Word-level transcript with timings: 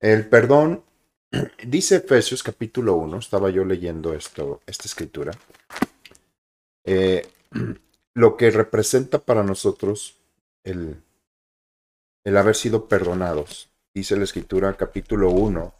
El 0.00 0.28
perdón, 0.28 0.84
dice 1.66 1.96
Efesios 1.96 2.44
capítulo 2.44 2.94
1, 2.94 3.18
estaba 3.18 3.50
yo 3.50 3.64
leyendo 3.64 4.14
esto, 4.14 4.60
esta 4.66 4.86
escritura, 4.86 5.32
eh, 6.84 7.26
lo 8.14 8.36
que 8.36 8.50
representa 8.50 9.18
para 9.18 9.42
nosotros 9.42 10.20
el, 10.62 11.02
el 12.24 12.36
haber 12.36 12.54
sido 12.54 12.86
perdonados. 12.86 13.70
Dice 13.92 14.16
la 14.16 14.24
escritura 14.24 14.76
capítulo 14.76 15.30
1, 15.30 15.74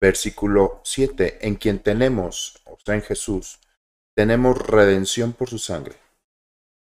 versículo 0.00 0.80
7, 0.84 1.46
en 1.46 1.56
quien 1.56 1.80
tenemos, 1.80 2.62
o 2.64 2.78
sea, 2.82 2.94
en 2.94 3.02
Jesús, 3.02 3.60
tenemos 4.16 4.66
redención 4.66 5.34
por 5.34 5.50
su 5.50 5.58
sangre. 5.58 5.96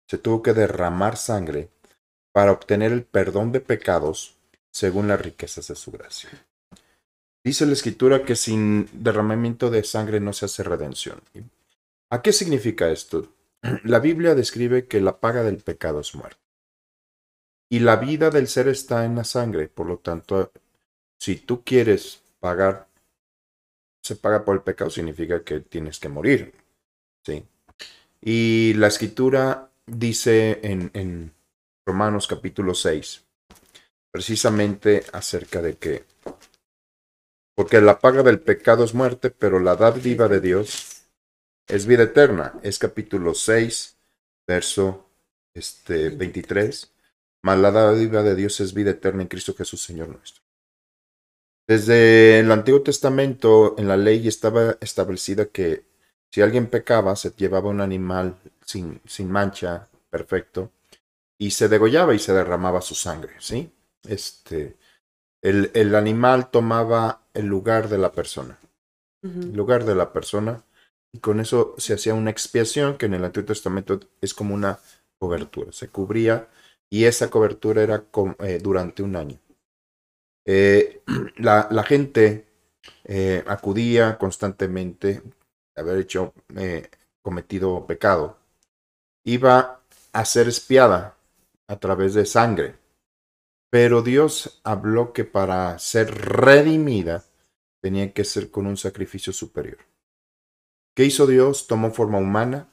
Se 0.08 0.20
tuvo 0.20 0.44
que 0.44 0.54
derramar 0.54 1.17
sangre 1.17 1.70
para 2.31 2.52
obtener 2.52 2.91
el 2.91 3.04
perdón 3.04 3.52
de 3.52 3.62
pecados 3.62 4.38
según 4.72 5.08
las 5.08 5.20
riquezas 5.20 5.67
de 5.67 5.76
su 5.76 5.91
gracia. 5.91 6.30
Dice 7.49 7.66
la 7.66 7.73
escritura 7.73 8.23
que 8.26 8.35
sin 8.35 8.88
derramamiento 8.94 9.71
de 9.71 9.84
sangre 9.84 10.20
no 10.20 10.34
se 10.34 10.45
hace 10.45 10.62
redención. 10.62 11.20
¿A 12.12 12.21
qué 12.21 12.31
significa 12.31 12.91
esto? 12.91 13.34
La 13.85 13.98
Biblia 13.98 14.35
describe 14.35 14.85
que 14.85 15.02
la 15.02 15.20
paga 15.20 15.41
del 15.41 15.57
pecado 15.57 15.99
es 15.99 16.13
muerte. 16.13 16.40
Y 17.67 17.80
la 17.80 17.95
vida 17.95 18.30
del 18.30 18.48
ser 18.48 18.67
está 18.67 19.04
en 19.04 19.16
la 19.16 19.23
sangre. 19.23 19.67
Por 19.67 19.88
lo 19.88 19.98
tanto, 19.98 20.52
si 21.17 21.38
tú 21.38 21.63
quieres 21.63 22.21
pagar, 22.40 22.88
se 24.04 24.16
paga 24.16 24.45
por 24.45 24.55
el 24.55 24.62
pecado, 24.62 24.91
significa 24.91 25.43
que 25.43 25.62
tienes 25.62 25.98
que 25.98 26.09
morir. 26.09 26.54
¿sí? 27.26 27.43
Y 28.21 28.76
la 28.76 28.90
escritura 28.90 29.71
dice 29.87 30.59
en, 30.62 30.91
en 30.93 31.34
Romanos 31.84 32.27
capítulo 32.27 32.76
6, 32.76 33.24
precisamente 34.12 35.04
acerca 35.13 35.63
de 35.63 35.77
que 35.77 36.05
porque 37.60 37.82
la 37.82 37.99
paga 37.99 38.24
del 38.24 38.40
pecado 38.40 38.85
es 38.85 38.93
muerte, 38.93 39.32
pero 39.32 39.60
la 39.60 39.76
dádiva 39.76 40.29
de 40.29 40.40
Dios 40.40 41.10
es 41.68 41.88
vida 41.88 42.04
eterna. 42.04 42.57
Es 42.63 42.79
capítulo 42.79 43.34
6, 43.34 43.98
verso 44.48 45.10
este, 45.54 46.07
23. 46.07 46.90
Mas 47.41 47.60
la 47.60 47.71
dádiva 47.71 48.24
de 48.24 48.35
Dios 48.35 48.62
es 48.62 48.74
vida 48.74 48.91
eterna 48.91 49.24
en 49.24 49.27
Cristo 49.27 49.54
Jesús, 49.55 49.84
Señor 49.84 50.07
nuestro. 50.07 50.41
Desde 51.68 52.40
el 52.40 52.49
Antiguo 52.49 52.82
Testamento, 52.82 53.76
en 53.77 53.90
la 53.90 53.98
ley 53.98 54.26
estaba 54.30 54.77
establecida 54.80 55.48
que 55.48 55.84
si 56.32 56.40
alguien 56.40 56.68
pecaba, 56.68 57.18
se 57.18 57.32
llevaba 57.32 57.71
un 57.71 57.82
animal 57.82 58.37
sin, 58.65 59.02
sin 59.05 59.30
mancha, 59.30 59.90
perfecto, 60.10 60.71
y 61.37 61.52
se 61.52 61.68
degollaba 61.68 62.15
y 62.15 62.20
se 62.20 62.32
derramaba 62.32 62.80
su 62.80 62.96
sangre, 62.96 63.34
¿sí? 63.40 63.70
Este, 64.07 64.78
el, 65.41 65.72
el 65.73 65.95
animal 65.95 66.51
tomaba 66.51 67.22
el 67.34 67.45
lugar 67.45 67.90
de 67.90 67.97
la 67.97 68.12
persona. 68.12 68.59
El 69.22 69.53
lugar 69.53 69.84
de 69.84 69.96
la 69.96 70.13
persona. 70.13 70.63
Y 71.13 71.19
con 71.19 71.40
eso 71.40 71.75
se 71.78 71.94
hacía 71.94 72.13
una 72.13 72.29
expiación 72.29 72.97
que 72.97 73.07
en 73.07 73.16
el 73.16 73.25
Antiguo 73.25 73.47
Testamento 73.47 74.00
es 74.22 74.34
como 74.34 74.53
una 74.53 74.79
cobertura. 75.19 75.72
Se 75.72 75.90
cubría 75.90 76.47
y 76.90 77.06
esa 77.06 77.29
cobertura 77.29 77.84
era 77.84 78.03
eh, 78.40 78.59
durante 78.62 79.03
un 79.03 79.16
año. 79.16 79.40
Eh, 80.46 81.01
la, 81.38 81.68
la, 81.69 81.84
gente 81.84 82.47
eh, 83.06 83.44
acudía 83.47 84.18
constantemente, 84.18 85.22
haber 85.75 86.00
hecho, 86.00 86.34
cometido 87.22 87.85
pecado, 87.85 88.38
iba 89.24 89.81
a 90.13 90.25
ser 90.25 90.47
espiada 90.47 91.16
a 91.68 91.79
través 91.79 92.13
de 92.13 92.25
sangre. 92.25 92.75
Pero 93.69 94.02
Dios 94.02 94.62
habló 94.63 95.13
que 95.13 95.25
para 95.25 95.78
ser 95.78 96.12
redimida 96.12 97.24
tenía 97.81 98.13
que 98.13 98.24
ser 98.24 98.50
con 98.50 98.66
un 98.66 98.78
sacrificio 98.78 99.31
superior. 99.31 99.78
¿Qué 100.96 101.06
hizo 101.06 101.28
Dios? 101.28 101.68
Tomó 101.68 101.91
forma 101.91 102.18
humana, 102.18 102.69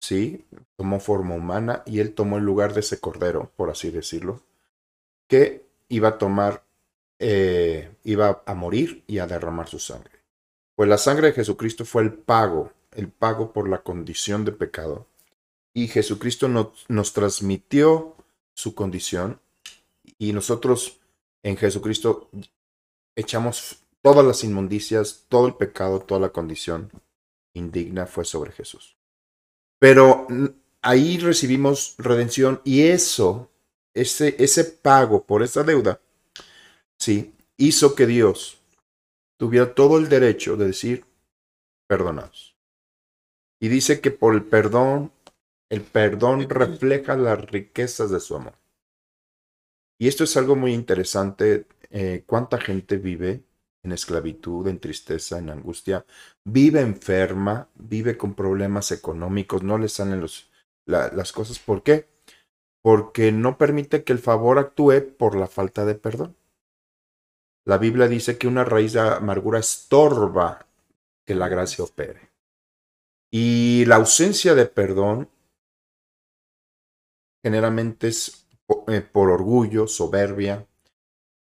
sí, 0.00 0.44
tomó 0.76 1.00
forma 1.00 1.34
humana 1.34 1.82
y 1.86 2.00
él 2.00 2.14
tomó 2.14 2.38
el 2.38 2.44
lugar 2.44 2.74
de 2.74 2.80
ese 2.80 3.00
cordero, 3.00 3.52
por 3.56 3.70
así 3.70 3.90
decirlo, 3.90 4.42
que 5.28 5.64
iba 5.88 6.08
a 6.08 6.18
tomar, 6.18 6.64
eh, 7.20 7.94
iba 8.02 8.42
a 8.44 8.54
morir 8.54 9.04
y 9.06 9.18
a 9.18 9.26
derramar 9.26 9.68
su 9.68 9.78
sangre. 9.78 10.20
Pues 10.74 10.88
la 10.88 10.98
sangre 10.98 11.28
de 11.28 11.34
Jesucristo 11.34 11.84
fue 11.84 12.02
el 12.02 12.12
pago, 12.12 12.72
el 12.90 13.08
pago 13.08 13.52
por 13.52 13.68
la 13.68 13.82
condición 13.82 14.44
de 14.44 14.52
pecado. 14.52 15.06
Y 15.74 15.88
Jesucristo 15.88 16.48
nos 16.48 17.12
transmitió 17.14 18.16
su 18.52 18.74
condición 18.74 19.40
y 20.22 20.32
nosotros 20.32 21.00
en 21.42 21.56
Jesucristo 21.56 22.30
echamos 23.16 23.82
todas 24.02 24.24
las 24.24 24.44
inmundicias, 24.44 25.26
todo 25.28 25.48
el 25.48 25.54
pecado, 25.54 25.98
toda 25.98 26.20
la 26.20 26.28
condición 26.28 26.92
indigna 27.54 28.06
fue 28.06 28.24
sobre 28.24 28.52
Jesús. 28.52 28.96
Pero 29.80 30.28
ahí 30.80 31.18
recibimos 31.18 31.96
redención 31.98 32.60
y 32.62 32.82
eso, 32.82 33.50
ese, 33.94 34.36
ese 34.38 34.62
pago 34.62 35.24
por 35.24 35.42
esa 35.42 35.64
deuda, 35.64 36.00
sí, 36.96 37.34
hizo 37.56 37.96
que 37.96 38.06
Dios 38.06 38.60
tuviera 39.36 39.74
todo 39.74 39.98
el 39.98 40.08
derecho 40.08 40.56
de 40.56 40.66
decir, 40.66 41.04
perdonados. 41.88 42.54
Y 43.58 43.66
dice 43.66 44.00
que 44.00 44.12
por 44.12 44.34
el 44.34 44.44
perdón, 44.44 45.10
el 45.68 45.82
perdón 45.82 46.48
refleja 46.48 47.16
las 47.16 47.40
riquezas 47.50 48.12
de 48.12 48.20
su 48.20 48.36
amor. 48.36 48.61
Y 50.02 50.08
esto 50.08 50.24
es 50.24 50.36
algo 50.36 50.56
muy 50.56 50.74
interesante. 50.74 51.68
Eh, 51.90 52.24
¿Cuánta 52.26 52.58
gente 52.58 52.96
vive 52.96 53.44
en 53.84 53.92
esclavitud, 53.92 54.66
en 54.66 54.80
tristeza, 54.80 55.38
en 55.38 55.48
angustia? 55.48 56.04
Vive 56.42 56.80
enferma, 56.80 57.68
vive 57.76 58.18
con 58.18 58.34
problemas 58.34 58.90
económicos, 58.90 59.62
no 59.62 59.78
le 59.78 59.88
salen 59.88 60.20
los, 60.20 60.50
las 60.86 61.30
cosas. 61.30 61.60
¿Por 61.60 61.84
qué? 61.84 62.08
Porque 62.82 63.30
no 63.30 63.56
permite 63.56 64.02
que 64.02 64.12
el 64.12 64.18
favor 64.18 64.58
actúe 64.58 65.14
por 65.16 65.36
la 65.36 65.46
falta 65.46 65.84
de 65.84 65.94
perdón. 65.94 66.34
La 67.64 67.78
Biblia 67.78 68.08
dice 68.08 68.38
que 68.38 68.48
una 68.48 68.64
raíz 68.64 68.94
de 68.94 69.00
amargura 69.02 69.60
estorba 69.60 70.66
que 71.24 71.36
la 71.36 71.46
gracia 71.46 71.84
opere. 71.84 72.32
Y 73.30 73.84
la 73.86 73.94
ausencia 73.94 74.56
de 74.56 74.66
perdón 74.66 75.28
generalmente 77.44 78.08
es 78.08 78.41
por 79.12 79.30
orgullo, 79.30 79.86
soberbia. 79.86 80.66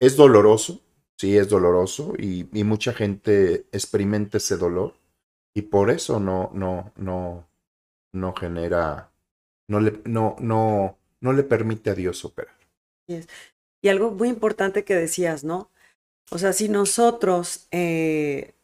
Es 0.01 0.17
doloroso, 0.17 0.81
sí 1.19 1.37
es 1.37 1.49
doloroso 1.49 2.15
y, 2.19 2.45
mucha 2.65 2.93
gente 2.93 3.67
experimenta 3.73 4.39
ese 4.39 4.57
dolor 4.57 4.95
y 5.55 5.63
por 5.63 5.91
eso 5.91 6.21
no, 6.21 6.51
no, 6.53 6.93
no, 6.97 7.49
no 8.13 8.35
genera, 8.35 9.11
no 9.69 9.81
le, 9.81 10.01
no, 10.05 10.37
no, 10.39 10.99
no 11.21 11.33
le 11.33 11.43
permite 11.43 11.91
a 11.91 11.95
Dios 11.95 12.25
operar. 12.25 12.55
Y 13.83 13.89
algo 13.89 14.11
muy 14.11 14.29
importante 14.29 14.85
que 14.85 14.95
decías, 14.95 15.45
¿no? 15.45 15.71
O 16.31 16.39
sea, 16.39 16.53
si 16.53 16.69
nosotros, 16.69 17.69
eh, 17.71 18.55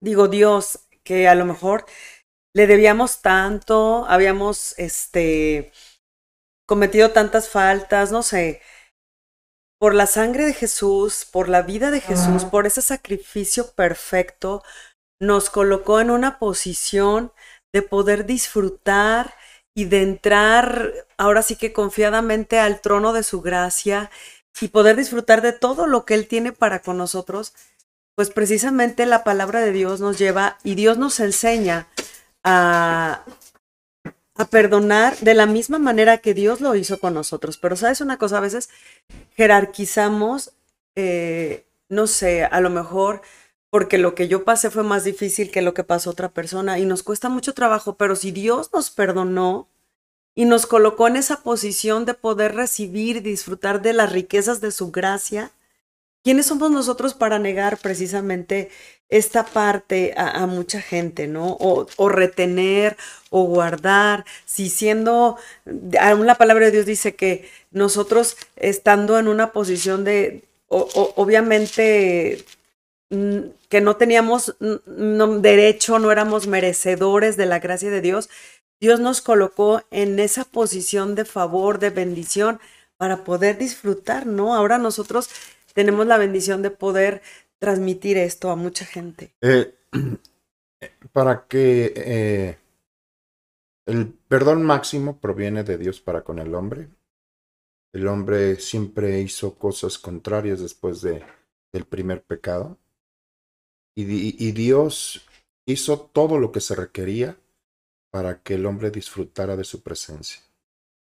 digo 0.00 0.28
Dios, 0.28 0.86
que 1.02 1.26
a 1.28 1.34
lo 1.34 1.44
mejor 1.44 1.84
le 2.54 2.66
debíamos 2.66 3.22
tanto, 3.22 4.06
habíamos, 4.06 4.78
este, 4.78 5.72
cometido 6.66 7.10
tantas 7.10 7.48
faltas, 7.48 8.12
no 8.12 8.22
sé, 8.22 8.60
por 9.78 9.94
la 9.94 10.06
sangre 10.06 10.46
de 10.46 10.54
Jesús, 10.54 11.26
por 11.30 11.48
la 11.48 11.62
vida 11.62 11.90
de 11.90 12.00
Jesús, 12.00 12.44
por 12.44 12.66
ese 12.66 12.82
sacrificio 12.82 13.72
perfecto, 13.72 14.62
nos 15.20 15.50
colocó 15.50 16.00
en 16.00 16.10
una 16.10 16.38
posición 16.38 17.32
de 17.72 17.82
poder 17.82 18.24
disfrutar 18.24 19.34
y 19.74 19.86
de 19.86 20.02
entrar 20.02 20.92
ahora 21.16 21.42
sí 21.42 21.56
que 21.56 21.72
confiadamente 21.72 22.60
al 22.60 22.80
trono 22.80 23.12
de 23.12 23.22
su 23.22 23.40
gracia 23.40 24.10
y 24.60 24.68
poder 24.68 24.96
disfrutar 24.96 25.42
de 25.42 25.52
todo 25.52 25.86
lo 25.86 26.04
que 26.04 26.14
Él 26.14 26.28
tiene 26.28 26.52
para 26.52 26.82
con 26.82 26.96
nosotros, 26.96 27.52
pues 28.14 28.30
precisamente 28.30 29.06
la 29.06 29.24
palabra 29.24 29.60
de 29.60 29.72
Dios 29.72 30.00
nos 30.00 30.18
lleva 30.18 30.58
y 30.62 30.74
Dios 30.74 30.98
nos 30.98 31.18
enseña 31.20 31.88
a, 32.44 33.24
a 34.34 34.46
perdonar 34.46 35.16
de 35.18 35.34
la 35.34 35.46
misma 35.46 35.78
manera 35.78 36.18
que 36.18 36.34
Dios 36.34 36.60
lo 36.60 36.74
hizo 36.74 36.98
con 36.98 37.14
nosotros. 37.14 37.58
Pero 37.58 37.76
sabes 37.76 38.00
una 38.00 38.18
cosa, 38.18 38.38
a 38.38 38.40
veces 38.40 38.70
jerarquizamos, 39.36 40.52
eh, 40.96 41.66
no 41.88 42.06
sé, 42.06 42.44
a 42.44 42.60
lo 42.60 42.70
mejor 42.70 43.22
porque 43.72 43.96
lo 43.96 44.14
que 44.14 44.28
yo 44.28 44.44
pasé 44.44 44.68
fue 44.68 44.82
más 44.82 45.04
difícil 45.04 45.50
que 45.50 45.62
lo 45.62 45.72
que 45.72 45.82
pasó 45.82 46.10
otra 46.10 46.28
persona 46.28 46.78
y 46.78 46.84
nos 46.84 47.02
cuesta 47.02 47.30
mucho 47.30 47.54
trabajo, 47.54 47.96
pero 47.96 48.16
si 48.16 48.30
Dios 48.30 48.70
nos 48.72 48.90
perdonó 48.90 49.66
y 50.34 50.44
nos 50.44 50.66
colocó 50.66 51.08
en 51.08 51.16
esa 51.16 51.42
posición 51.42 52.04
de 52.04 52.12
poder 52.12 52.54
recibir 52.54 53.16
y 53.16 53.20
disfrutar 53.20 53.80
de 53.80 53.94
las 53.94 54.12
riquezas 54.12 54.60
de 54.60 54.72
su 54.72 54.90
gracia, 54.90 55.52
¿quiénes 56.22 56.46
somos 56.46 56.70
nosotros 56.70 57.14
para 57.14 57.38
negar 57.38 57.78
precisamente 57.78 58.70
esta 59.08 59.44
parte 59.44 60.14
a, 60.16 60.46
mucha 60.46 60.80
gente, 60.80 61.26
¿no? 61.26 61.56
O, 61.60 62.08
retener 62.08 62.96
o 63.30 63.44
guardar, 63.44 64.24
si 64.46 64.70
siendo, 64.70 65.36
aún 66.00 66.26
la 66.26 66.36
palabra 66.36 66.66
de 66.66 66.72
Dios 66.72 66.86
dice 66.86 67.14
que 67.14 67.48
nosotros 67.70 68.38
estando 68.56 69.18
en 69.18 69.28
una 69.28 69.52
posición 69.52 70.04
de 70.04 70.44
obviamente 70.68 72.44
mm, 73.10 73.38
que 73.68 73.80
no 73.82 73.96
teníamos 73.96 74.56
derecho, 74.86 75.98
no 75.98 76.10
éramos 76.10 76.46
merecedores 76.46 77.36
de 77.36 77.46
la 77.46 77.58
gracia 77.58 77.90
de 77.90 78.00
Dios, 78.00 78.30
Dios 78.80 78.98
nos 78.98 79.20
colocó 79.20 79.82
en 79.90 80.18
esa 80.18 80.44
posición 80.44 81.14
de 81.14 81.24
favor, 81.26 81.78
de 81.78 81.90
bendición, 81.90 82.60
para 82.96 83.24
poder 83.24 83.58
disfrutar, 83.58 84.26
¿no? 84.26 84.54
Ahora 84.54 84.78
nosotros 84.78 85.28
tenemos 85.74 86.06
la 86.06 86.18
bendición 86.18 86.62
de 86.62 86.70
poder 86.70 87.22
transmitir 87.58 88.18
esto 88.18 88.50
a 88.50 88.56
mucha 88.56 88.84
gente. 88.84 89.34
Eh, 89.40 89.74
para 91.12 91.46
que 91.46 91.92
eh, 91.96 92.58
el 93.86 94.12
perdón 94.28 94.62
máximo 94.62 95.18
proviene 95.18 95.64
de 95.64 95.78
Dios 95.78 96.00
para 96.00 96.22
con 96.22 96.38
el 96.38 96.54
hombre. 96.54 96.88
El 97.92 98.08
hombre 98.08 98.56
siempre 98.56 99.20
hizo 99.20 99.54
cosas 99.54 99.98
contrarias 99.98 100.60
después 100.60 101.02
de, 101.02 101.22
del 101.72 101.84
primer 101.84 102.22
pecado. 102.22 102.78
Y, 103.94 104.46
y 104.46 104.52
Dios 104.52 105.26
hizo 105.66 106.00
todo 106.00 106.38
lo 106.38 106.50
que 106.50 106.60
se 106.60 106.74
requería 106.74 107.36
para 108.10 108.42
que 108.42 108.54
el 108.54 108.66
hombre 108.66 108.90
disfrutara 108.90 109.56
de 109.56 109.64
su 109.64 109.82
presencia. 109.82 110.40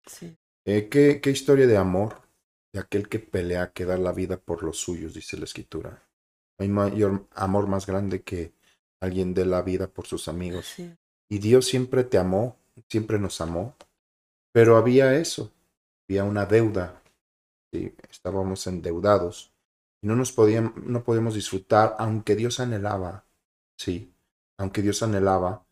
Sí. 0.07 0.37
Eh, 0.65 0.89
¿qué, 0.91 1.21
¿qué, 1.21 1.31
historia 1.31 1.67
de 1.67 1.77
amor 1.77 2.21
de 2.73 2.81
aquel 2.81 3.09
que 3.09 3.19
pelea, 3.19 3.73
que 3.73 3.85
da 3.85 3.97
la 3.97 4.13
vida 4.13 4.37
por 4.39 4.63
los 4.63 4.79
suyos, 4.79 5.15
dice 5.15 5.37
la 5.37 5.45
escritura. 5.45 6.03
Hay 6.59 6.69
mayor 6.69 7.27
amor 7.35 7.67
más 7.67 7.87
grande 7.87 8.23
que 8.23 8.53
alguien 9.01 9.35
dé 9.35 9.47
la 9.47 9.63
vida 9.63 9.89
por 9.89 10.07
sus 10.07 10.29
amigos. 10.29 10.75
Y 11.29 11.39
Dios 11.39 11.67
siempre 11.67 12.05
te 12.05 12.19
amó, 12.19 12.57
siempre 12.89 13.19
nos 13.19 13.41
amó, 13.41 13.77
pero 14.53 14.77
había 14.77 15.15
eso, 15.15 15.53
había 16.09 16.25
una 16.25 16.47
deuda, 16.47 17.03
estábamos 18.11 18.67
endeudados 18.67 19.53
y 20.03 20.07
no 20.07 20.17
nos 20.17 20.33
podíamos, 20.33 20.77
no 20.77 21.05
podíamos 21.05 21.35
disfrutar, 21.35 21.97
aunque 21.99 22.35
Dios 22.35 22.61
anhelaba, 22.61 23.25
sí, 23.77 24.13
aunque 24.57 24.83
Dios 24.83 25.03
anhelaba, 25.03 25.65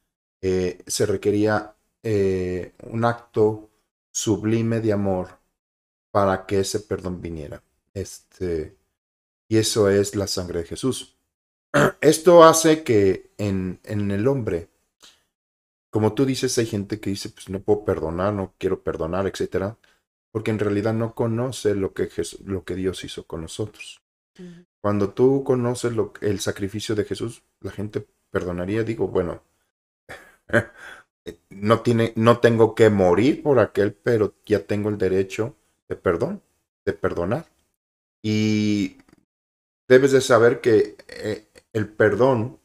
eh, 0.42 0.82
se 0.86 1.06
requería 1.06 1.74
eh, 2.02 2.74
un 2.84 3.04
acto 3.04 3.70
sublime 4.12 4.80
de 4.80 4.92
amor 4.92 5.45
para 6.16 6.46
que 6.46 6.60
ese 6.60 6.80
perdón 6.80 7.20
viniera. 7.20 7.62
Este, 7.92 8.74
y 9.48 9.58
eso 9.58 9.90
es 9.90 10.16
la 10.16 10.26
sangre 10.26 10.60
de 10.60 10.64
Jesús. 10.64 11.18
Esto 12.00 12.42
hace 12.42 12.84
que 12.84 13.32
en, 13.36 13.80
en 13.84 14.10
el 14.10 14.26
hombre, 14.26 14.70
como 15.90 16.14
tú 16.14 16.24
dices, 16.24 16.56
hay 16.56 16.64
gente 16.64 17.00
que 17.00 17.10
dice, 17.10 17.28
pues 17.28 17.50
no 17.50 17.60
puedo 17.60 17.84
perdonar, 17.84 18.32
no 18.32 18.54
quiero 18.56 18.82
perdonar, 18.82 19.26
etcétera, 19.26 19.76
porque 20.30 20.50
en 20.50 20.58
realidad 20.58 20.94
no 20.94 21.14
conoce 21.14 21.74
lo 21.74 21.92
que, 21.92 22.08
lo 22.46 22.64
que 22.64 22.76
Dios 22.76 23.04
hizo 23.04 23.26
con 23.26 23.42
nosotros. 23.42 24.00
Cuando 24.80 25.10
tú 25.10 25.44
conoces 25.44 25.92
lo, 25.92 26.14
el 26.22 26.40
sacrificio 26.40 26.94
de 26.94 27.04
Jesús, 27.04 27.42
la 27.60 27.72
gente 27.72 28.08
perdonaría, 28.30 28.84
digo, 28.84 29.08
bueno, 29.08 29.42
no, 31.50 31.80
tiene, 31.80 32.14
no 32.16 32.38
tengo 32.40 32.74
que 32.74 32.88
morir 32.88 33.42
por 33.42 33.58
aquel, 33.58 33.92
pero 33.92 34.36
ya 34.46 34.60
tengo 34.60 34.88
el 34.88 34.96
derecho 34.96 35.56
de 35.88 35.96
perdón, 35.96 36.42
de 36.84 36.92
perdonar. 36.92 37.46
Y 38.22 38.98
debes 39.88 40.12
de 40.12 40.20
saber 40.20 40.60
que 40.60 40.96
eh, 41.08 41.46
el 41.72 41.88
perdón 41.88 42.58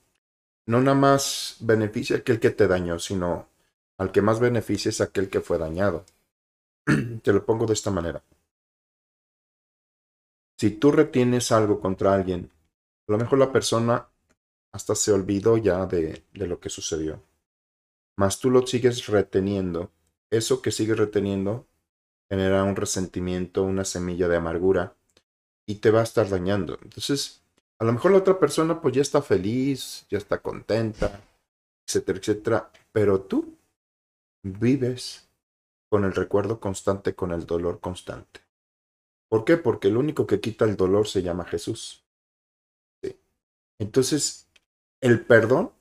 no 0.68 0.80
nada 0.80 0.98
más 0.98 1.58
beneficia 1.60 2.16
a 2.16 2.20
aquel 2.20 2.40
que 2.40 2.52
te 2.52 2.68
dañó, 2.68 3.00
sino 3.00 3.48
al 3.98 4.12
que 4.12 4.22
más 4.22 4.40
beneficia 4.40 4.90
es 4.90 5.02
aquel 5.02 5.30
que 5.30 5.42
fue 5.42 5.58
dañado. 5.58 6.06
te 7.24 7.34
lo 7.34 7.46
pongo 7.46 7.66
de 7.66 7.74
esta 7.74 7.92
manera. 7.92 8.24
Si 10.58 10.72
tú 10.72 10.92
retienes 10.92 11.52
algo 11.52 11.80
contra 11.80 12.14
alguien, 12.14 12.52
a 13.08 13.12
lo 13.12 13.18
mejor 13.18 13.40
la 13.40 13.52
persona 13.52 14.08
hasta 14.72 14.96
se 14.96 15.12
olvidó 15.12 15.58
ya 15.58 15.86
de, 15.86 16.24
de 16.34 16.48
lo 16.48 16.60
que 16.60 16.70
sucedió. 16.70 17.22
Mas 18.18 18.40
tú 18.40 18.50
lo 18.50 18.66
sigues 18.66 19.08
reteniendo. 19.08 19.92
Eso 20.30 20.62
que 20.62 20.72
sigues 20.72 20.98
reteniendo 20.98 21.68
genera 22.32 22.64
un 22.64 22.78
resentimiento, 22.78 23.64
una 23.64 23.84
semilla 23.84 24.30
de 24.30 24.38
amargura 24.38 24.96
y 25.68 25.76
te 25.76 25.92
va 25.92 26.00
a 26.00 26.04
estar 26.04 26.30
dañando. 26.30 26.80
Entonces, 26.82 27.42
a 27.78 27.84
lo 27.84 27.92
mejor 27.92 28.12
la 28.12 28.20
otra 28.20 28.40
persona 28.40 28.80
pues 28.80 28.96
ya 28.96 29.02
está 29.02 29.22
feliz, 29.22 30.06
ya 30.10 30.18
está 30.18 30.42
contenta, 30.42 31.20
etcétera, 31.86 32.20
etcétera, 32.20 32.72
pero 32.94 33.20
tú 33.20 33.58
vives 34.44 35.28
con 35.90 36.06
el 36.06 36.14
recuerdo 36.14 36.62
constante, 36.62 37.16
con 37.16 37.34
el 37.34 37.46
dolor 37.46 37.82
constante. 37.82 38.40
¿Por 39.28 39.44
qué? 39.44 39.58
Porque 39.58 39.90
el 39.90 39.98
único 39.98 40.26
que 40.26 40.40
quita 40.40 40.64
el 40.64 40.78
dolor 40.78 41.10
se 41.10 41.24
llama 41.24 41.44
Jesús. 41.44 42.06
Entonces, 43.78 44.48
el 45.02 45.26
perdón 45.26 45.74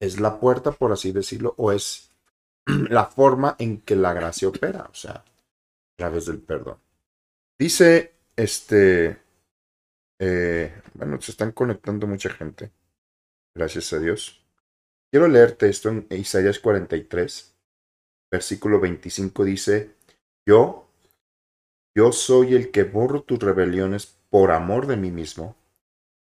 es 0.00 0.18
la 0.18 0.40
puerta, 0.40 0.72
por 0.72 0.90
así 0.90 1.12
decirlo, 1.12 1.54
o 1.56 1.70
es 1.70 2.10
la 2.66 3.04
forma 3.04 3.54
en 3.60 3.80
que 3.80 3.94
la 3.94 4.12
gracia 4.12 4.48
opera, 4.48 4.88
o 4.90 4.94
sea, 4.94 5.24
través 5.96 6.26
del 6.26 6.40
perdón. 6.40 6.78
Dice 7.58 8.14
este 8.36 9.24
eh, 10.20 10.72
bueno, 10.94 11.20
se 11.20 11.32
están 11.32 11.52
conectando 11.52 12.06
mucha 12.06 12.30
gente. 12.30 12.70
Gracias 13.54 13.92
a 13.92 13.98
Dios. 13.98 14.44
Quiero 15.12 15.28
leerte 15.28 15.68
esto 15.68 15.90
en 15.90 16.06
Isaías 16.10 16.58
43, 16.58 17.56
versículo 18.32 18.80
25 18.80 19.44
dice, 19.44 19.94
yo, 20.48 20.88
yo 21.96 22.10
soy 22.10 22.54
el 22.54 22.72
que 22.72 22.82
borro 22.82 23.22
tus 23.22 23.38
rebeliones 23.38 24.18
por 24.28 24.50
amor 24.50 24.88
de 24.88 24.96
mí 24.96 25.12
mismo, 25.12 25.56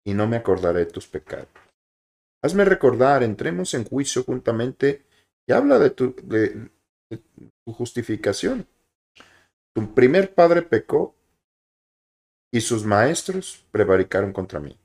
y 0.06 0.14
no 0.14 0.28
me 0.28 0.36
acordaré 0.36 0.80
de 0.80 0.92
tus 0.92 1.08
pecados. 1.08 1.48
Hazme 2.44 2.66
recordar, 2.66 3.24
entremos 3.24 3.74
en 3.74 3.86
juicio 3.86 4.24
juntamente, 4.24 5.06
y 5.48 5.54
habla 5.54 5.80
de 5.80 5.92
tu, 5.92 6.14
de 6.24 6.70
tu 7.10 7.74
justificación. 7.74 8.68
Tu 9.74 9.94
primer 9.94 10.34
padre 10.34 10.62
pecó 10.62 11.16
y 12.54 12.62
sus 12.62 12.86
maestros 12.86 13.66
prevaricaron 13.72 14.34
contra 14.34 14.60
mí. 14.60 14.78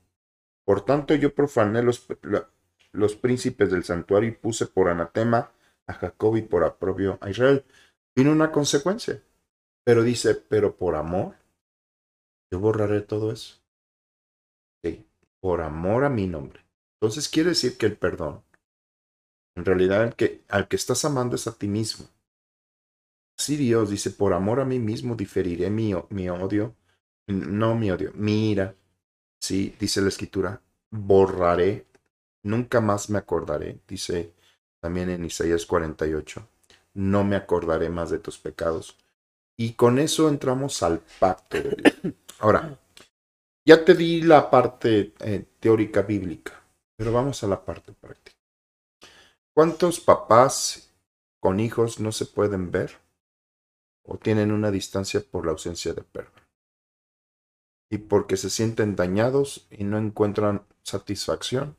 Por 0.65 0.85
tanto 0.85 1.15
yo 1.15 1.35
profané 1.35 1.83
los, 1.83 2.07
los 2.93 3.17
príncipes 3.17 3.71
del 3.71 3.85
santuario 3.85 4.29
y 4.29 4.33
puse 4.33 4.67
por 4.67 4.89
anatema 4.89 5.53
a 5.87 5.93
Jacob 5.95 6.37
y 6.37 6.43
por 6.43 6.65
aprobio 6.65 7.19
a 7.21 7.31
Israel. 7.31 7.65
Vino 8.17 8.33
una 8.33 8.53
consecuencia. 8.53 9.23
Pero 9.85 10.03
dice, 10.03 10.35
pero 10.35 10.77
por 10.77 10.97
amor, 10.97 11.37
yo 12.53 12.59
borraré 12.59 13.03
todo 13.03 13.31
eso. 13.31 13.61
Sí, 14.85 15.07
por 15.41 15.61
amor 15.61 16.05
a 16.05 16.11
mi 16.11 16.27
nombre. 16.27 16.65
Entonces 17.01 17.29
quiere 17.29 17.51
decir 17.51 17.77
que 17.79 17.87
el 17.87 17.97
perdón, 17.97 18.43
en 19.57 19.65
realidad 19.65 20.15
que, 20.15 20.43
al 20.49 20.67
que 20.67 20.77
estás 20.77 21.05
amando 21.05 21.37
es 21.37 21.47
a 21.47 21.57
ti 21.57 21.69
mismo. 21.69 22.09
Si 23.37 23.57
Dios 23.57 23.91
dice, 23.91 24.11
por 24.11 24.33
amor 24.33 24.61
a 24.61 24.65
mí 24.65 24.79
mismo 24.79 25.15
diferiré 25.15 25.71
mi, 25.71 25.95
mi 26.11 26.29
odio 26.29 26.75
no 27.27 27.75
mi 27.75 27.91
odio, 27.91 28.13
mira, 28.15 28.75
sí, 29.41 29.75
dice 29.79 30.01
la 30.01 30.09
escritura, 30.09 30.61
borraré, 30.91 31.87
nunca 32.43 32.81
más 32.81 33.11
me 33.11 33.19
acordaré, 33.19 33.81
dice 33.87 34.33
también 34.81 35.11
en 35.11 35.25
Isaías 35.25 35.67
48, 35.67 36.49
no 36.95 37.25
me 37.25 37.37
acordaré 37.37 37.89
más 37.89 38.11
de 38.11 38.19
tus 38.19 38.39
pecados. 38.39 38.97
Y 39.59 39.73
con 39.73 39.99
eso 39.99 40.29
entramos 40.29 40.83
al 40.83 41.01
pacto 41.19 41.57
de 41.57 41.77
Dios. 41.77 42.15
Ahora, 42.39 42.79
ya 43.65 43.85
te 43.85 43.95
di 43.95 44.23
la 44.23 44.51
parte 44.51 45.15
eh, 45.21 45.45
teórica 45.59 46.03
bíblica, 46.03 46.53
pero 46.95 47.13
vamos 47.13 47.43
a 47.43 47.49
la 47.49 47.65
parte 47.65 47.93
práctica. 47.93 48.37
¿Cuántos 49.55 49.99
papás 49.99 50.95
con 51.41 51.59
hijos 51.59 51.99
no 51.99 52.13
se 52.13 52.27
pueden 52.27 52.71
ver 52.71 52.99
o 54.07 54.19
tienen 54.19 54.53
una 54.53 54.71
distancia 54.71 55.21
por 55.21 55.45
la 55.45 55.53
ausencia 55.53 55.93
de 55.93 56.03
perdón? 56.03 56.47
y 57.91 57.99
porque 57.99 58.37
se 58.37 58.51
sienten 58.51 58.97
dañados 58.97 59.67
y 59.71 59.85
no 59.85 59.99
encuentran 59.99 60.67
satisfacción 60.83 61.77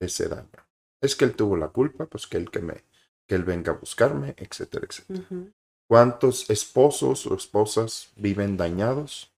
de 0.00 0.06
ese 0.06 0.28
daño. 0.28 0.66
Es 1.00 1.14
que 1.14 1.24
él 1.24 1.34
tuvo 1.34 1.56
la 1.56 1.68
culpa, 1.68 2.06
pues 2.06 2.26
que 2.26 2.36
él 2.36 2.50
que 2.50 2.60
me 2.60 2.84
que 3.28 3.34
él 3.34 3.42
venga 3.42 3.72
a 3.72 3.76
buscarme, 3.76 4.36
etcétera, 4.38 4.86
etcétera. 4.88 5.52
¿Cuántos 5.88 6.48
esposos 6.48 7.26
o 7.26 7.34
esposas 7.34 8.12
viven 8.14 8.56
dañados 8.56 9.32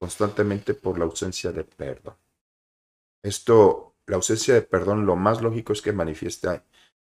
constantemente 0.00 0.74
por 0.74 0.98
la 0.98 1.04
ausencia 1.04 1.52
de 1.52 1.62
perdón? 1.62 2.16
Esto, 3.22 3.94
la 4.06 4.16
ausencia 4.16 4.54
de 4.54 4.62
perdón, 4.62 5.06
lo 5.06 5.14
más 5.14 5.42
lógico 5.42 5.72
es 5.72 5.80
que 5.80 5.92
manifiesta 5.92 6.64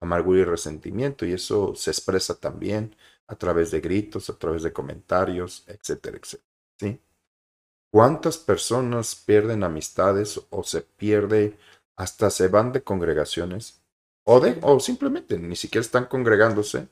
amargura 0.02 0.40
y 0.40 0.44
resentimiento, 0.46 1.24
y 1.24 1.34
eso 1.34 1.76
se 1.76 1.92
expresa 1.92 2.40
también 2.40 2.96
a 3.28 3.36
través 3.36 3.72
de 3.72 3.82
gritos, 3.82 4.30
a 4.30 4.38
través 4.38 4.64
de 4.64 4.74
comentarios, 4.74 5.64
etcétera, 5.68 6.18
etcétera. 6.18 6.50
¿sí? 6.80 7.02
¿Cuántas 7.92 8.38
personas 8.38 9.16
pierden 9.16 9.64
amistades 9.64 10.42
o 10.50 10.64
se 10.64 10.82
pierde, 10.82 11.58
hasta 11.98 12.30
se 12.30 12.48
van 12.48 12.72
de 12.72 12.84
congregaciones 12.84 13.82
o, 14.26 14.40
de, 14.40 14.60
o 14.62 14.80
simplemente 14.80 15.38
ni 15.40 15.56
siquiera 15.56 15.82
están 15.84 16.06
congregándose 16.06 16.90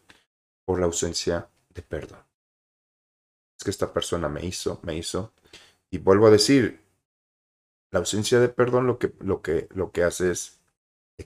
por 0.66 0.80
la 0.80 0.86
ausencia 0.86 1.50
de 1.70 1.82
perdón? 1.82 2.24
Es 3.58 3.64
que 3.64 3.72
esta 3.72 3.92
persona 3.92 4.30
me 4.30 4.46
hizo, 4.46 4.80
me 4.84 4.96
hizo. 4.96 5.34
Y 5.92 5.98
vuelvo 5.98 6.28
a 6.28 6.32
decir, 6.32 6.82
La 7.92 7.98
ausencia 8.00 8.40
de 8.40 8.50
perdón 8.50 8.86
lo 8.86 9.00
que, 9.00 9.12
lo 9.22 9.42
que, 9.42 9.68
lo 9.72 9.92
que 9.92 10.04
hace 10.04 10.30
es 10.30 10.62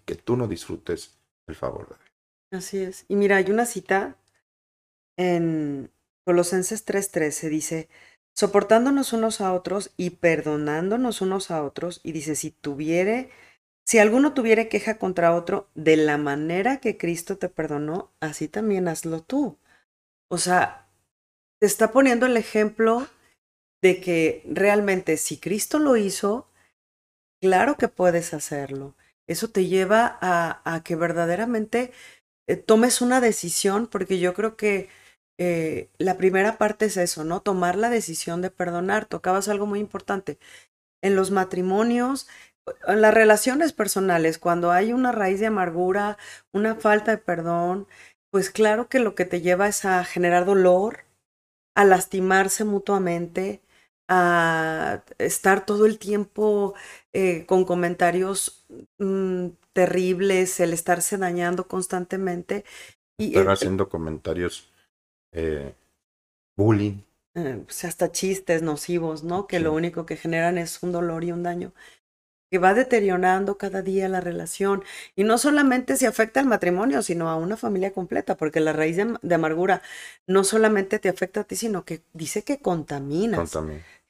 que 0.06 0.16
tú 0.16 0.38
no 0.38 0.48
disfrutes 0.48 1.20
el 1.48 1.56
favor 1.56 1.89
de 1.89 1.96
Dios. 1.96 2.10
Así 2.51 2.78
es. 2.80 3.06
Y 3.08 3.16
mira, 3.16 3.38
hay 3.38 3.50
una 3.51 3.66
cita 3.66 4.16
en 5.20 5.92
Colosenses 6.26 6.86
3:13, 6.86 7.50
dice, 7.50 7.90
soportándonos 8.34 9.12
unos 9.12 9.42
a 9.42 9.54
otros 9.54 9.92
y 9.98 10.12
perdonándonos 10.12 11.20
unos 11.22 11.52
a 11.52 11.62
otros, 11.62 12.00
y 12.04 12.14
dice, 12.14 12.36
si 12.36 12.52
tuviere, 12.52 13.30
si 13.86 14.00
alguno 14.00 14.34
tuviere 14.34 14.70
queja 14.70 14.98
contra 14.98 15.36
otro, 15.36 15.70
de 15.76 15.98
la 15.98 16.18
manera 16.18 16.78
que 16.80 16.98
Cristo 16.98 17.38
te 17.38 17.50
perdonó, 17.50 18.14
así 18.22 18.48
también 18.48 18.88
hazlo 18.88 19.22
tú. 19.22 19.58
O 20.30 20.38
sea, 20.38 20.88
te 21.60 21.68
está 21.68 21.92
poniendo 21.92 22.26
el 22.26 22.38
ejemplo 22.38 23.06
de 23.82 24.00
que 24.00 24.44
realmente 24.46 25.18
si 25.18 25.38
Cristo 25.38 25.80
lo 25.80 25.98
hizo, 25.98 26.48
claro 27.42 27.76
que 27.76 27.90
puedes 27.90 28.34
hacerlo. 28.34 28.96
Eso 29.28 29.50
te 29.50 29.66
lleva 29.68 30.18
a, 30.22 30.62
a 30.64 30.84
que 30.84 30.96
verdaderamente 30.96 31.92
eh, 32.48 32.56
tomes 32.56 33.02
una 33.02 33.22
decisión, 33.22 33.88
porque 33.88 34.20
yo 34.20 34.34
creo 34.34 34.56
que 34.58 34.90
eh, 35.39 35.89
la 35.98 36.17
primera 36.17 36.58
parte 36.58 36.86
es 36.86 36.98
eso, 36.98 37.24
¿no? 37.24 37.41
Tomar 37.41 37.77
la 37.77 37.89
decisión 37.89 38.41
de 38.41 38.51
perdonar. 38.51 39.05
Tocabas 39.05 39.48
algo 39.48 39.65
muy 39.65 39.79
importante. 39.79 40.38
En 41.01 41.15
los 41.15 41.31
matrimonios, 41.31 42.27
en 42.88 43.01
las 43.01 43.13
relaciones 43.13 43.72
personales, 43.72 44.38
cuando 44.38 44.72
hay 44.72 44.91
una 44.91 45.13
raíz 45.13 45.39
de 45.39 45.48
amargura, 45.48 46.17
una 46.51 46.75
falta 46.75 47.12
de 47.12 47.17
perdón, 47.19 47.88
pues 48.31 48.50
claro 48.50 48.89
que 48.89 49.00
lo 49.00 49.15
que 49.15 49.24
te 49.24 49.39
lleva 49.39 49.69
es 49.69 49.86
a 49.86 50.03
generar 50.03 50.46
dolor, 50.46 51.05
a 51.74 51.86
lastimarse 51.86 52.65
mutuamente, 52.65 53.62
a 54.10 55.03
estar 55.19 55.65
todo 55.65 55.86
el 55.86 56.00
tiempo 56.00 56.74
eh, 57.13 57.46
con 57.46 57.63
comentarios 57.63 58.65
mm, 58.98 59.48
terribles, 59.72 60.60
el 60.60 60.74
estarse 60.74 61.17
dañando 61.17 61.69
constantemente. 61.69 62.65
Y, 63.17 63.38
estar 63.38 63.51
haciendo 63.51 63.88
comentarios 63.88 64.69
eh, 65.32 65.74
bullying. 66.56 67.02
Eh, 67.36 67.62
pues 67.64 67.86
hasta 67.86 68.12
chistes 68.12 68.62
nocivos, 68.62 69.24
¿no? 69.24 69.48
Que 69.48 69.60
lo 69.60 69.74
único 69.74 70.06
que 70.06 70.18
generan 70.18 70.58
es 70.58 70.82
un 70.84 70.92
dolor 70.92 71.24
y 71.24 71.32
un 71.32 71.44
daño 71.44 71.74
que 72.50 72.58
va 72.58 72.74
deteriorando 72.74 73.58
cada 73.58 73.82
día 73.82 74.10
la 74.10 74.22
relación. 74.22 74.84
Y 75.16 75.24
no 75.24 75.38
solamente 75.38 75.96
se 75.98 76.08
afecta 76.08 76.40
al 76.40 76.48
matrimonio, 76.48 77.02
sino 77.02 77.30
a 77.30 77.36
una 77.36 77.58
familia 77.58 77.92
completa, 77.94 78.36
porque 78.38 78.60
la 78.60 78.74
raíz 78.74 78.98
de, 78.98 79.36
amargura 79.36 79.82
no 80.28 80.44
solamente 80.44 81.00
te 81.00 81.10
afecta 81.10 81.42
a 81.42 81.44
ti, 81.44 81.56
sino 81.56 81.86
que 81.86 82.02
dice 82.14 82.44
que 82.44 82.60
contaminas. 82.60 83.58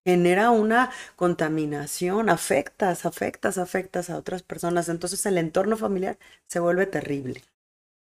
Genera 0.05 0.49
una 0.51 0.91
contaminación, 1.17 2.29
afectas, 2.29 3.05
afectas, 3.05 3.57
afectas 3.57 4.09
a 4.09 4.17
otras 4.17 4.43
personas. 4.43 4.87
Entonces 4.87 5.25
el 5.25 5.37
entorno 5.37 5.75
familiar 5.75 6.17
se 6.47 6.59
vuelve 6.59 6.85
terrible. 6.85 7.43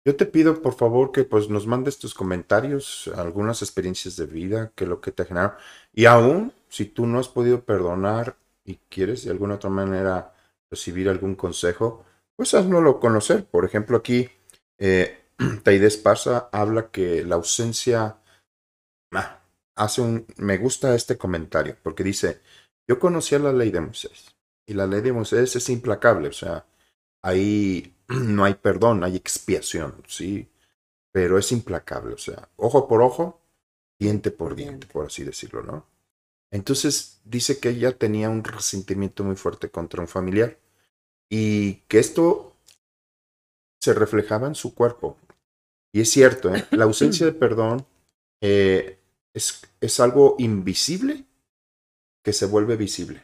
Yo 0.06 0.16
te 0.16 0.26
pido, 0.26 0.60
por 0.60 0.74
favor, 0.74 1.12
que 1.12 1.24
pues 1.24 1.48
nos 1.48 1.66
mandes 1.66 1.98
tus 1.98 2.12
comentarios, 2.12 3.10
algunas 3.16 3.62
experiencias 3.62 4.16
de 4.16 4.26
vida, 4.26 4.70
que 4.74 4.84
lo 4.84 5.00
que 5.00 5.12
te 5.12 5.24
generaron. 5.24 5.56
Y 5.94 6.04
aún, 6.04 6.52
si 6.68 6.84
tú 6.84 7.06
no 7.06 7.18
has 7.18 7.28
podido 7.28 7.64
perdonar 7.64 8.36
y 8.64 8.76
quieres 8.90 9.24
de 9.24 9.30
alguna 9.30 9.54
otra 9.54 9.70
manera 9.70 10.34
recibir 10.70 11.08
algún 11.08 11.34
consejo, 11.36 12.04
pues 12.36 12.52
haznoslo 12.52 13.00
conocer. 13.00 13.46
Por 13.46 13.64
ejemplo, 13.64 13.96
aquí 13.96 14.28
eh, 14.78 15.24
Taides 15.62 15.96
Pasa 15.96 16.48
habla 16.52 16.90
que 16.90 17.24
la 17.24 17.36
ausencia... 17.36 18.18
Ah, 19.12 19.40
hace 19.74 20.02
un... 20.02 20.26
Me 20.36 20.58
gusta 20.58 20.94
este 20.94 21.16
comentario, 21.16 21.76
porque 21.82 22.04
dice, 22.04 22.40
yo 22.86 22.98
conocía 22.98 23.38
la 23.38 23.52
ley 23.52 23.70
de 23.70 23.80
Moisés, 23.80 24.34
y 24.66 24.74
la 24.74 24.86
ley 24.86 25.00
de 25.00 25.12
Moisés 25.12 25.56
es 25.56 25.68
implacable, 25.70 26.28
o 26.28 26.32
sea, 26.32 26.66
ahí 27.22 27.93
no 28.08 28.44
hay 28.44 28.54
perdón, 28.54 29.04
hay 29.04 29.16
expiación, 29.16 30.02
¿sí? 30.06 30.48
Pero 31.12 31.38
es 31.38 31.52
implacable, 31.52 32.14
o 32.14 32.18
sea, 32.18 32.48
ojo 32.56 32.88
por 32.88 33.02
ojo, 33.02 33.40
diente 33.98 34.30
por 34.30 34.54
diente, 34.54 34.86
por 34.86 35.06
así 35.06 35.24
decirlo, 35.24 35.62
¿no? 35.62 35.86
Entonces 36.50 37.20
dice 37.24 37.58
que 37.58 37.70
ella 37.70 37.96
tenía 37.96 38.30
un 38.30 38.44
resentimiento 38.44 39.24
muy 39.24 39.36
fuerte 39.36 39.70
contra 39.70 40.00
un 40.00 40.08
familiar 40.08 40.58
y 41.28 41.76
que 41.88 41.98
esto 41.98 42.56
se 43.80 43.92
reflejaba 43.92 44.46
en 44.46 44.54
su 44.54 44.74
cuerpo. 44.74 45.18
Y 45.92 46.00
es 46.00 46.10
cierto, 46.10 46.54
¿eh? 46.54 46.66
la 46.70 46.84
ausencia 46.84 47.26
de 47.26 47.32
perdón 47.32 47.86
eh, 48.40 48.98
es, 49.32 49.62
es 49.80 50.00
algo 50.00 50.36
invisible 50.38 51.24
que 52.22 52.32
se 52.32 52.46
vuelve 52.46 52.76
visible. 52.76 53.22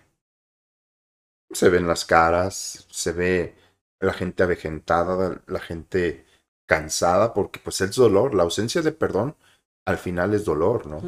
Se 1.52 1.68
ven 1.68 1.86
las 1.86 2.04
caras, 2.04 2.86
se 2.90 3.12
ve 3.12 3.54
la 4.00 4.12
gente 4.12 4.42
avejentada, 4.42 5.42
la 5.46 5.60
gente 5.60 6.24
cansada, 6.66 7.34
porque 7.34 7.60
pues 7.62 7.80
es 7.80 7.94
dolor, 7.94 8.34
la 8.34 8.44
ausencia 8.44 8.82
de 8.82 8.92
perdón 8.92 9.36
al 9.86 9.98
final 9.98 10.34
es 10.34 10.44
dolor, 10.44 10.86
¿no? 10.86 11.02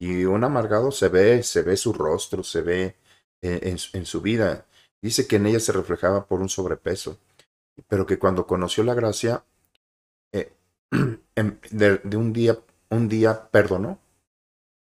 Y 0.00 0.24
un 0.24 0.44
amargado 0.44 0.90
se 0.90 1.08
ve, 1.08 1.42
se 1.42 1.62
ve 1.62 1.76
su 1.76 1.92
rostro, 1.92 2.42
se 2.42 2.62
ve 2.62 2.96
eh, 3.42 3.76
en, 3.92 4.06
su 4.06 4.20
vida. 4.20 4.66
Dice 5.00 5.26
que 5.26 5.36
en 5.36 5.46
ella 5.46 5.60
se 5.60 5.72
reflejaba 5.72 6.26
por 6.26 6.40
un 6.40 6.48
sobrepeso, 6.48 7.18
pero 7.86 8.06
que 8.06 8.18
cuando 8.18 8.46
conoció 8.46 8.84
la 8.84 8.94
gracia, 8.94 9.44
eh, 10.32 10.52
de, 11.70 11.98
de, 11.98 12.16
un 12.16 12.32
día, 12.32 12.58
un 12.90 13.08
día 13.08 13.50
perdonó. 13.50 14.00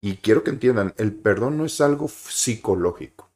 Y 0.02 0.18
quiero 0.18 0.44
que 0.44 0.50
entiendan, 0.50 0.94
el 0.98 1.14
perdón 1.14 1.58
no 1.58 1.66
es 1.66 1.80
algo 1.80 2.10
psicológico. 2.10 3.30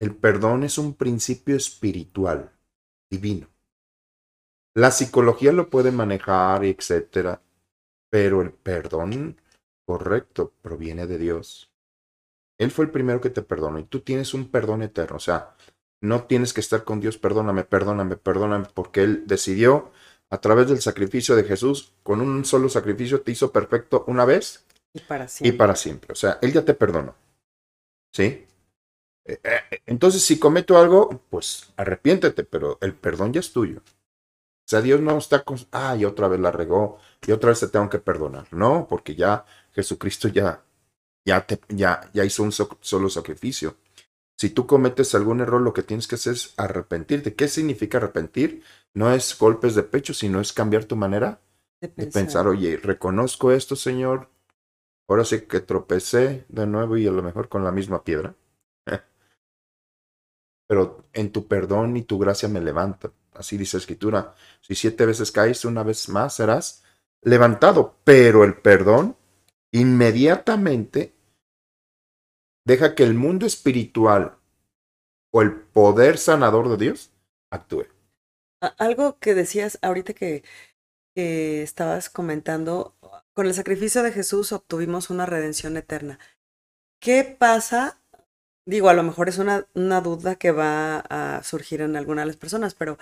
El 0.00 0.14
perdón 0.14 0.62
es 0.62 0.78
un 0.78 0.94
principio 0.94 1.56
espiritual 1.56 2.52
divino. 3.10 3.48
La 4.74 4.90
psicología 4.90 5.52
lo 5.52 5.70
puede 5.70 5.90
manejar, 5.90 6.64
etcétera, 6.64 7.42
pero 8.10 8.42
el 8.42 8.52
perdón 8.52 9.40
correcto 9.86 10.52
proviene 10.62 11.06
de 11.06 11.18
Dios. 11.18 11.72
Él 12.58 12.70
fue 12.70 12.84
el 12.84 12.90
primero 12.90 13.20
que 13.20 13.30
te 13.30 13.42
perdonó 13.42 13.78
y 13.78 13.84
tú 13.84 14.00
tienes 14.00 14.34
un 14.34 14.50
perdón 14.50 14.82
eterno. 14.82 15.16
O 15.16 15.20
sea, 15.20 15.56
no 16.00 16.24
tienes 16.24 16.52
que 16.52 16.60
estar 16.60 16.84
con 16.84 17.00
Dios, 17.00 17.18
perdóname, 17.18 17.64
perdóname, 17.64 18.16
perdóname, 18.16 18.66
porque 18.74 19.02
Él 19.02 19.24
decidió 19.26 19.90
a 20.30 20.40
través 20.40 20.68
del 20.68 20.80
sacrificio 20.80 21.34
de 21.36 21.44
Jesús, 21.44 21.92
con 22.02 22.20
un 22.20 22.44
solo 22.44 22.68
sacrificio 22.68 23.22
te 23.22 23.32
hizo 23.32 23.50
perfecto 23.50 24.04
una 24.06 24.24
vez 24.24 24.66
y 24.92 25.00
para 25.00 25.28
siempre. 25.28 25.54
Y 25.54 25.58
para 25.58 25.76
siempre. 25.76 26.12
O 26.12 26.16
sea, 26.16 26.38
Él 26.42 26.52
ya 26.52 26.64
te 26.64 26.74
perdonó. 26.74 27.14
¿Sí? 28.12 28.46
Eh, 29.28 29.40
eh, 29.44 29.82
entonces, 29.86 30.22
si 30.24 30.38
cometo 30.38 30.78
algo, 30.78 31.22
pues 31.28 31.72
arrepiéntete, 31.76 32.44
pero 32.44 32.78
el 32.80 32.94
perdón 32.94 33.32
ya 33.32 33.40
es 33.40 33.52
tuyo. 33.52 33.80
O 33.80 34.70
sea, 34.70 34.80
Dios 34.80 35.00
no 35.00 35.18
está 35.18 35.44
con, 35.44 35.58
ay, 35.70 36.04
otra 36.04 36.28
vez 36.28 36.40
la 36.40 36.50
regó 36.50 36.98
y 37.26 37.32
otra 37.32 37.50
vez 37.50 37.60
te 37.60 37.68
tengo 37.68 37.88
que 37.90 37.98
perdonar. 37.98 38.48
No, 38.52 38.86
porque 38.88 39.14
ya 39.14 39.44
Jesucristo 39.72 40.28
ya, 40.28 40.64
ya, 41.26 41.46
te, 41.46 41.60
ya, 41.68 42.10
ya 42.14 42.24
hizo 42.24 42.42
un 42.42 42.52
solo 42.52 43.08
sacrificio. 43.10 43.76
Si 44.38 44.50
tú 44.50 44.66
cometes 44.66 45.14
algún 45.14 45.40
error, 45.40 45.60
lo 45.60 45.72
que 45.72 45.82
tienes 45.82 46.06
que 46.06 46.14
hacer 46.14 46.34
es 46.34 46.54
arrepentirte. 46.56 47.34
¿Qué 47.34 47.48
significa 47.48 47.98
arrepentir? 47.98 48.62
No 48.94 49.12
es 49.12 49.36
golpes 49.38 49.74
de 49.74 49.82
pecho, 49.82 50.14
sino 50.14 50.40
es 50.40 50.52
cambiar 50.52 50.84
tu 50.84 50.96
manera 50.96 51.40
de 51.80 51.88
pensar. 51.88 52.12
de 52.12 52.20
pensar. 52.20 52.48
Oye, 52.48 52.76
reconozco 52.76 53.52
esto, 53.52 53.76
Señor. 53.76 54.30
Ahora 55.08 55.24
sí 55.24 55.42
que 55.42 55.60
tropecé 55.60 56.44
de 56.48 56.66
nuevo 56.66 56.96
y 56.96 57.06
a 57.06 57.10
lo 57.10 57.22
mejor 57.22 57.48
con 57.48 57.64
la 57.64 57.72
misma 57.72 58.04
piedra 58.04 58.34
pero 60.68 61.08
en 61.14 61.32
tu 61.32 61.48
perdón 61.48 61.96
y 61.96 62.02
tu 62.02 62.18
gracia 62.18 62.48
me 62.48 62.60
levanta. 62.60 63.10
Así 63.32 63.56
dice 63.56 63.78
la 63.78 63.80
escritura. 63.80 64.34
Si 64.60 64.74
siete 64.74 65.06
veces 65.06 65.32
caes, 65.32 65.64
una 65.64 65.82
vez 65.82 66.08
más 66.10 66.34
serás 66.34 66.84
levantado. 67.22 67.96
Pero 68.04 68.44
el 68.44 68.60
perdón 68.60 69.16
inmediatamente 69.72 71.14
deja 72.66 72.94
que 72.94 73.02
el 73.02 73.14
mundo 73.14 73.46
espiritual 73.46 74.36
o 75.32 75.40
el 75.40 75.54
poder 75.54 76.18
sanador 76.18 76.68
de 76.68 76.76
Dios 76.76 77.12
actúe. 77.50 77.86
Algo 78.76 79.18
que 79.18 79.34
decías 79.34 79.78
ahorita 79.80 80.12
que, 80.12 80.44
que 81.14 81.62
estabas 81.62 82.10
comentando, 82.10 82.94
con 83.32 83.46
el 83.46 83.54
sacrificio 83.54 84.02
de 84.02 84.12
Jesús 84.12 84.52
obtuvimos 84.52 85.08
una 85.08 85.24
redención 85.24 85.78
eterna. 85.78 86.18
¿Qué 87.00 87.24
pasa 87.24 88.02
Digo, 88.68 88.90
a 88.90 88.94
lo 88.94 89.02
mejor 89.02 89.30
es 89.30 89.38
una, 89.38 89.66
una 89.72 90.02
duda 90.02 90.34
que 90.34 90.50
va 90.50 90.98
a 90.98 91.42
surgir 91.42 91.80
en 91.80 91.96
algunas 91.96 92.24
de 92.24 92.26
las 92.26 92.36
personas, 92.36 92.74
pero 92.74 92.98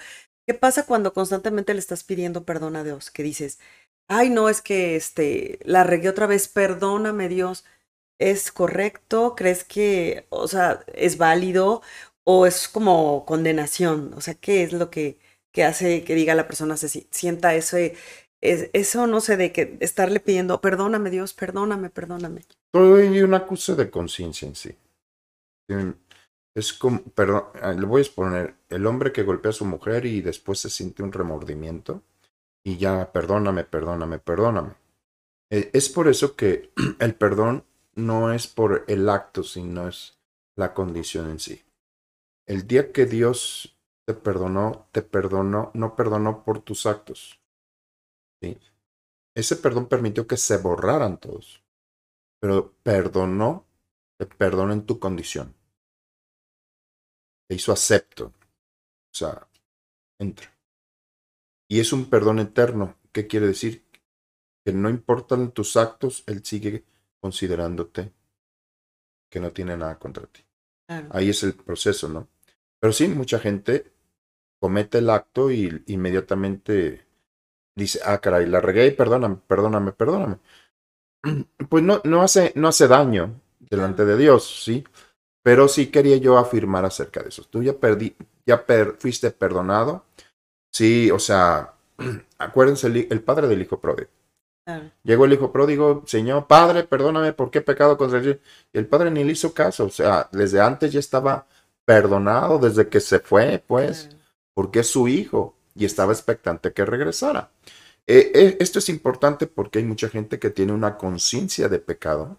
¿qué 0.46 0.54
pasa 0.54 0.86
cuando 0.86 1.12
constantemente 1.12 1.74
le 1.74 1.80
estás 1.80 2.04
pidiendo 2.04 2.44
perdón 2.44 2.76
a 2.76 2.84
Dios? 2.84 3.10
Que 3.10 3.24
dices, 3.24 3.58
ay, 4.06 4.30
no, 4.30 4.48
es 4.48 4.62
que 4.62 4.94
este, 4.94 5.58
la 5.64 5.82
regué 5.82 6.08
otra 6.08 6.28
vez, 6.28 6.46
perdóname 6.46 7.28
Dios. 7.28 7.64
¿Es 8.20 8.52
correcto? 8.52 9.34
¿Crees 9.36 9.64
que, 9.64 10.26
o 10.30 10.46
sea, 10.46 10.84
es 10.94 11.18
válido 11.18 11.82
o 12.24 12.46
es 12.46 12.68
como 12.68 13.24
condenación? 13.26 14.14
O 14.14 14.20
sea, 14.20 14.34
¿qué 14.34 14.62
es 14.62 14.72
lo 14.72 14.88
que, 14.88 15.18
que 15.52 15.64
hace 15.64 16.04
que 16.04 16.14
diga 16.14 16.36
la 16.36 16.46
persona, 16.46 16.76
se 16.76 16.88
sienta 17.10 17.56
ese, 17.56 17.96
eso, 18.40 19.08
no 19.08 19.20
sé, 19.20 19.36
de 19.36 19.50
que 19.50 19.78
estarle 19.80 20.20
pidiendo, 20.20 20.60
perdóname 20.60 21.10
Dios, 21.10 21.34
perdóname, 21.34 21.90
perdóname? 21.90 22.44
Todo 22.72 22.98
hay 22.98 23.20
una 23.20 23.38
acusa 23.38 23.74
de 23.74 23.90
conciencia 23.90 24.46
en 24.46 24.54
sí. 24.54 24.76
Es 26.54 26.72
como, 26.72 27.02
perdón, 27.02 27.44
ah, 27.60 27.72
le 27.72 27.86
voy 27.86 28.00
a 28.00 28.02
exponer, 28.02 28.56
el 28.68 28.86
hombre 28.86 29.12
que 29.12 29.22
golpea 29.22 29.50
a 29.50 29.54
su 29.54 29.64
mujer 29.64 30.06
y 30.06 30.22
después 30.22 30.58
se 30.58 30.70
siente 30.70 31.02
un 31.02 31.12
remordimiento 31.12 32.02
y 32.64 32.78
ya, 32.78 33.12
perdóname, 33.12 33.64
perdóname, 33.64 34.18
perdóname. 34.18 34.74
Eh, 35.50 35.70
es 35.72 35.88
por 35.88 36.08
eso 36.08 36.34
que 36.34 36.72
el 36.98 37.14
perdón 37.14 37.64
no 37.94 38.32
es 38.32 38.46
por 38.46 38.84
el 38.88 39.08
acto, 39.08 39.42
sino 39.42 39.88
es 39.88 40.18
la 40.56 40.74
condición 40.74 41.30
en 41.30 41.38
sí. 41.38 41.62
El 42.46 42.66
día 42.66 42.92
que 42.92 43.06
Dios 43.06 43.76
te 44.06 44.14
perdonó, 44.14 44.88
te 44.92 45.02
perdonó, 45.02 45.70
no 45.74 45.96
perdonó 45.96 46.44
por 46.44 46.60
tus 46.60 46.86
actos. 46.86 47.40
¿sí? 48.40 48.58
Ese 49.34 49.56
perdón 49.56 49.86
permitió 49.86 50.26
que 50.26 50.36
se 50.36 50.56
borraran 50.56 51.18
todos, 51.18 51.62
pero 52.40 52.72
perdonó, 52.82 53.65
te 54.18 54.26
perdonó 54.26 54.72
en 54.72 54.86
tu 54.86 54.98
condición. 54.98 55.54
Te 57.48 57.54
hizo 57.54 57.72
acepto. 57.72 58.26
O 58.26 59.14
sea, 59.14 59.48
entra. 60.18 60.50
Y 61.68 61.80
es 61.80 61.92
un 61.92 62.08
perdón 62.08 62.38
eterno. 62.38 62.96
¿Qué 63.12 63.26
quiere 63.26 63.46
decir? 63.46 63.84
Que 64.64 64.72
no 64.72 64.88
importan 64.90 65.52
tus 65.52 65.76
actos, 65.76 66.24
Él 66.26 66.44
sigue 66.44 66.84
considerándote 67.20 68.12
que 69.30 69.40
no 69.40 69.52
tiene 69.52 69.76
nada 69.76 69.98
contra 69.98 70.26
ti. 70.26 70.44
Ahí 71.10 71.30
es 71.30 71.42
el 71.42 71.54
proceso, 71.54 72.08
¿no? 72.08 72.28
Pero 72.78 72.92
sí, 72.92 73.08
mucha 73.08 73.38
gente 73.38 73.92
comete 74.60 74.98
el 74.98 75.10
acto 75.10 75.50
y 75.50 75.82
inmediatamente 75.86 77.06
dice, 77.74 78.00
ah, 78.04 78.20
caray, 78.20 78.46
la 78.46 78.60
regué, 78.60 78.90
perdóname, 78.92 79.36
perdóname, 79.46 79.92
perdóname. 79.92 80.38
Pues 81.68 81.82
no, 81.82 82.00
no, 82.04 82.22
hace, 82.22 82.52
no 82.54 82.68
hace 82.68 82.86
daño 82.86 83.40
delante 83.70 84.04
de 84.04 84.16
Dios, 84.16 84.62
¿sí? 84.64 84.84
Pero 85.42 85.68
sí 85.68 85.88
quería 85.88 86.16
yo 86.16 86.38
afirmar 86.38 86.84
acerca 86.84 87.22
de 87.22 87.28
eso. 87.28 87.44
Tú 87.44 87.62
ya 87.62 87.74
perdí, 87.74 88.16
ya 88.44 88.64
fuiste 88.98 89.30
perdonado, 89.30 90.04
Sí, 90.76 91.10
o 91.10 91.18
sea, 91.18 91.72
acuérdense, 92.38 92.86
el, 92.86 93.22
padre 93.22 93.48
del 93.48 93.62
hijo 93.62 93.80
pródigo. 93.80 94.10
Llegó 95.04 95.24
el 95.24 95.32
hijo 95.32 95.50
pródigo, 95.50 96.02
Señor, 96.06 96.46
Padre, 96.48 96.84
perdóname, 96.84 97.32
¿por 97.32 97.50
qué 97.50 97.58
he 97.58 97.62
pecado 97.62 97.96
contra 97.96 98.20
ti? 98.20 98.36
Y 98.74 98.78
el 98.78 98.86
padre 98.86 99.10
ni 99.10 99.24
le 99.24 99.32
hizo 99.32 99.54
caso, 99.54 99.86
o 99.86 99.90
sea, 99.90 100.28
desde 100.32 100.60
antes 100.60 100.92
ya 100.92 101.00
estaba 101.00 101.46
perdonado, 101.86 102.58
desde 102.58 102.90
que 102.90 103.00
se 103.00 103.20
fue, 103.20 103.64
pues, 103.66 104.10
porque 104.52 104.80
es 104.80 104.88
su 104.88 105.08
hijo 105.08 105.54
y 105.74 105.86
estaba 105.86 106.12
expectante 106.12 106.74
que 106.74 106.84
regresara. 106.84 107.52
Eh, 108.06 108.32
eh, 108.34 108.56
esto 108.60 108.80
es 108.80 108.90
importante 108.90 109.46
porque 109.46 109.78
hay 109.78 109.86
mucha 109.86 110.10
gente 110.10 110.38
que 110.38 110.50
tiene 110.50 110.72
una 110.74 110.98
conciencia 110.98 111.70
de 111.70 111.78
pecado 111.78 112.36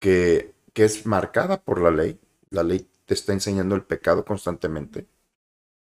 que, 0.00 0.54
que 0.72 0.84
es 0.84 1.06
marcada 1.06 1.62
por 1.62 1.80
la 1.80 1.92
ley. 1.92 2.18
La 2.50 2.64
ley 2.64 2.88
te 3.06 3.14
está 3.14 3.32
enseñando 3.32 3.76
el 3.76 3.84
pecado 3.84 4.24
constantemente 4.24 5.06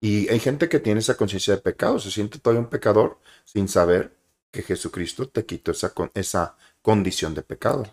y 0.00 0.28
hay 0.28 0.38
gente 0.40 0.68
que 0.68 0.80
tiene 0.80 1.00
esa 1.00 1.16
conciencia 1.16 1.56
de 1.56 1.62
pecado, 1.62 1.98
se 1.98 2.10
siente 2.10 2.38
todavía 2.38 2.60
un 2.60 2.70
pecador 2.70 3.18
sin 3.44 3.68
saber 3.68 4.14
que 4.50 4.62
Jesucristo 4.62 5.28
te 5.28 5.46
quitó 5.46 5.72
esa, 5.72 5.92
esa 6.14 6.56
condición 6.82 7.34
de 7.34 7.42
pecado. 7.42 7.84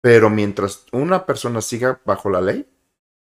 Pero 0.00 0.30
mientras 0.30 0.86
una 0.92 1.26
persona 1.26 1.60
siga 1.60 2.00
bajo 2.04 2.30
la 2.30 2.40
ley, 2.40 2.66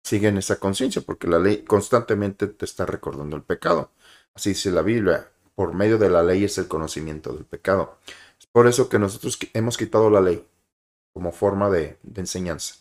sigue 0.04 0.30
en 0.30 0.38
esa 0.38 0.58
conciencia, 0.58 1.02
porque 1.02 1.28
la 1.28 1.40
ley 1.40 1.64
constantemente 1.64 2.48
te 2.48 2.66
está 2.66 2.86
recordando 2.86 3.36
el 3.36 3.44
pecado. 3.44 3.92
Así 4.34 4.50
dice 4.50 4.72
la 4.72 4.82
Biblia, 4.82 5.30
por 5.54 5.74
medio 5.74 5.98
de 5.98 6.10
la 6.10 6.24
ley 6.24 6.46
es 6.46 6.58
el 6.58 6.68
conocimiento 6.68 7.34
del 7.34 7.46
pecado. 7.46 8.00
Es 8.40 8.48
por 8.48 8.68
eso 8.68 8.90
que 8.90 9.00
nosotros 9.00 9.38
hemos 9.54 9.78
quitado 9.78 10.10
la 10.10 10.22
ley 10.22 10.44
como 11.14 11.32
forma 11.32 11.70
de, 11.70 11.98
enseñanza. 12.16 12.76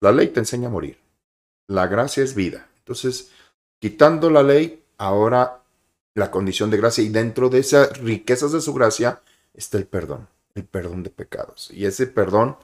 La 0.00 0.12
ley 0.12 0.28
te 0.28 0.40
enseña 0.40 0.68
a 0.68 0.72
morir. 0.72 0.98
La 1.66 1.86
gracia 1.86 2.22
es 2.22 2.34
vida. 2.34 2.68
Entonces, 2.78 3.30
Quitando 3.84 4.30
la 4.30 4.42
ley, 4.42 4.82
ahora 4.96 5.62
la 6.14 6.30
condición 6.30 6.70
de 6.70 6.78
gracia 6.78 7.04
y 7.04 7.10
dentro 7.10 7.50
de 7.50 7.58
esas 7.58 7.98
riquezas 7.98 8.50
de 8.50 8.62
su 8.62 8.72
gracia 8.72 9.20
está 9.52 9.76
el 9.76 9.86
perdón, 9.86 10.26
el 10.54 10.64
perdón 10.64 11.02
de 11.02 11.10
pecados. 11.10 11.70
Y 11.70 11.84
ese 11.84 12.06
perdón 12.06 12.56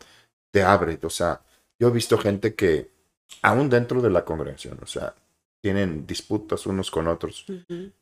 te 0.50 0.62
abre, 0.62 0.98
o 1.02 1.10
sea, 1.10 1.42
yo 1.78 1.88
he 1.88 1.90
visto 1.90 2.16
gente 2.16 2.54
que 2.54 2.90
aún 3.42 3.68
dentro 3.68 4.00
de 4.00 4.08
la 4.08 4.24
congregación, 4.24 4.78
o 4.82 4.86
sea, 4.86 5.14
tienen 5.60 6.06
disputas 6.06 6.64
unos 6.64 6.90
con 6.90 7.06
otros. 7.06 7.44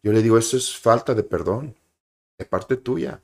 Yo 0.00 0.12
le 0.12 0.22
digo, 0.22 0.38
eso 0.38 0.56
es 0.56 0.78
falta 0.78 1.12
de 1.12 1.24
perdón 1.24 1.74
de 2.38 2.44
parte 2.44 2.76
tuya. 2.76 3.20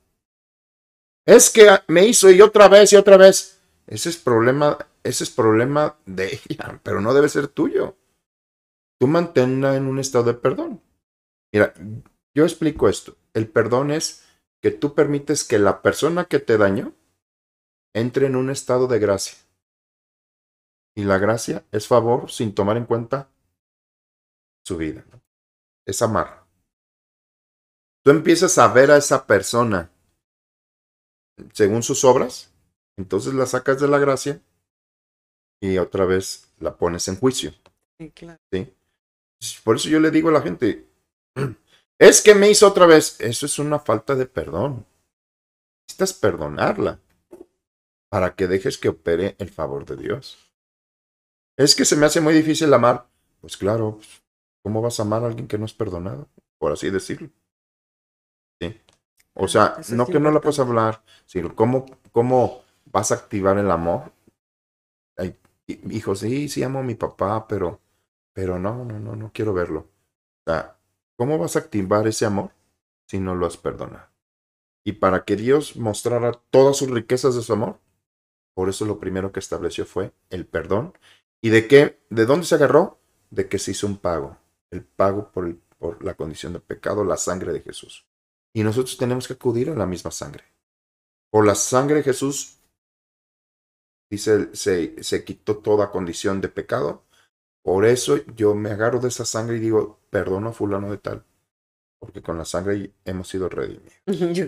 Es 1.25 1.49
que 1.49 1.67
me 1.87 2.05
hizo 2.05 2.29
y 2.29 2.41
otra 2.41 2.67
vez 2.67 2.93
y 2.93 2.95
otra 2.95 3.17
vez. 3.17 3.59
Ese 3.87 4.09
es 4.09 4.17
problema, 4.17 4.77
ese 5.03 5.23
es 5.23 5.29
problema 5.29 5.97
de 6.05 6.39
ella, 6.49 6.79
pero 6.83 7.01
no 7.01 7.13
debe 7.13 7.29
ser 7.29 7.47
tuyo 7.47 7.95
tú 8.99 9.07
manténla 9.07 9.75
en 9.75 9.87
un 9.87 9.99
estado 9.99 10.25
de 10.25 10.33
perdón. 10.35 10.81
Mira, 11.53 11.73
yo 12.33 12.43
explico 12.43 12.89
esto. 12.89 13.15
El 13.33 13.47
perdón 13.49 13.91
es 13.91 14.25
que 14.61 14.71
tú 14.71 14.93
permites 14.95 15.43
que 15.43 15.59
la 15.59 15.81
persona 15.81 16.25
que 16.25 16.39
te 16.39 16.57
dañó 16.57 16.93
entre 17.93 18.27
en 18.27 18.35
un 18.35 18.49
estado 18.49 18.87
de 18.87 18.99
gracia. 18.99 19.37
Y 20.95 21.03
la 21.03 21.17
gracia 21.17 21.65
es 21.71 21.87
favor 21.87 22.31
sin 22.31 22.55
tomar 22.55 22.77
en 22.77 22.85
cuenta 22.85 23.29
su 24.65 24.77
vida. 24.77 25.05
Es 25.85 26.01
amar. 26.01 26.45
Tú 28.03 28.11
empiezas 28.11 28.57
a 28.57 28.67
ver 28.71 28.91
a 28.91 28.97
esa 28.97 29.27
persona 29.27 29.91
según 31.53 31.83
sus 31.83 32.03
obras, 32.03 32.51
entonces 32.97 33.33
la 33.33 33.45
sacas 33.45 33.79
de 33.79 33.87
la 33.87 33.99
gracia 33.99 34.41
y 35.61 35.77
otra 35.77 36.05
vez 36.05 36.53
la 36.59 36.77
pones 36.77 37.07
en 37.07 37.17
juicio. 37.17 37.53
Sí, 37.99 38.11
claro. 38.11 38.39
¿Sí? 38.51 38.73
Por 39.63 39.75
eso 39.75 39.89
yo 39.89 39.99
le 39.99 40.11
digo 40.11 40.29
a 40.29 40.33
la 40.33 40.41
gente, 40.41 40.87
es 41.99 42.21
que 42.21 42.35
me 42.35 42.49
hizo 42.49 42.67
otra 42.67 42.85
vez. 42.85 43.19
Eso 43.19 43.45
es 43.45 43.59
una 43.59 43.79
falta 43.79 44.15
de 44.15 44.25
perdón. 44.25 44.85
Necesitas 45.87 46.13
perdonarla 46.13 46.99
para 48.09 48.35
que 48.35 48.47
dejes 48.47 48.77
que 48.77 48.89
opere 48.89 49.35
el 49.39 49.49
favor 49.49 49.85
de 49.85 49.97
Dios. 49.97 50.37
Es 51.57 51.75
que 51.75 51.85
se 51.85 51.95
me 51.95 52.05
hace 52.05 52.21
muy 52.21 52.33
difícil 52.33 52.73
amar. 52.73 53.07
Pues 53.41 53.57
claro, 53.57 53.99
¿cómo 54.63 54.81
vas 54.81 54.99
a 54.99 55.03
amar 55.03 55.23
a 55.23 55.27
alguien 55.27 55.47
que 55.47 55.57
no 55.57 55.65
es 55.65 55.73
perdonado? 55.73 56.27
Por 56.57 56.71
así 56.71 56.89
decirlo. 56.89 57.29
O 59.35 59.47
sea, 59.47 59.77
no 59.91 60.07
que 60.07 60.19
no 60.19 60.31
la 60.31 60.41
puedas 60.41 60.59
hablar, 60.59 61.03
sino 61.25 61.55
cómo, 61.55 61.85
cómo 62.11 62.63
vas 62.85 63.11
a 63.11 63.15
activar 63.15 63.57
el 63.57 63.69
amor. 63.69 64.11
Ay, 65.17 65.37
hijo, 65.67 66.15
sí, 66.15 66.49
sí 66.49 66.63
amo 66.63 66.79
a 66.79 66.83
mi 66.83 66.95
papá, 66.95 67.47
pero 67.47 67.79
pero 68.35 68.59
no, 68.59 68.83
no, 68.83 68.99
no, 68.99 69.15
no 69.15 69.31
quiero 69.33 69.53
verlo. 69.53 69.87
O 70.45 70.51
sea, 70.51 70.77
¿cómo 71.15 71.37
vas 71.37 71.55
a 71.55 71.59
activar 71.59 72.05
ese 72.05 72.25
amor 72.25 72.51
si 73.07 73.17
no 73.17 73.33
lo 73.33 73.45
has 73.45 73.55
perdonado? 73.55 74.09
Y 74.83 74.91
para 74.91 75.23
que 75.23 75.37
Dios 75.37 75.77
mostrara 75.77 76.33
todas 76.51 76.75
sus 76.75 76.91
riquezas 76.91 77.33
de 77.33 77.41
su 77.41 77.53
amor, 77.53 77.79
por 78.53 78.67
eso 78.67 78.85
lo 78.85 78.99
primero 78.99 79.31
que 79.31 79.39
estableció 79.39 79.85
fue 79.85 80.11
el 80.29 80.45
perdón. 80.45 80.97
¿Y 81.41 81.49
de 81.49 81.67
qué? 81.67 81.97
¿De 82.09 82.25
dónde 82.25 82.45
se 82.45 82.55
agarró? 82.55 82.99
De 83.29 83.47
que 83.47 83.57
se 83.57 83.71
hizo 83.71 83.87
un 83.87 83.97
pago. 83.97 84.37
El 84.69 84.83
pago 84.83 85.31
por, 85.31 85.55
por 85.79 86.03
la 86.03 86.15
condición 86.15 86.51
de 86.51 86.59
pecado, 86.59 87.05
la 87.05 87.15
sangre 87.15 87.53
de 87.53 87.61
Jesús. 87.61 88.05
Y 88.55 88.63
nosotros 88.63 88.97
tenemos 88.97 89.27
que 89.27 89.33
acudir 89.33 89.69
a 89.69 89.75
la 89.75 89.85
misma 89.85 90.09
sangre. 90.09 90.45
Por 91.29 91.45
la 91.45 91.53
sangre 91.53 92.01
Jesús, 92.01 92.57
dice, 94.09 94.55
se, 94.55 95.03
se 95.03 95.23
quitó 95.23 95.57
toda 95.57 95.91
condición 95.91 96.41
de 96.41 96.49
pecado 96.49 97.05
por 97.65 97.83
eso 97.85 98.23
yo 98.35 98.53
me 98.53 98.69
agarro 98.69 98.99
de 98.99 99.07
esa 99.07 99.25
sangre 99.25 99.57
y 99.57 99.59
digo, 99.59 99.99
perdono 100.11 100.49
a 100.49 100.53
fulano 100.53 100.91
de 100.91 100.99
tal, 100.99 101.25
porque 101.99 102.21
con 102.21 102.37
la 102.37 102.45
sangre 102.45 102.93
hemos 103.05 103.27
sido 103.27 103.49
redimidos. 103.49 103.91
Yo. 104.05 104.45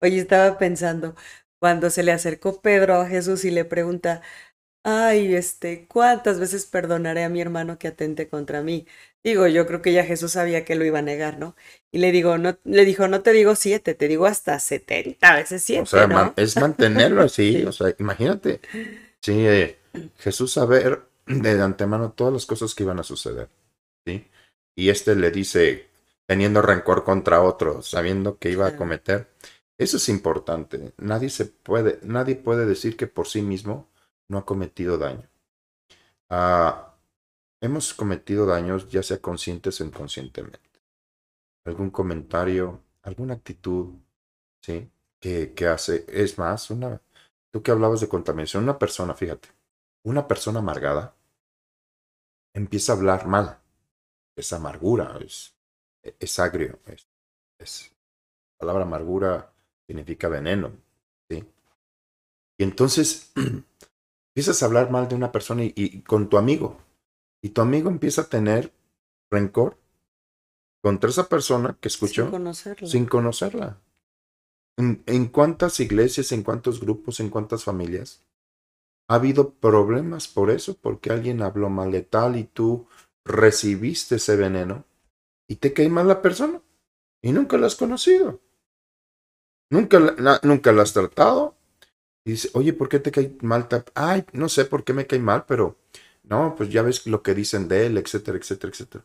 Oye, 0.00 0.20
estaba 0.20 0.56
pensando, 0.56 1.16
cuando 1.58 1.90
se 1.90 2.04
le 2.04 2.12
acercó 2.12 2.62
Pedro 2.62 2.94
a 2.94 3.08
Jesús 3.08 3.44
y 3.44 3.50
le 3.50 3.64
pregunta, 3.64 4.22
ay, 4.84 5.34
este, 5.34 5.88
¿cuántas 5.88 6.40
veces 6.40 6.66
perdonaré 6.66 7.24
a 7.24 7.28
mi 7.28 7.40
hermano 7.40 7.78
que 7.78 7.88
atente 7.88 8.28
contra 8.28 8.62
mí? 8.62 8.86
Digo, 9.24 9.46
yo 9.46 9.66
creo 9.66 9.80
que 9.80 9.94
ya 9.94 10.04
Jesús 10.04 10.32
sabía 10.32 10.66
que 10.66 10.74
lo 10.74 10.84
iba 10.84 10.98
a 10.98 11.02
negar, 11.02 11.38
¿no? 11.38 11.56
Y 11.90 11.98
le 11.98 12.12
digo, 12.12 12.36
no, 12.36 12.58
le 12.64 12.84
dijo, 12.84 13.08
no 13.08 13.22
te 13.22 13.32
digo 13.32 13.56
siete, 13.56 13.94
te 13.94 14.06
digo 14.06 14.26
hasta 14.26 14.60
setenta 14.60 15.34
veces 15.34 15.62
siete. 15.62 15.82
O 15.82 15.86
sea, 15.86 16.34
es 16.36 16.56
mantenerlo 16.56 17.22
así, 17.22 17.64
o 17.66 17.72
sea, 17.72 17.94
imagínate. 17.98 18.60
Sí, 19.22 19.46
eh, 19.46 19.78
Jesús 20.18 20.52
saber 20.52 21.04
de 21.26 21.62
antemano 21.62 22.12
todas 22.12 22.34
las 22.34 22.44
cosas 22.44 22.74
que 22.74 22.82
iban 22.82 23.00
a 23.00 23.02
suceder. 23.02 23.48
¿sí? 24.04 24.28
Y 24.76 24.90
este 24.90 25.16
le 25.16 25.30
dice, 25.30 25.88
teniendo 26.26 26.60
rencor 26.60 27.02
contra 27.02 27.40
otro, 27.40 27.80
sabiendo 27.80 28.38
que 28.38 28.50
iba 28.50 28.66
a 28.66 28.76
cometer. 28.76 29.28
Eso 29.78 29.96
es 29.96 30.08
importante. 30.10 30.92
Nadie 30.98 31.30
se 31.30 31.46
puede, 31.46 31.98
nadie 32.02 32.36
puede 32.36 32.66
decir 32.66 32.96
que 32.96 33.06
por 33.06 33.26
sí 33.26 33.40
mismo 33.40 33.88
no 34.28 34.38
ha 34.38 34.44
cometido 34.44 34.98
daño. 34.98 35.28
Ah, 36.28 36.93
hemos 37.64 37.94
cometido 37.94 38.46
daños, 38.46 38.88
ya 38.88 39.02
sea 39.02 39.20
conscientes 39.20 39.80
o 39.80 39.84
inconscientemente. 39.84 40.60
Algún 41.64 41.90
comentario, 41.90 42.82
alguna 43.02 43.34
actitud, 43.34 43.94
¿sí? 44.62 44.90
Que, 45.20 45.54
que 45.54 45.66
hace, 45.66 46.04
es 46.08 46.38
más, 46.38 46.70
una, 46.70 47.00
tú 47.50 47.62
que 47.62 47.70
hablabas 47.70 48.00
de 48.00 48.08
contaminación, 48.08 48.64
una 48.64 48.78
persona, 48.78 49.14
fíjate, 49.14 49.48
una 50.04 50.28
persona 50.28 50.58
amargada 50.58 51.14
empieza 52.54 52.92
a 52.92 52.96
hablar 52.96 53.26
mal. 53.26 53.58
Es 54.36 54.52
amargura, 54.52 55.18
es, 55.20 56.38
agrio. 56.38 56.78
Es, 57.58 57.92
la 58.54 58.58
palabra 58.58 58.82
amargura 58.84 59.52
significa 59.86 60.28
veneno. 60.28 60.72
¿sí? 61.28 61.44
Y 62.58 62.64
entonces 62.64 63.32
empiezas 64.34 64.62
a 64.62 64.66
hablar 64.66 64.90
mal 64.90 65.08
de 65.08 65.14
una 65.14 65.32
persona 65.32 65.62
y, 65.64 66.02
con 66.02 66.28
tu 66.28 66.38
amigo. 66.38 66.83
Y 67.44 67.50
tu 67.50 67.60
amigo 67.60 67.90
empieza 67.90 68.22
a 68.22 68.28
tener 68.30 68.72
rencor 69.30 69.78
contra 70.82 71.10
esa 71.10 71.28
persona 71.28 71.76
que 71.78 71.88
escuchó 71.88 72.22
Sin 72.22 72.30
conocerla. 72.30 72.88
sin 72.88 73.04
conocerla. 73.04 73.80
¿En, 74.78 75.02
¿En, 75.04 75.26
cuántas 75.26 75.78
iglesias, 75.78 76.32
en 76.32 76.42
cuántos 76.42 76.80
grupos, 76.80 77.20
en 77.20 77.28
cuántas 77.28 77.62
familias 77.62 78.24
ha 79.10 79.16
habido 79.16 79.50
problemas 79.50 80.26
por 80.26 80.50
eso? 80.50 80.78
Porque 80.80 81.10
alguien 81.10 81.42
habló 81.42 81.68
mal 81.68 81.92
de 81.92 82.00
tal 82.00 82.36
y 82.36 82.44
tú 82.44 82.88
recibiste 83.26 84.16
ese 84.16 84.36
veneno 84.36 84.86
y 85.46 85.56
te 85.56 85.74
cae 85.74 85.90
mal 85.90 86.08
la 86.08 86.22
persona 86.22 86.62
y 87.22 87.32
nunca 87.32 87.58
la 87.58 87.66
has 87.66 87.76
conocido. 87.76 88.40
Nunca 89.70 90.00
la, 90.00 90.40
nunca 90.42 90.72
la 90.72 90.82
has 90.82 90.94
tratado. 90.94 91.56
Y 92.24 92.32
dice, 92.32 92.48
oye, 92.54 92.72
¿por 92.72 92.88
qué 92.88 93.00
te 93.00 93.10
cae 93.10 93.36
mal? 93.42 93.68
Ay, 93.94 94.24
no 94.32 94.48
sé 94.48 94.64
por 94.64 94.82
qué 94.82 94.94
me 94.94 95.06
cae 95.06 95.18
mal, 95.18 95.44
pero 95.46 95.76
no, 96.24 96.54
pues 96.56 96.70
ya 96.70 96.82
ves 96.82 97.06
lo 97.06 97.22
que 97.22 97.34
dicen 97.34 97.68
de 97.68 97.86
él, 97.86 97.98
etcétera, 97.98 98.38
etcétera, 98.38 98.70
etcétera. 98.72 99.04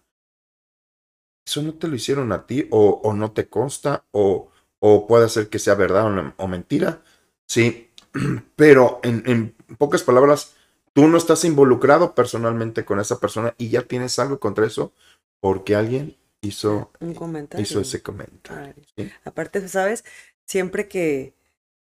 Eso 1.46 1.62
no 1.62 1.74
te 1.74 1.88
lo 1.88 1.96
hicieron 1.96 2.32
a 2.32 2.46
ti, 2.46 2.68
o, 2.72 3.02
o 3.04 3.14
no 3.14 3.32
te 3.32 3.50
consta, 3.50 4.06
o, 4.12 4.50
o, 4.80 5.08
puede 5.08 5.30
ser 5.30 5.50
que 5.50 5.60
sea 5.60 5.76
verdad 5.76 6.06
o, 6.06 6.34
o 6.38 6.48
mentira. 6.48 7.02
Sí, 7.48 7.90
pero 8.56 9.00
en, 9.04 9.24
en, 9.26 9.56
pocas 9.78 10.04
palabras, 10.04 10.56
tú 10.94 11.08
no 11.08 11.18
estás 11.18 11.44
involucrado 11.46 12.16
personalmente 12.16 12.86
con 12.86 13.00
esa 13.00 13.20
persona 13.20 13.56
y 13.58 13.70
ya 13.70 13.84
tienes 13.84 14.20
algo 14.20 14.40
contra 14.40 14.66
eso 14.66 14.94
porque 15.40 15.76
alguien 15.76 16.18
hizo, 16.42 16.92
un 17.00 17.14
comentario. 17.14 17.64
hizo 17.64 17.82
ese 17.82 18.02
comentario. 18.02 18.76
¿sí? 18.96 19.10
Aparte, 19.24 19.68
¿sabes? 19.68 20.04
Siempre 20.46 20.88
que 20.88 21.34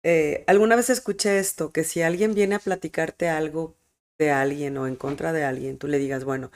eh, 0.03 0.43
alguna 0.47 0.75
vez 0.75 0.89
escuché 0.89 1.39
esto, 1.39 1.71
que 1.71 1.83
si 1.83 2.01
alguien 2.01 2.33
viene 2.33 2.55
a 2.55 2.59
platicarte 2.59 3.29
algo 3.29 3.75
de 4.17 4.31
alguien 4.31 4.77
o 4.77 4.87
en 4.87 4.95
contra 4.95 5.33
de 5.33 5.43
alguien, 5.43 5.77
tú 5.77 5.87
le 5.87 5.97
digas, 5.97 6.23
bueno, 6.23 6.51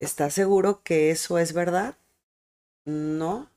¿estás 0.00 0.34
seguro 0.34 0.82
que 0.82 1.10
eso 1.10 1.38
es 1.38 1.52
verdad? 1.52 1.96
No. 2.84 3.50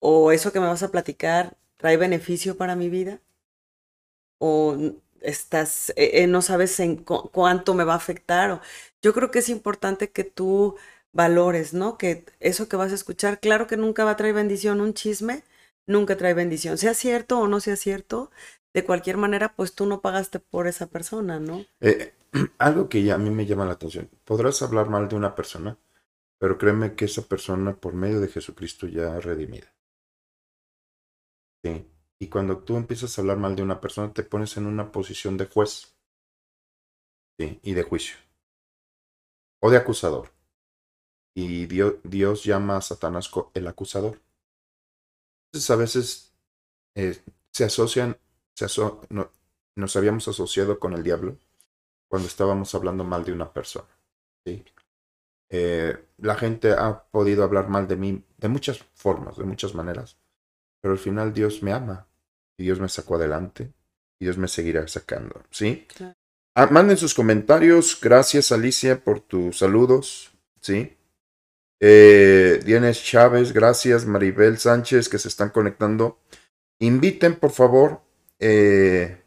¿O 0.00 0.32
eso 0.32 0.52
que 0.52 0.60
me 0.60 0.66
vas 0.66 0.82
a 0.82 0.90
platicar 0.90 1.56
trae 1.76 1.96
beneficio 1.96 2.56
para 2.56 2.76
mi 2.76 2.88
vida? 2.88 3.20
¿O 4.38 4.76
estás, 5.20 5.92
eh, 5.96 6.26
no 6.26 6.42
sabes 6.42 6.80
en 6.80 6.96
cu 6.96 7.30
cuánto 7.30 7.74
me 7.74 7.84
va 7.84 7.94
a 7.94 7.96
afectar? 7.96 8.50
O, 8.50 8.60
yo 9.02 9.12
creo 9.14 9.30
que 9.30 9.38
es 9.40 9.48
importante 9.48 10.10
que 10.10 10.24
tú 10.24 10.76
valores, 11.12 11.74
¿no? 11.74 11.98
Que 11.98 12.24
eso 12.40 12.68
que 12.68 12.76
vas 12.76 12.92
a 12.92 12.96
escuchar, 12.96 13.40
claro 13.40 13.66
que 13.66 13.76
nunca 13.76 14.04
va 14.04 14.12
a 14.12 14.16
traer 14.16 14.34
bendición, 14.34 14.80
un 14.80 14.94
chisme 14.94 15.44
nunca 15.86 16.16
trae 16.16 16.34
bendición, 16.34 16.78
sea 16.78 16.94
cierto 16.94 17.38
o 17.38 17.48
no 17.48 17.60
sea 17.60 17.76
cierto, 17.76 18.30
de 18.72 18.84
cualquier 18.84 19.16
manera, 19.16 19.54
pues 19.54 19.74
tú 19.74 19.86
no 19.86 20.00
pagaste 20.00 20.38
por 20.38 20.66
esa 20.66 20.86
persona, 20.86 21.40
¿no? 21.40 21.64
Eh, 21.80 22.12
algo 22.58 22.88
que 22.88 23.10
a 23.12 23.18
mí 23.18 23.30
me 23.30 23.46
llama 23.46 23.66
la 23.66 23.72
atención, 23.72 24.10
podrás 24.24 24.62
hablar 24.62 24.88
mal 24.88 25.08
de 25.08 25.16
una 25.16 25.34
persona, 25.34 25.78
pero 26.38 26.58
créeme 26.58 26.94
que 26.94 27.04
esa 27.04 27.22
persona 27.22 27.76
por 27.76 27.94
medio 27.94 28.20
de 28.20 28.28
Jesucristo 28.28 28.86
ya 28.86 29.20
redimida. 29.20 29.72
Sí. 31.64 31.86
Y 32.18 32.28
cuando 32.28 32.58
tú 32.58 32.76
empiezas 32.76 33.16
a 33.18 33.20
hablar 33.20 33.38
mal 33.38 33.56
de 33.56 33.62
una 33.62 33.80
persona, 33.80 34.12
te 34.12 34.22
pones 34.22 34.56
en 34.56 34.66
una 34.66 34.92
posición 34.92 35.36
de 35.36 35.46
juez. 35.46 35.96
Sí, 37.38 37.58
y 37.62 37.74
de 37.74 37.82
juicio. 37.82 38.16
O 39.60 39.70
de 39.70 39.76
acusador. 39.76 40.30
Y 41.34 41.66
Dios, 41.66 41.94
Dios 42.04 42.44
llama 42.44 42.76
a 42.76 42.82
Satanás 42.82 43.30
el 43.54 43.66
acusador. 43.66 44.20
Entonces 45.46 45.70
a 45.70 45.76
veces 45.76 46.32
eh, 46.94 47.20
se 47.50 47.64
asocian, 47.64 48.18
se 48.54 48.66
nos 49.74 49.96
habíamos 49.96 50.28
asociado 50.28 50.78
con 50.78 50.92
el 50.92 51.02
diablo 51.02 51.38
cuando 52.12 52.28
estábamos 52.28 52.74
hablando 52.74 53.04
mal 53.04 53.24
de 53.24 53.32
una 53.32 53.50
persona. 53.50 53.88
¿sí? 54.44 54.62
Eh, 55.48 55.96
la 56.18 56.34
gente 56.34 56.72
ha 56.72 57.04
podido 57.04 57.42
hablar 57.42 57.70
mal 57.70 57.88
de 57.88 57.96
mí 57.96 58.22
de 58.36 58.48
muchas 58.48 58.84
formas, 58.92 59.38
de 59.38 59.44
muchas 59.44 59.74
maneras, 59.74 60.18
pero 60.82 60.92
al 60.92 60.98
final 60.98 61.32
Dios 61.32 61.62
me 61.62 61.72
ama 61.72 62.06
y 62.58 62.64
Dios 62.64 62.80
me 62.80 62.90
sacó 62.90 63.14
adelante 63.14 63.72
y 64.20 64.26
Dios 64.26 64.36
me 64.36 64.46
seguirá 64.46 64.86
sacando. 64.88 65.40
¿sí? 65.48 65.86
Claro. 65.96 66.14
Ah, 66.54 66.66
manden 66.66 66.98
sus 66.98 67.14
comentarios. 67.14 67.98
Gracias 67.98 68.52
Alicia 68.52 69.02
por 69.02 69.20
tus 69.20 69.60
saludos. 69.60 70.32
¿sí? 70.60 70.94
Eh, 71.80 72.60
Dienes 72.62 73.02
Chávez, 73.02 73.54
gracias. 73.54 74.04
Maribel 74.04 74.58
Sánchez, 74.58 75.08
que 75.08 75.18
se 75.18 75.28
están 75.28 75.48
conectando. 75.48 76.18
Inviten, 76.78 77.36
por 77.36 77.52
favor, 77.52 78.02
eh, 78.38 79.21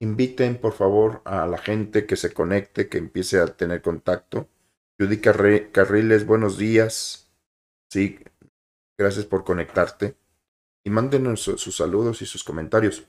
inviten, 0.00 0.60
por 0.60 0.72
favor, 0.72 1.22
a 1.24 1.46
la 1.46 1.58
gente 1.58 2.06
que 2.06 2.16
se 2.16 2.32
conecte, 2.32 2.88
que 2.88 2.98
empiece 2.98 3.38
a 3.38 3.46
tener 3.46 3.82
contacto. 3.82 4.48
Judy 4.98 5.20
Carriles, 5.20 6.26
buenos 6.26 6.58
días. 6.58 7.30
Sí, 7.90 8.18
gracias 8.98 9.24
por 9.26 9.44
conectarte. 9.44 10.16
Y 10.84 10.90
mándenos 10.90 11.42
sus 11.42 11.76
saludos 11.76 12.22
y 12.22 12.26
sus 12.26 12.44
comentarios. 12.44 13.06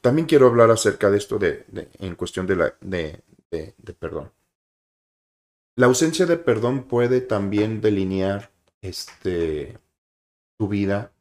También 0.00 0.26
quiero 0.26 0.46
hablar 0.46 0.70
acerca 0.70 1.10
de 1.10 1.18
esto 1.18 1.38
de, 1.38 1.66
en 1.98 2.14
cuestión 2.14 2.46
de, 2.46 2.56
la, 2.56 2.74
de 2.80 3.22
perdón. 3.98 4.32
La 5.78 5.86
ausencia 5.86 6.24
de 6.24 6.38
perdón 6.38 6.84
puede 6.84 7.20
también 7.20 7.82
delinear 7.82 8.50
este, 8.80 9.78
tu 10.58 10.68
vida 10.68 11.12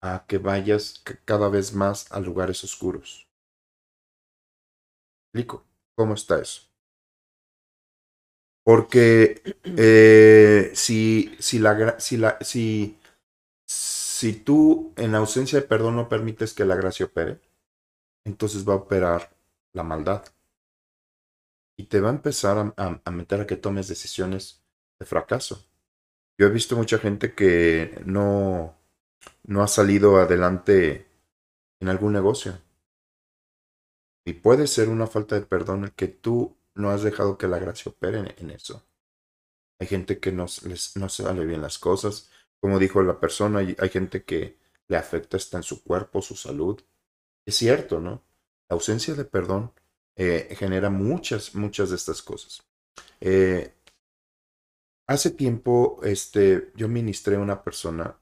a 0.00 0.26
que 0.28 0.38
vayas 0.38 1.02
cada 1.24 1.48
vez 1.48 1.74
más 1.74 2.10
a 2.12 2.20
lugares 2.20 2.62
oscuros. 2.62 3.23
¿Cómo 5.96 6.14
está 6.14 6.40
eso? 6.40 6.62
Porque 8.64 9.42
eh, 9.64 10.70
si, 10.74 11.36
si, 11.38 11.58
la, 11.58 11.98
si, 12.00 12.18
si, 12.40 12.98
si 13.66 14.32
tú 14.34 14.92
en 14.96 15.14
ausencia 15.14 15.60
de 15.60 15.66
perdón 15.66 15.96
no 15.96 16.08
permites 16.08 16.54
que 16.54 16.64
la 16.64 16.76
gracia 16.76 17.06
opere, 17.06 17.40
entonces 18.24 18.68
va 18.68 18.74
a 18.74 18.78
operar 18.78 19.36
la 19.74 19.84
maldad 19.84 20.24
y 21.76 21.84
te 21.84 22.00
va 22.00 22.08
a 22.08 22.12
empezar 22.12 22.58
a, 22.58 22.74
a, 22.76 23.00
a, 23.04 23.10
meter 23.10 23.40
a 23.40 23.46
que 23.46 23.56
tomes 23.56 23.88
decisiones 23.88 24.62
de 24.98 25.06
fracaso. 25.06 25.66
Yo 26.38 26.46
he 26.46 26.50
visto 26.50 26.76
mucha 26.76 26.98
gente 26.98 27.34
que 27.34 28.02
no, 28.06 28.76
no 29.44 29.62
ha 29.62 29.68
salido 29.68 30.18
adelante 30.18 31.06
en 31.80 31.88
algún 31.88 32.12
negocio. 32.12 32.58
Y 34.24 34.34
puede 34.34 34.66
ser 34.66 34.88
una 34.88 35.06
falta 35.06 35.38
de 35.38 35.46
perdón 35.46 35.84
el 35.84 35.92
que 35.92 36.08
tú 36.08 36.56
no 36.74 36.90
has 36.90 37.02
dejado 37.02 37.38
que 37.38 37.48
la 37.48 37.58
gracia 37.58 37.90
opere 37.92 38.34
en, 38.38 38.50
eso. 38.50 38.86
Hay 39.78 39.86
gente 39.86 40.18
que 40.18 40.32
no, 40.32 40.46
les, 40.66 40.96
no 40.96 41.08
sale 41.08 41.44
bien 41.44 41.62
las 41.62 41.78
cosas. 41.78 42.30
Como 42.60 42.78
dijo 42.78 43.02
la 43.02 43.20
persona, 43.20 43.60
hay, 43.60 43.76
hay 43.78 43.88
gente 43.90 44.24
que 44.24 44.58
le 44.88 44.96
afecta 44.96 45.36
hasta 45.36 45.58
en 45.58 45.62
su 45.62 45.82
cuerpo, 45.82 46.22
su 46.22 46.36
salud. 46.36 46.80
Es 47.46 47.56
cierto, 47.56 48.00
¿no? 48.00 48.22
La 48.68 48.74
ausencia 48.74 49.14
de 49.14 49.24
perdón 49.24 49.72
eh, 50.16 50.54
genera 50.58 50.90
muchas, 50.90 51.54
muchas 51.54 51.90
de 51.90 51.96
estas 51.96 52.22
cosas. 52.22 52.62
Eh, 53.20 53.74
hace 55.06 55.30
tiempo, 55.30 56.00
este, 56.02 56.72
yo 56.76 56.88
ministré 56.88 57.36
a 57.36 57.40
una 57.40 57.62
persona 57.62 58.18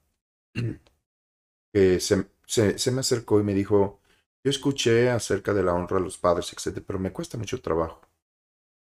que 1.73 2.01
se, 2.01 2.27
se, 2.47 2.79
se, 2.79 2.91
me 2.91 3.01
acercó 3.01 3.41
y 3.41 3.45
me 3.45 3.55
dijo, 3.55 4.01
yo 4.45 4.51
escuché 4.51 5.11
acerca 5.11 5.55
de 5.55 5.63
la 5.63 5.75
honra 5.75 5.99
a 5.99 6.01
los 6.01 6.19
padres, 6.19 6.53
etc., 6.53 6.83
pero 6.87 6.99
me 6.99 7.13
cuesta 7.13 7.39
mucho 7.39 7.61
trabajo. 7.63 8.01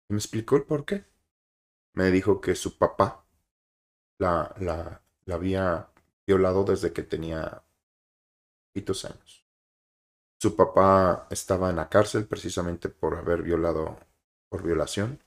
Y 0.08 0.14
me 0.14 0.18
explicó 0.18 0.56
el 0.56 0.64
por 0.64 0.84
qué. 0.84 1.04
Me 1.94 2.10
dijo 2.10 2.40
que 2.40 2.54
su 2.54 2.78
papá 2.78 3.26
la, 4.18 4.54
la, 4.60 5.02
la 5.26 5.34
había 5.34 5.90
violado 6.26 6.64
desde 6.64 6.92
que 6.92 7.02
tenía 7.02 7.64
poquitos 8.72 9.04
años. 9.04 9.44
Su 10.40 10.56
papá 10.56 11.26
estaba 11.30 11.70
en 11.70 11.76
la 11.76 11.88
cárcel 11.88 12.26
precisamente 12.26 12.88
por 12.88 13.14
haber 13.16 13.42
violado, 13.42 13.98
por 14.48 14.62
violación. 14.62 15.22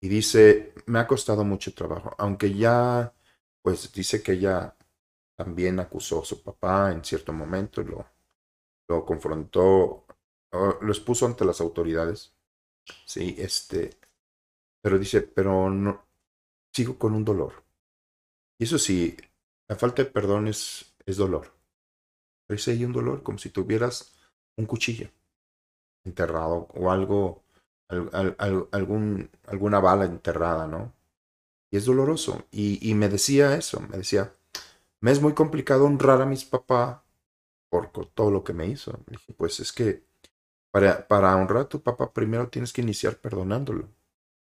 Y 0.00 0.08
dice, 0.08 0.74
me 0.86 1.00
ha 1.00 1.06
costado 1.06 1.44
mucho 1.44 1.74
trabajo, 1.74 2.14
aunque 2.18 2.54
ya, 2.54 3.14
pues 3.62 3.92
dice 3.92 4.22
que 4.22 4.32
ella 4.32 4.76
también 5.36 5.80
acusó 5.80 6.22
a 6.22 6.26
su 6.26 6.42
papá 6.42 6.92
en 6.92 7.04
cierto 7.04 7.32
momento, 7.32 7.82
lo, 7.82 8.06
lo 8.88 9.04
confrontó, 9.04 10.04
lo 10.52 10.88
expuso 10.88 11.26
ante 11.26 11.44
las 11.44 11.60
autoridades. 11.60 12.34
Sí, 13.06 13.34
este, 13.38 13.96
pero 14.82 14.98
dice, 14.98 15.22
pero 15.22 15.70
no, 15.70 16.06
sigo 16.72 16.98
con 16.98 17.14
un 17.14 17.24
dolor. 17.24 17.64
Y 18.58 18.64
eso 18.64 18.78
sí, 18.78 19.16
la 19.68 19.76
falta 19.76 20.04
de 20.04 20.10
perdón 20.10 20.48
es, 20.48 20.94
dolor. 21.06 21.52
Pero 22.46 22.56
ese 22.56 22.72
hay 22.72 22.84
un 22.84 22.92
dolor, 22.92 23.22
como 23.22 23.38
si 23.38 23.50
tuvieras 23.50 24.14
un 24.56 24.66
cuchillo 24.66 25.10
enterrado 26.04 26.68
o 26.74 26.90
algo, 26.90 27.42
al, 27.88 28.10
al, 28.12 28.36
al, 28.38 28.68
algún, 28.72 29.30
alguna 29.46 29.80
bala 29.80 30.04
enterrada, 30.04 30.66
¿no? 30.66 30.92
Y 31.70 31.78
es 31.78 31.86
doloroso. 31.86 32.46
Y 32.50 32.94
me 32.94 33.08
decía 33.08 33.56
eso, 33.56 33.80
me 33.80 33.98
decía, 33.98 34.32
me 35.00 35.10
es 35.10 35.20
muy 35.20 35.34
complicado 35.34 35.86
honrar 35.86 36.22
a 36.22 36.26
mis 36.26 36.44
papás 36.44 37.03
por 37.82 37.90
todo 37.90 38.30
lo 38.30 38.44
que 38.44 38.52
me 38.52 38.66
hizo. 38.66 38.98
dije, 39.06 39.32
pues 39.34 39.60
es 39.60 39.72
que 39.72 40.04
para, 40.70 41.06
para 41.06 41.36
honrar 41.36 41.62
a 41.62 41.68
tu 41.68 41.82
papá 41.82 42.12
primero 42.12 42.48
tienes 42.48 42.72
que 42.72 42.82
iniciar 42.82 43.16
perdonándolo. 43.18 43.88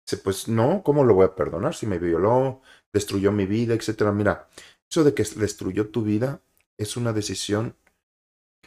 Dice, 0.05 0.21
pues 0.23 0.47
no, 0.47 0.83
¿cómo 0.83 1.03
lo 1.03 1.15
voy 1.15 1.25
a 1.25 1.35
perdonar 1.35 1.75
si 1.75 1.87
me 1.87 1.99
violó, 1.99 2.61
destruyó 2.93 3.31
mi 3.31 3.45
vida, 3.45 3.73
etcétera? 3.73 4.11
Mira, 4.11 4.49
eso 4.89 5.03
de 5.03 5.13
que 5.13 5.23
destruyó 5.23 5.89
tu 5.89 6.03
vida 6.03 6.41
es 6.77 6.97
una 6.97 7.13
decisión, 7.13 7.75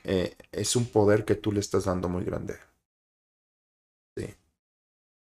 eh, 0.05 0.37
es 0.53 0.77
un 0.77 0.87
poder 0.87 1.25
que 1.25 1.35
tú 1.37 1.53
le 1.53 1.61
estás 1.61 1.85
dando 1.85 2.09
muy 2.09 2.25
grande. 2.25 2.59
Sí. 4.17 4.35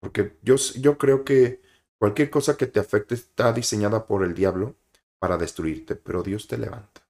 Porque 0.02 0.38
yo, 0.42 0.56
yo 0.80 0.98
creo 0.98 1.24
que 1.24 1.62
cualquier 2.00 2.30
cosa 2.30 2.58
que 2.58 2.68
te 2.68 2.80
afecte 2.80 3.16
está 3.16 3.54
diseñada 3.54 4.08
por 4.08 4.24
el 4.24 4.34
diablo 4.34 4.76
para 5.20 5.38
destruirte, 5.38 5.96
pero 5.96 6.24
Dios 6.24 6.48
te 6.48 6.58
levanta. 6.58 7.09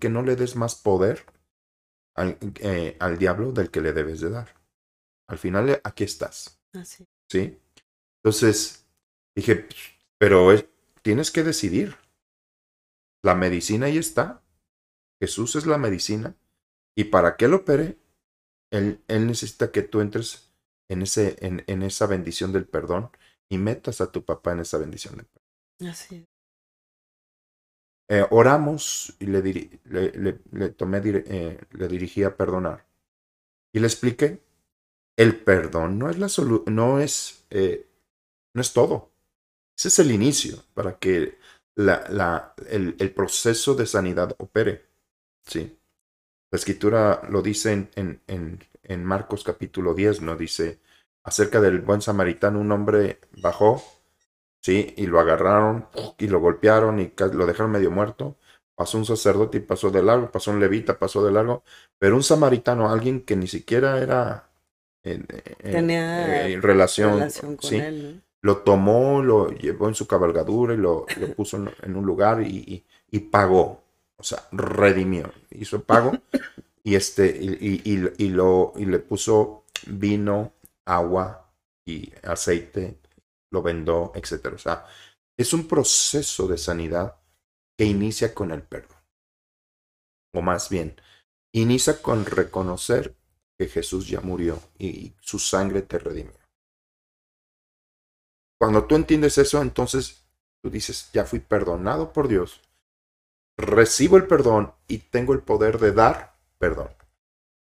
Que 0.00 0.08
no 0.08 0.22
le 0.22 0.36
des 0.36 0.56
más 0.56 0.74
poder 0.74 1.24
al, 2.14 2.38
eh, 2.60 2.96
al 3.00 3.18
diablo 3.18 3.52
del 3.52 3.70
que 3.70 3.80
le 3.80 3.92
debes 3.92 4.20
de 4.20 4.30
dar. 4.30 4.54
Al 5.28 5.38
final 5.38 5.80
aquí 5.84 6.04
estás. 6.04 6.60
Así. 6.72 7.06
¿Sí? 7.30 7.58
Entonces 8.22 8.86
dije, 9.36 9.66
pero 10.18 10.48
tienes 11.02 11.30
que 11.30 11.42
decidir. 11.42 11.96
La 13.22 13.34
medicina 13.34 13.86
ahí 13.86 13.98
está. 13.98 14.42
Jesús 15.20 15.56
es 15.56 15.66
la 15.66 15.78
medicina. 15.78 16.36
Y 16.96 17.04
para 17.04 17.36
que 17.36 17.44
él 17.44 17.54
opere, 17.54 17.98
él, 18.70 19.02
él 19.08 19.26
necesita 19.26 19.70
que 19.70 19.82
tú 19.82 20.00
entres 20.00 20.52
en, 20.88 21.02
ese, 21.02 21.36
en, 21.40 21.64
en, 21.66 21.82
esa 21.82 22.06
bendición 22.06 22.52
del 22.52 22.66
perdón 22.66 23.10
y 23.48 23.58
metas 23.58 24.00
a 24.00 24.10
tu 24.10 24.24
papá 24.24 24.52
en 24.52 24.60
esa 24.60 24.78
bendición 24.78 25.16
del 25.16 25.26
perdón. 25.26 25.92
Así. 25.92 26.26
Eh, 28.10 28.24
oramos 28.30 29.14
y 29.18 29.26
le, 29.26 29.42
diri 29.42 29.80
le, 29.84 30.68
tomé, 30.70 31.02
eh, 31.04 31.60
le 31.70 31.88
dirigí 31.88 32.24
a 32.24 32.36
perdonar. 32.36 32.86
Y 33.72 33.80
le 33.80 33.86
expliqué, 33.86 34.42
el 35.16 35.36
perdón 35.36 35.98
no 35.98 36.08
es 36.08 36.18
la 36.18 36.28
solución, 36.28 36.74
no 36.74 37.00
es, 37.00 37.44
eh, 37.50 37.86
no 38.54 38.62
es 38.62 38.72
todo. 38.72 39.10
Ese 39.76 39.88
es 39.88 39.98
el 39.98 40.10
inicio 40.10 40.64
para 40.74 40.98
que 40.98 41.38
la, 41.76 42.04
la, 42.08 42.54
el, 42.68 42.96
el, 42.98 43.12
proceso 43.12 43.74
de 43.74 43.86
sanidad 43.86 44.34
opere. 44.38 44.86
¿sí? 45.44 45.78
La 46.50 46.56
escritura 46.56 47.22
lo 47.30 47.42
dice 47.42 47.72
en, 47.72 47.90
en, 47.94 48.22
en, 48.26 48.64
en 48.84 49.04
Marcos 49.04 49.44
capítulo 49.44 49.94
10, 49.94 50.22
¿no? 50.22 50.36
Dice 50.36 50.80
acerca 51.22 51.60
del 51.60 51.80
buen 51.80 52.00
samaritano, 52.00 52.58
un 52.58 52.72
hombre 52.72 53.20
bajó, 53.42 53.82
¿sí? 54.68 54.92
Y 54.98 55.06
lo 55.06 55.18
agarraron 55.18 55.86
y 56.18 56.28
lo 56.28 56.40
golpearon 56.40 57.00
y 57.00 57.10
lo 57.32 57.46
dejaron 57.46 57.72
medio 57.72 57.90
muerto. 57.90 58.36
Pasó 58.74 58.98
un 58.98 59.06
sacerdote 59.06 59.56
y 59.56 59.60
pasó 59.60 59.90
de 59.90 60.02
largo, 60.02 60.30
pasó 60.30 60.50
un 60.50 60.60
levita, 60.60 60.98
pasó 60.98 61.24
de 61.24 61.32
largo, 61.32 61.62
pero 61.98 62.14
un 62.14 62.22
samaritano, 62.22 62.90
alguien 62.90 63.22
que 63.22 63.34
ni 63.34 63.46
siquiera 63.46 63.98
era 63.98 64.50
en, 65.02 65.26
en, 65.60 65.72
Tenía 65.72 66.48
en 66.48 66.60
relación, 66.60 67.14
relación 67.14 67.56
con 67.56 67.70
¿sí? 67.70 67.76
él, 67.76 68.16
¿no? 68.16 68.22
lo 68.42 68.58
tomó, 68.58 69.22
lo 69.22 69.50
llevó 69.50 69.88
en 69.88 69.94
su 69.94 70.06
cabalgadura 70.06 70.74
y 70.74 70.76
lo, 70.76 71.06
lo 71.18 71.34
puso 71.34 71.56
en, 71.56 71.70
en, 71.82 71.96
un 71.96 72.04
lugar 72.04 72.42
y, 72.42 72.58
y, 72.58 72.84
y, 73.10 73.18
pagó, 73.20 73.82
o 74.18 74.22
sea, 74.22 74.44
redimió, 74.52 75.32
hizo 75.50 75.82
pago 75.82 76.12
y 76.84 76.94
este 76.94 77.26
y, 77.40 77.80
y, 77.84 78.28
lo 78.28 78.74
y 78.76 78.84
le 78.84 78.98
puso 78.98 79.64
vino, 79.86 80.52
agua 80.84 81.50
y 81.86 82.12
aceite, 82.22 82.98
lo 83.50 83.62
vendó, 83.62 84.12
etcétera. 84.14 84.54
O 84.54 84.58
sea, 84.58 84.86
es 85.36 85.52
un 85.52 85.66
proceso 85.66 86.46
de 86.48 86.58
sanidad 86.58 87.16
que 87.78 87.84
inicia 87.84 88.34
con 88.34 88.50
el 88.50 88.62
perdón. 88.62 88.98
O 90.34 90.42
más 90.42 90.68
bien, 90.68 91.00
inicia 91.52 92.02
con 92.02 92.26
reconocer 92.26 93.16
que 93.58 93.68
Jesús 93.68 94.08
ya 94.08 94.20
murió 94.20 94.60
y 94.78 95.14
su 95.20 95.38
sangre 95.38 95.82
te 95.82 95.98
redimió. 95.98 96.38
Cuando 98.60 98.86
tú 98.86 98.96
entiendes 98.96 99.38
eso, 99.38 99.62
entonces 99.62 100.24
tú 100.62 100.70
dices, 100.70 101.10
ya 101.12 101.24
fui 101.24 101.38
perdonado 101.38 102.12
por 102.12 102.28
Dios, 102.28 102.60
recibo 103.56 104.16
el 104.16 104.26
perdón 104.26 104.74
y 104.88 104.98
tengo 104.98 105.32
el 105.32 105.40
poder 105.40 105.78
de 105.78 105.92
dar 105.92 106.36
perdón. 106.58 106.94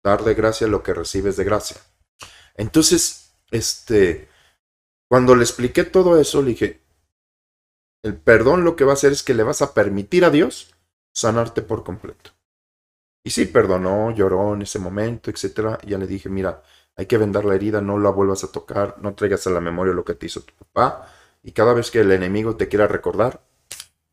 Dar 0.04 0.24
de 0.24 0.34
gracia 0.34 0.68
lo 0.68 0.84
que 0.84 0.94
recibes 0.94 1.38
de 1.38 1.44
gracia. 1.44 1.78
Entonces, 2.56 3.34
este, 3.52 4.30
cuando 5.10 5.36
le 5.36 5.44
expliqué 5.44 5.84
todo 5.84 6.20
eso, 6.20 6.42
le 6.42 6.50
dije, 6.50 6.82
el 8.04 8.18
perdón 8.18 8.64
lo 8.64 8.76
que 8.76 8.84
va 8.84 8.92
a 8.92 8.94
hacer 8.94 9.12
es 9.12 9.24
que 9.24 9.34
le 9.34 9.44
vas 9.44 9.62
a 9.62 9.74
permitir 9.74 10.26
a 10.26 10.30
Dios 10.30 10.76
sanarte 11.14 11.62
por 11.62 11.84
completo. 11.84 12.32
Y 13.24 13.32
sí, 13.32 13.46
perdonó, 13.46 14.12
lloró 14.12 14.54
en 14.54 14.62
ese 14.62 14.80
momento, 14.80 15.30
etcétera. 15.30 15.80
Ya 15.86 15.98
le 15.98 16.08
dije, 16.08 16.30
mira, 16.30 16.64
hay 16.96 17.06
que 17.08 17.18
vendar 17.18 17.44
la 17.46 17.56
herida, 17.56 17.82
no 17.82 18.00
la 18.00 18.10
vuelvas 18.10 18.44
a 18.44 18.52
tocar, 18.52 18.96
no 19.02 19.16
traigas 19.16 19.46
a 19.48 19.50
la 19.50 19.60
memoria 19.60 19.94
lo 19.94 20.06
que 20.06 20.14
te 20.14 20.28
hizo 20.28 20.42
tu 20.42 20.54
papá. 20.54 21.10
Y 21.44 21.52
cada 21.52 21.74
vez 21.74 21.92
que 21.92 22.00
el 22.00 22.12
enemigo 22.12 22.56
te 22.56 22.68
quiera 22.68 22.88
recordar, 22.88 23.44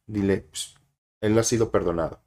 dile, 0.06 0.46
pues, 0.50 0.74
él 1.20 1.38
ha 1.38 1.44
sido 1.44 1.70
perdonado. 1.70 2.20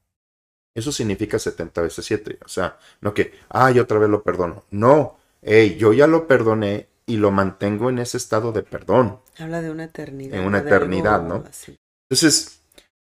Eso 0.73 0.91
significa 0.91 1.39
70 1.39 1.81
veces 1.81 2.05
7. 2.05 2.39
O 2.45 2.47
sea, 2.47 2.77
no 3.01 3.13
que, 3.13 3.33
ay, 3.49 3.79
otra 3.79 3.99
vez 3.99 4.09
lo 4.09 4.23
perdono. 4.23 4.65
No, 4.71 5.17
hey, 5.41 5.75
yo 5.77 5.91
ya 5.93 6.07
lo 6.07 6.27
perdoné 6.27 6.87
y 7.07 7.17
lo 7.17 7.31
mantengo 7.31 7.89
en 7.89 7.97
ese 7.97 8.17
estado 8.17 8.51
de 8.51 8.61
perdón. 8.61 9.21
Habla 9.39 9.61
de 9.61 9.71
una 9.71 9.85
eternidad. 9.85 10.39
En 10.39 10.45
una 10.45 10.59
eternidad, 10.59 11.23
¿no? 11.23 11.43
Así. 11.49 11.75
Entonces, 12.09 12.61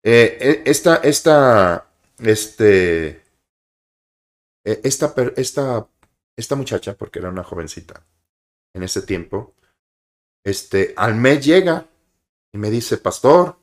eh, 0.04 0.64
esta, 0.66 0.98
esta, 0.98 1.90
este, 2.20 3.22
esta, 4.64 5.14
esta 5.36 5.90
esta 6.40 6.56
muchacha, 6.56 6.96
porque 6.96 7.20
era 7.20 7.30
una 7.30 7.44
jovencita 7.44 8.02
en 8.74 8.84
ese 8.84 9.02
tiempo, 9.02 9.56
este, 10.46 10.94
al 10.96 11.16
mes 11.16 11.46
llega 11.46 11.86
y 12.54 12.58
me 12.58 12.70
dice, 12.70 12.98
pastor, 12.98 13.58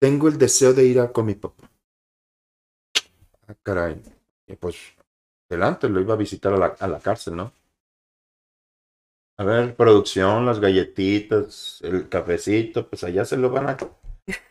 tengo 0.00 0.28
el 0.28 0.38
deseo 0.38 0.72
de 0.72 0.86
ir 0.86 0.98
a 0.98 1.12
con 1.12 1.26
mi 1.26 1.34
papá. 1.34 1.70
Ah, 3.46 3.54
caray. 3.62 4.02
Y 4.46 4.56
pues, 4.56 4.76
adelante, 5.50 5.90
lo 5.90 6.00
iba 6.00 6.14
a 6.14 6.16
visitar 6.16 6.54
a 6.54 6.56
la, 6.56 6.66
a 6.66 6.88
la 6.88 7.00
cárcel, 7.00 7.36
¿no? 7.36 7.52
A 9.40 9.42
ver, 9.42 9.74
producción, 9.74 10.44
las 10.44 10.60
galletitas, 10.60 11.78
el 11.80 12.10
cafecito, 12.10 12.86
pues 12.86 13.04
allá 13.04 13.24
se 13.24 13.38
lo 13.38 13.48
van 13.48 13.70
a... 13.70 13.76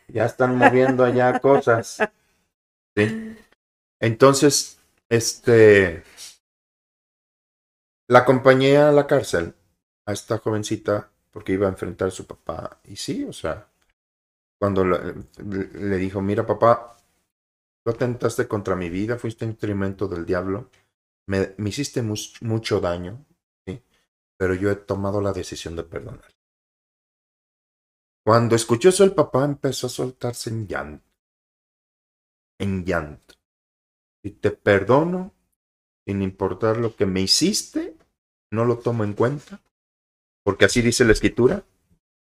Ya 0.08 0.25
están 0.25 0.58
moviendo 0.58 1.06
allá 1.06 1.39
cosas. 1.39 1.99
¿Sí? 2.97 3.38
Entonces, 3.99 4.80
este, 5.08 6.02
la 8.08 8.19
acompañé 8.19 8.78
a 8.78 8.91
la 8.91 9.06
cárcel, 9.06 9.54
a 10.08 10.13
esta 10.13 10.39
jovencita, 10.39 11.12
porque 11.30 11.54
iba 11.54 11.67
a 11.67 11.69
enfrentar 11.69 12.08
a 12.08 12.12
su 12.12 12.25
papá. 12.25 12.80
Y 12.84 12.95
sí, 12.95 13.25
o 13.25 13.34
sea, 13.34 13.67
cuando 14.60 14.86
le, 14.86 15.97
dijo, 15.97 16.19
mira 16.19 16.47
papá, 16.47 16.97
tú 17.84 17.91
atentaste 17.91 18.47
contra 18.47 18.75
mi 18.75 18.89
vida, 18.89 19.19
fuiste 19.19 19.45
instrumento 19.45 20.08
del 20.08 20.25
diablo, 20.25 20.71
me, 21.28 21.54
hiciste 21.60 22.02
mu 22.02 22.15
mucho 22.41 22.80
daño. 22.80 23.23
Pero 24.39 24.56
yo 24.56 24.71
he 24.71 24.75
tomado 24.75 25.19
la 25.19 25.34
decisión 25.34 25.75
de 25.75 25.84
perdonar. 25.84 26.34
Cuando 28.25 28.56
escuchó 28.56 28.88
eso 28.88 29.04
el 29.04 29.13
papá 29.13 29.43
empezó 29.43 29.88
a 29.88 29.89
soltarse 29.89 30.49
en 30.49 30.65
llanto, 30.65 31.06
en 32.58 32.86
llanto. 32.86 33.36
Y 34.23 34.32
te 34.32 34.52
perdono 34.52 35.34
sin 36.08 36.21
importar 36.21 36.78
lo 36.78 36.95
que 36.95 37.06
me 37.06 37.19
hiciste, 37.19 37.97
no 38.52 38.63
lo 38.63 38.80
tomo 38.80 39.04
en 39.04 39.13
cuenta, 39.13 39.60
porque 40.43 40.65
así 40.65 40.82
dice 40.82 41.04
la 41.04 41.13
escritura. 41.13 41.65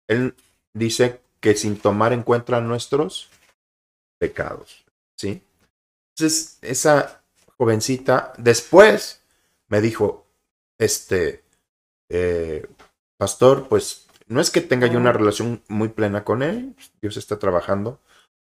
Él 0.08 0.34
dice 0.72 1.20
que 1.40 1.54
sin 1.54 1.78
tomar 1.78 2.14
en 2.14 2.22
cuenta 2.22 2.60
nuestros 2.60 3.28
pecados, 4.18 4.86
¿sí? 5.18 5.42
Entonces, 6.14 6.58
esa 6.62 7.22
jovencita 7.58 8.32
después 8.38 9.22
me 9.68 9.80
dijo, 9.80 10.26
este, 10.78 11.45
eh, 12.08 12.66
pastor, 13.18 13.68
pues 13.68 14.06
no 14.26 14.40
es 14.40 14.50
que 14.50 14.60
tenga 14.60 14.86
yo 14.86 14.98
una 14.98 15.12
relación 15.12 15.62
muy 15.68 15.88
plena 15.88 16.24
con 16.24 16.42
él, 16.42 16.74
Dios 17.00 17.16
está 17.16 17.38
trabajando, 17.38 18.00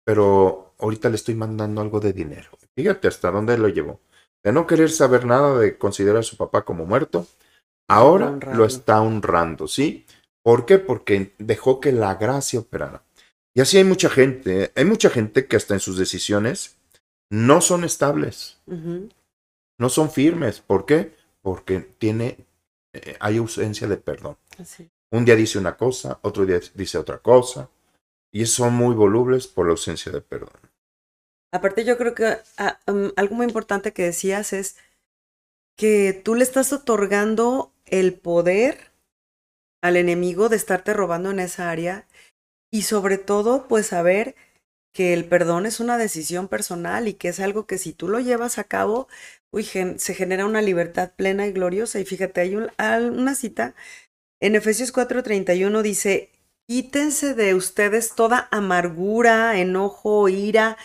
pero 0.05 0.75
ahorita 0.79 1.09
le 1.11 1.17
estoy 1.17 1.35
mandando 1.35 1.81
algo 1.81 2.01
de 2.01 2.13
dinero. 2.13 2.51
Fíjate 2.75 3.09
hasta 3.09 3.31
dónde 3.31 3.59
lo 3.59 3.69
llevó. 3.69 4.01
De 4.43 4.53
no 4.53 4.67
querer 4.67 4.91
saber 4.91 5.27
nada 5.27 5.59
de 5.59 5.77
considerar 5.77 6.19
a 6.19 6.23
su 6.23 6.37
papá 6.37 6.65
como 6.65 6.87
muerto, 6.87 7.27
ahora 7.89 8.39
lo 8.55 8.65
está 8.65 9.03
honrando, 9.03 9.67
¿sí? 9.67 10.07
¿Por 10.43 10.65
qué? 10.65 10.79
Porque 10.79 11.35
dejó 11.39 11.81
que 11.81 11.93
la 11.93 12.15
gracia 12.15 12.61
operara. 12.61 13.03
Y 13.55 13.61
así 13.61 13.77
hay 13.77 13.85
mucha 13.85 14.09
gente, 14.09 14.73
hay 14.77 14.85
mucha 14.85 15.11
gente 15.11 15.47
que 15.47 15.57
hasta 15.57 15.75
en 15.75 15.81
sus 15.81 15.99
decisiones 15.99 16.79
no 17.31 17.61
son 17.61 17.85
estables, 17.85 18.61
uh 18.67 18.75
-huh. 18.75 19.13
no 19.79 19.89
son 19.89 20.11
firmes. 20.11 20.61
¿Por 20.61 20.87
qué? 20.87 21.15
Porque 21.43 21.81
tiene, 21.81 22.39
eh, 22.93 23.17
hay 23.21 23.37
ausencia 23.37 23.87
de 23.87 23.97
perdón. 23.97 24.37
Así. 24.59 24.91
Un 25.11 25.25
día 25.25 25.37
dice 25.37 25.59
una 25.59 25.77
cosa, 25.77 26.19
otro 26.23 26.45
día 26.45 26.61
dice 26.75 26.99
otra 26.99 27.19
cosa, 27.19 27.71
y 28.31 28.45
son 28.47 28.75
muy 28.75 28.95
volubles 28.95 29.47
por 29.47 29.67
la 29.67 29.73
ausencia 29.73 30.13
de 30.13 30.21
perdón. 30.21 30.61
Aparte, 31.53 31.85
yo 31.85 31.97
creo 31.97 32.15
que 32.15 32.37
ah, 32.59 32.79
um, 32.87 33.11
algo 33.17 33.35
muy 33.35 33.47
importante 33.47 33.93
que 33.93 34.05
decías 34.05 34.53
es 34.53 34.77
que 35.77 36.13
tú 36.13 36.35
le 36.35 36.45
estás 36.45 36.73
otorgando 36.73 37.73
el 37.87 38.15
poder 38.15 38.93
al 39.81 39.97
enemigo 39.97 40.49
de 40.49 40.57
estarte 40.57 40.93
robando 40.93 41.31
en 41.31 41.41
esa 41.41 41.71
área 41.71 42.07
y 42.71 42.83
sobre 42.83 43.17
todo, 43.17 43.67
pues 43.69 43.87
saber 43.87 44.35
que 44.93 45.15
el 45.15 45.25
perdón 45.27 45.65
es 45.65 45.81
una 45.81 45.97
decisión 45.97 46.49
personal 46.49 47.09
y 47.09 47.15
que 47.15 47.29
es 47.29 47.41
algo 47.41 47.67
que 47.67 47.79
si 47.79 47.93
tú 47.93 48.09
lo 48.09 48.21
llevas 48.21 48.59
a 48.59 48.65
cabo, 48.65 49.09
uy, 49.53 49.65
se 49.65 50.15
genera 50.15 50.47
una 50.47 50.63
libertad 50.63 51.13
plena 51.17 51.47
y 51.47 51.53
gloriosa. 51.53 52.01
Y 52.01 52.05
fíjate, 52.05 52.41
hay 52.41 52.57
una 52.57 53.35
cita 53.35 53.75
en 54.41 54.55
Efesios 54.55 54.93
4:31 54.93 55.83
dice, 55.83 56.31
quítense 56.67 57.35
de 57.35 57.55
ustedes 57.55 58.15
toda 58.15 58.49
amargura, 58.51 59.59
enojo, 59.59 60.29
ira. 60.29 60.77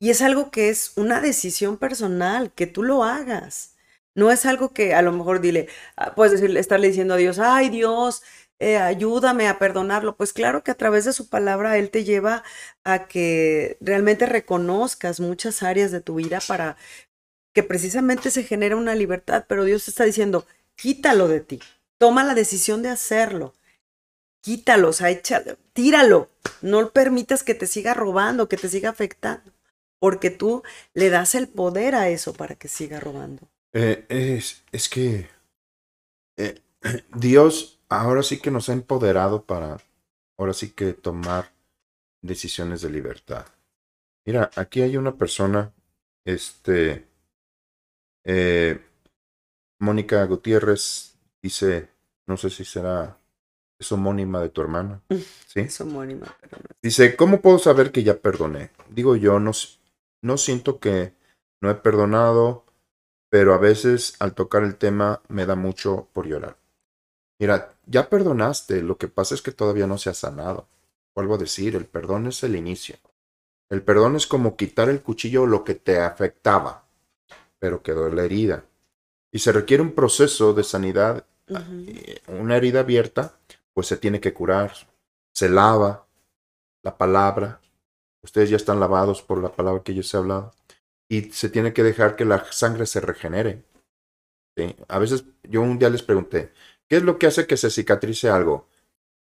Y 0.00 0.10
es 0.10 0.22
algo 0.22 0.50
que 0.50 0.70
es 0.70 0.92
una 0.96 1.20
decisión 1.20 1.78
personal, 1.78 2.52
que 2.54 2.66
tú 2.66 2.82
lo 2.82 3.04
hagas. 3.04 3.76
No 4.14 4.30
es 4.30 4.46
algo 4.46 4.72
que 4.72 4.94
a 4.94 5.02
lo 5.02 5.12
mejor 5.12 5.40
dile, 5.40 5.68
ah, 5.96 6.14
puedes 6.14 6.32
decirle, 6.32 6.60
estarle 6.60 6.88
diciendo 6.88 7.14
a 7.14 7.16
Dios, 7.18 7.38
ay 7.38 7.68
Dios, 7.68 8.22
eh, 8.58 8.78
ayúdame 8.78 9.48
a 9.48 9.58
perdonarlo. 9.58 10.16
Pues 10.16 10.32
claro 10.32 10.62
que 10.64 10.70
a 10.70 10.76
través 10.76 11.04
de 11.04 11.12
su 11.12 11.28
palabra 11.28 11.76
Él 11.78 11.90
te 11.90 12.04
lleva 12.04 12.44
a 12.84 13.06
que 13.08 13.76
realmente 13.80 14.26
reconozcas 14.26 15.20
muchas 15.20 15.62
áreas 15.62 15.90
de 15.90 16.00
tu 16.00 16.14
vida 16.16 16.40
para 16.46 16.76
que 17.54 17.62
precisamente 17.62 18.30
se 18.30 18.42
genere 18.42 18.74
una 18.74 18.94
libertad, 18.94 19.46
pero 19.48 19.64
Dios 19.64 19.88
está 19.88 20.04
diciendo, 20.04 20.44
quítalo 20.74 21.28
de 21.28 21.40
ti, 21.40 21.60
toma 21.98 22.24
la 22.24 22.34
decisión 22.34 22.82
de 22.82 22.90
hacerlo, 22.90 23.54
quítalo, 24.42 24.90
o 24.90 24.92
tíralo, 25.72 26.28
no 26.60 26.90
permitas 26.90 27.42
que 27.44 27.54
te 27.54 27.66
siga 27.66 27.94
robando, 27.94 28.48
que 28.48 28.56
te 28.56 28.68
siga 28.68 28.90
afectando, 28.90 29.52
porque 30.00 30.30
tú 30.30 30.62
le 30.92 31.08
das 31.08 31.34
el 31.34 31.48
poder 31.48 31.94
a 31.94 32.08
eso 32.08 32.34
para 32.34 32.56
que 32.56 32.68
siga 32.68 33.00
robando. 33.00 33.48
Eh, 33.72 34.04
es, 34.08 34.62
es, 34.72 34.88
que 34.88 35.28
eh, 36.36 36.60
Dios 37.14 37.80
ahora 37.88 38.22
sí 38.22 38.40
que 38.40 38.50
nos 38.50 38.68
ha 38.68 38.72
empoderado 38.72 39.44
para, 39.44 39.78
ahora 40.36 40.52
sí 40.52 40.70
que 40.70 40.92
tomar 40.92 41.52
decisiones 42.20 42.82
de 42.82 42.90
libertad. 42.90 43.46
Mira, 44.26 44.50
aquí 44.56 44.82
hay 44.82 44.96
una 44.96 45.16
persona, 45.16 45.72
este, 46.24 47.06
eh, 48.24 48.80
Mónica 49.80 50.24
Gutiérrez 50.24 51.16
dice, 51.42 51.88
no 52.26 52.36
sé 52.36 52.50
si 52.50 52.64
será, 52.64 53.18
es 53.78 53.92
homónima 53.92 54.40
de 54.40 54.48
tu 54.48 54.60
hermana. 54.60 55.02
¿Sí? 55.46 55.60
Es 55.60 55.80
homónima, 55.80 56.26
pero 56.40 56.58
no. 56.58 56.74
Dice, 56.82 57.16
¿cómo 57.16 57.40
puedo 57.40 57.58
saber 57.58 57.92
que 57.92 58.02
ya 58.02 58.18
perdoné? 58.18 58.70
Digo 58.90 59.16
yo, 59.16 59.40
no, 59.40 59.52
no 60.22 60.38
siento 60.38 60.80
que 60.80 61.14
no 61.60 61.70
he 61.70 61.74
perdonado, 61.74 62.64
pero 63.30 63.54
a 63.54 63.58
veces 63.58 64.16
al 64.20 64.34
tocar 64.34 64.62
el 64.62 64.76
tema 64.76 65.22
me 65.28 65.46
da 65.46 65.56
mucho 65.56 66.08
por 66.12 66.26
llorar. 66.26 66.56
Mira, 67.40 67.74
ya 67.86 68.08
perdonaste, 68.08 68.82
lo 68.82 68.96
que 68.96 69.08
pasa 69.08 69.34
es 69.34 69.42
que 69.42 69.52
todavía 69.52 69.86
no 69.86 69.98
se 69.98 70.10
ha 70.10 70.14
sanado. 70.14 70.68
Vuelvo 71.14 71.34
a 71.34 71.38
decir, 71.38 71.76
el 71.76 71.86
perdón 71.86 72.26
es 72.26 72.42
el 72.44 72.56
inicio. 72.56 72.96
El 73.70 73.82
perdón 73.82 74.16
es 74.16 74.26
como 74.26 74.56
quitar 74.56 74.88
el 74.88 75.02
cuchillo 75.02 75.46
lo 75.46 75.64
que 75.64 75.74
te 75.74 76.00
afectaba, 76.00 76.83
pero 77.64 77.82
quedó 77.82 78.10
la 78.10 78.24
herida. 78.24 78.66
Y 79.32 79.38
se 79.38 79.50
requiere 79.50 79.82
un 79.82 79.92
proceso 79.92 80.52
de 80.52 80.64
sanidad. 80.64 81.24
Una 82.28 82.58
herida 82.58 82.80
abierta, 82.80 83.38
pues 83.72 83.86
se 83.86 83.96
tiene 83.96 84.20
que 84.20 84.34
curar. 84.34 84.74
Se 85.32 85.48
lava 85.48 86.06
la 86.82 86.98
palabra. 86.98 87.62
Ustedes 88.22 88.50
ya 88.50 88.56
están 88.56 88.80
lavados 88.80 89.22
por 89.22 89.42
la 89.42 89.50
palabra 89.50 89.82
que 89.82 89.94
yo 89.94 90.02
he 90.02 90.16
hablado. 90.18 90.52
Y 91.08 91.30
se 91.30 91.48
tiene 91.48 91.72
que 91.72 91.82
dejar 91.82 92.16
que 92.16 92.26
la 92.26 92.44
sangre 92.52 92.84
se 92.84 93.00
regenere. 93.00 93.64
A 94.88 94.98
veces 94.98 95.24
yo 95.44 95.62
un 95.62 95.78
día 95.78 95.88
les 95.88 96.02
pregunté, 96.02 96.52
¿Qué 96.86 96.96
es 96.96 97.02
lo 97.02 97.18
que 97.18 97.26
hace 97.26 97.46
que 97.46 97.56
se 97.56 97.70
cicatrice 97.70 98.28
algo? 98.28 98.68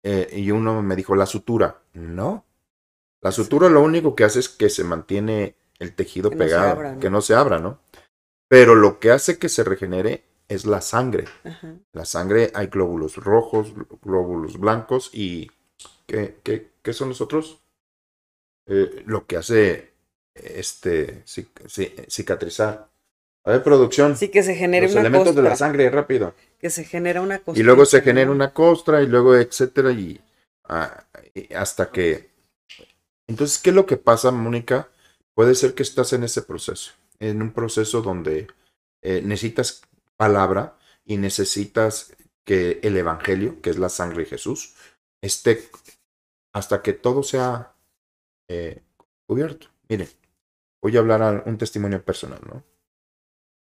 Eh, 0.05 0.31
y 0.33 0.53
uno 0.53 0.81
me 0.81 0.95
dijo, 0.95 1.17
la 1.17 1.27
sutura. 1.27 1.83
No. 1.93 2.45
La 3.21 3.33
sutura 3.33 3.69
lo 3.69 3.83
único 3.83 4.15
que 4.15 4.23
hace 4.23 4.39
es 4.39 4.49
que 4.49 4.71
se 4.71 4.85
mantiene 4.85 5.57
el 5.81 5.93
tejido 5.97 6.31
pegado, 6.31 7.01
que 7.01 7.11
no 7.11 7.21
se 7.21 7.35
abra, 7.35 7.59
¿no? 7.59 7.81
Pero 8.49 8.75
lo 8.75 8.99
que 8.99 9.11
hace 9.11 9.39
que 9.39 9.49
se 9.49 9.65
regenere 9.65 10.25
es 10.49 10.65
la 10.65 10.81
sangre. 10.81 11.25
La 11.93 12.05
sangre 12.05 12.51
hay 12.55 12.69
glóbulos 12.69 13.17
rojos, 13.17 13.75
glóbulos 14.03 14.59
blancos 14.59 15.11
y 15.13 15.51
¿qué, 16.07 16.37
qué, 16.43 16.71
qué 16.83 16.93
son 16.93 17.11
los 17.11 17.21
otros? 17.21 17.61
Eh, 18.67 19.03
lo 19.07 19.27
que 19.27 19.37
hace 19.37 19.93
este 20.35 21.23
cicatrizar. 22.09 22.89
A 23.45 23.51
ver, 23.53 23.63
producción. 23.63 24.17
Sí, 24.17 24.29
que 24.29 24.43
se 24.43 24.55
genere 24.55 24.87
Los 24.87 24.97
elementos 24.97 25.35
de 25.35 25.43
la 25.43 25.57
sangre, 25.57 25.89
rápido. 25.91 26.35
Que 26.59 26.71
se 26.71 26.85
genera 26.85 27.21
una 27.21 27.39
costra. 27.39 27.61
Y 27.61 27.65
luego 27.65 27.85
se 27.87 28.03
genera 28.03 28.31
una 28.31 28.53
costra 28.53 29.03
y 29.03 29.07
luego 29.07 29.37
etcétera 29.37 29.91
ah, 30.65 31.05
y, 31.35 31.55
hasta 31.55 31.91
que... 31.91 32.29
Entonces, 33.27 33.59
¿qué 33.59 33.71
es 33.71 33.77
lo 33.77 33.87
que 33.87 33.97
pasa, 33.97 34.31
Mónica? 34.31 34.89
Puede 35.35 35.55
ser 35.55 35.75
que 35.75 35.83
estás 35.83 36.13
en 36.13 36.25
ese 36.25 36.43
proceso, 36.43 36.93
en 37.21 37.43
un 37.43 37.53
proceso 37.53 38.03
donde 38.03 38.49
eh, 39.03 39.23
necesitas 39.23 39.83
palabra 40.17 40.79
y 41.05 41.17
necesitas 41.17 42.17
que 42.45 42.81
el 42.83 42.97
Evangelio, 42.97 43.61
que 43.61 43.71
es 43.71 43.79
la 43.79 43.89
sangre 43.89 44.25
de 44.25 44.31
Jesús, 44.31 44.75
esté 45.23 45.69
hasta 46.53 46.83
que 46.83 46.93
todo 46.93 47.23
sea 47.23 47.75
eh, 48.49 48.83
cubierto. 49.27 49.69
Mire, 49.89 50.09
voy 50.83 50.97
a 50.97 51.01
hablar 51.01 51.45
un 51.47 51.59
testimonio 51.59 52.05
personal, 52.05 52.41
¿no? 52.47 52.65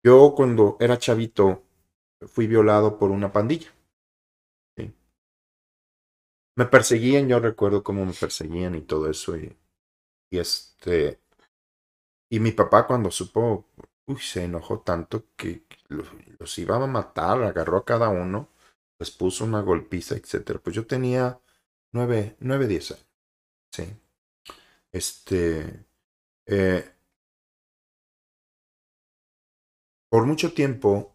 Yo 0.05 0.35
cuando 0.37 0.77
era 0.81 0.99
chavito 0.99 1.65
fui 2.27 2.47
violado 2.47 2.99
por 2.99 3.11
una 3.11 3.33
pandilla. 3.33 3.73
Me 6.57 6.67
perseguían, 6.67 7.29
yo 7.29 7.39
recuerdo 7.39 7.85
cómo 7.85 8.05
me 8.05 8.13
perseguían 8.13 8.75
y 8.75 8.81
todo 8.81 9.09
eso. 9.09 9.37
Y 9.37 9.57
este. 10.31 11.21
Y 12.31 12.41
mi 12.41 12.53
papá 12.53 12.87
cuando 12.87 13.11
supo, 13.11 13.67
uy, 14.07 14.19
se 14.21 14.45
enojó 14.45 14.81
tanto 14.81 15.27
que 15.37 15.65
los, 15.89 16.59
iba 16.59 16.77
a 16.77 16.87
matar, 16.87 17.43
agarró 17.43 17.79
a 17.79 17.85
cada 17.85 18.09
uno, 18.11 18.49
les 18.99 19.11
puso 19.11 19.45
una 19.45 19.61
golpiza, 19.63 20.17
etc. 20.17 20.61
Pues 20.63 20.77
yo 20.77 20.87
tenía 20.87 21.41
nueve, 21.93 22.37
nueve, 22.41 22.67
diez 22.69 22.93
años. 22.93 23.07
Sí. 23.73 23.85
Este. 24.93 25.87
Eh, 26.47 26.95
por 30.11 30.27
mucho 30.27 30.53
tiempo, 30.53 31.15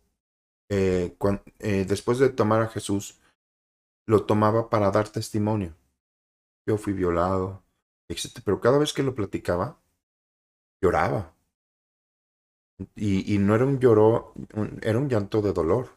eh, 0.70 1.18
eh, 1.60 1.86
después 1.88 2.20
de 2.20 2.30
tomar 2.30 2.62
a 2.62 2.70
Jesús, 2.70 3.20
lo 4.08 4.26
tomaba 4.26 4.70
para 4.70 4.92
dar 4.92 5.10
testimonio. 5.10 5.76
Yo 6.68 6.78
fui 6.78 6.94
violado, 6.94 7.64
etc. 8.10 8.42
Pero 8.46 8.62
cada 8.62 8.78
vez 8.80 8.94
que 8.94 9.04
lo 9.04 9.16
platicaba, 9.16 9.82
lloraba. 10.84 11.34
Y, 12.96 13.38
no 13.38 13.56
era 13.56 13.66
un 13.66 13.80
lloro, 13.80 14.34
era 14.82 15.00
un 15.00 15.08
llanto 15.08 15.42
de 15.42 15.54
dolor. 15.54 15.90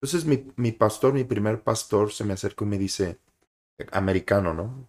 Entonces 0.00 0.26
mi, 0.26 0.52
mi 0.56 0.72
pastor, 0.72 1.14
mi 1.14 1.24
primer 1.24 1.62
pastor, 1.62 2.12
se 2.12 2.24
me 2.24 2.34
acercó 2.34 2.64
y 2.64 2.68
me 2.68 2.78
dice, 2.78 3.18
americano, 3.92 4.52
¿no? 4.52 4.88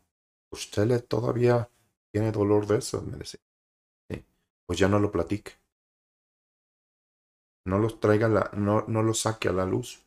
¿Usted 0.51 1.03
todavía 1.05 1.69
tiene 2.11 2.31
dolor 2.31 2.67
de 2.67 2.79
eso? 2.79 3.01
Me 3.01 3.17
decía. 3.17 3.39
Pues 4.65 4.79
ya 4.79 4.87
no 4.87 4.99
lo 4.99 5.11
platique 5.11 5.53
no 7.65 7.79
los 7.79 7.99
traiga, 7.99 8.27
la, 8.27 8.51
no, 8.53 8.85
no 8.87 9.03
los 9.03 9.21
saque 9.21 9.49
a 9.49 9.53
la 9.53 9.65
luz, 9.65 10.05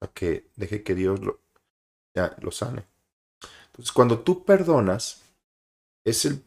a 0.00 0.08
que 0.08 0.50
deje 0.56 0.82
que 0.82 0.94
Dios 0.94 1.20
lo, 1.20 1.40
ya, 2.14 2.36
lo 2.40 2.50
sane. 2.50 2.86
Entonces, 3.66 3.92
cuando 3.92 4.20
tú 4.20 4.44
perdonas, 4.44 5.22
es 6.04 6.24
el, 6.24 6.42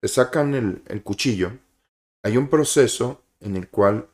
te 0.00 0.08
sacan 0.08 0.54
el, 0.54 0.82
el 0.86 1.02
cuchillo, 1.02 1.52
hay 2.22 2.36
un 2.36 2.48
proceso 2.48 3.22
en 3.40 3.56
el 3.56 3.68
cual 3.68 4.08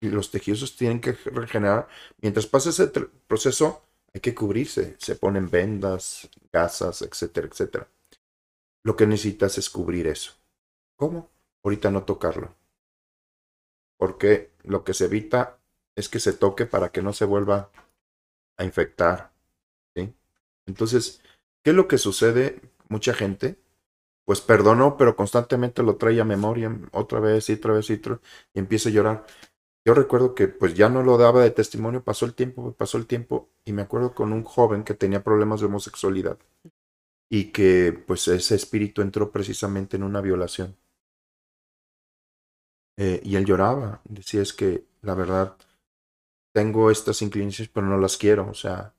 los 0.00 0.30
tejidos 0.30 0.76
tienen 0.76 1.00
que 1.00 1.12
regenerar. 1.12 1.88
Mientras 2.20 2.46
pasa 2.46 2.70
ese 2.70 2.88
proceso, 3.26 3.82
hay 4.14 4.20
que 4.20 4.34
cubrirse. 4.34 4.96
Se 4.98 5.16
ponen 5.16 5.50
vendas, 5.50 6.28
gasas, 6.52 7.02
etcétera, 7.02 7.48
etcétera. 7.48 7.88
Lo 8.84 8.96
que 8.96 9.06
necesitas 9.06 9.58
es 9.58 9.70
cubrir 9.70 10.06
eso. 10.06 10.32
¿Cómo? 10.96 11.30
Ahorita 11.62 11.90
no 11.90 12.04
tocarlo 12.04 12.54
porque 13.96 14.52
lo 14.62 14.84
que 14.84 14.94
se 14.94 15.06
evita 15.06 15.58
es 15.94 16.08
que 16.08 16.20
se 16.20 16.32
toque 16.32 16.66
para 16.66 16.92
que 16.92 17.02
no 17.02 17.12
se 17.12 17.24
vuelva 17.24 17.70
a 18.56 18.64
infectar. 18.64 19.32
Entonces, 20.66 21.22
¿qué 21.62 21.70
es 21.70 21.76
lo 21.76 21.86
que 21.86 21.96
sucede? 21.96 22.60
Mucha 22.88 23.14
gente, 23.14 23.56
pues 24.26 24.40
perdonó, 24.42 24.96
pero 24.98 25.16
constantemente 25.16 25.82
lo 25.84 25.96
trae 25.96 26.20
a 26.20 26.24
memoria 26.24 26.76
otra 26.92 27.20
vez 27.20 27.48
y 27.48 27.54
otra 27.54 27.74
vez 27.74 27.88
y, 27.90 27.94
otra, 27.94 28.20
y 28.52 28.58
empieza 28.58 28.88
a 28.90 28.92
llorar. 28.92 29.26
yo 29.86 29.94
recuerdo 29.94 30.34
que 30.34 30.48
pues 30.48 30.74
ya 30.74 30.88
no 30.90 31.02
lo 31.04 31.18
daba 31.18 31.42
de 31.42 31.52
testimonio, 31.52 32.04
pasó 32.04 32.26
el 32.26 32.34
tiempo, 32.34 32.72
pasó 32.74 32.98
el 32.98 33.06
tiempo, 33.06 33.50
y 33.64 33.72
me 33.72 33.82
acuerdo 33.82 34.14
con 34.14 34.32
un 34.32 34.44
joven 34.44 34.84
que 34.84 34.94
tenía 34.94 35.24
problemas 35.24 35.60
de 35.60 35.66
homosexualidad 35.66 36.38
y 37.30 37.52
que 37.52 37.92
pues 38.06 38.28
ese 38.28 38.56
espíritu 38.56 39.02
entró 39.02 39.30
precisamente 39.32 39.96
en 39.96 40.02
una 40.04 40.20
violación. 40.20 40.76
Eh, 42.98 43.20
y 43.24 43.36
él 43.36 43.44
lloraba, 43.44 44.00
decía 44.04 44.42
es 44.42 44.52
que 44.52 44.86
la 45.02 45.14
verdad 45.14 45.56
tengo 46.52 46.90
estas 46.90 47.22
inclinaciones 47.22 47.70
pero 47.72 47.86
no 47.86 47.98
las 47.98 48.16
quiero, 48.16 48.48
o 48.48 48.54
sea, 48.54 48.94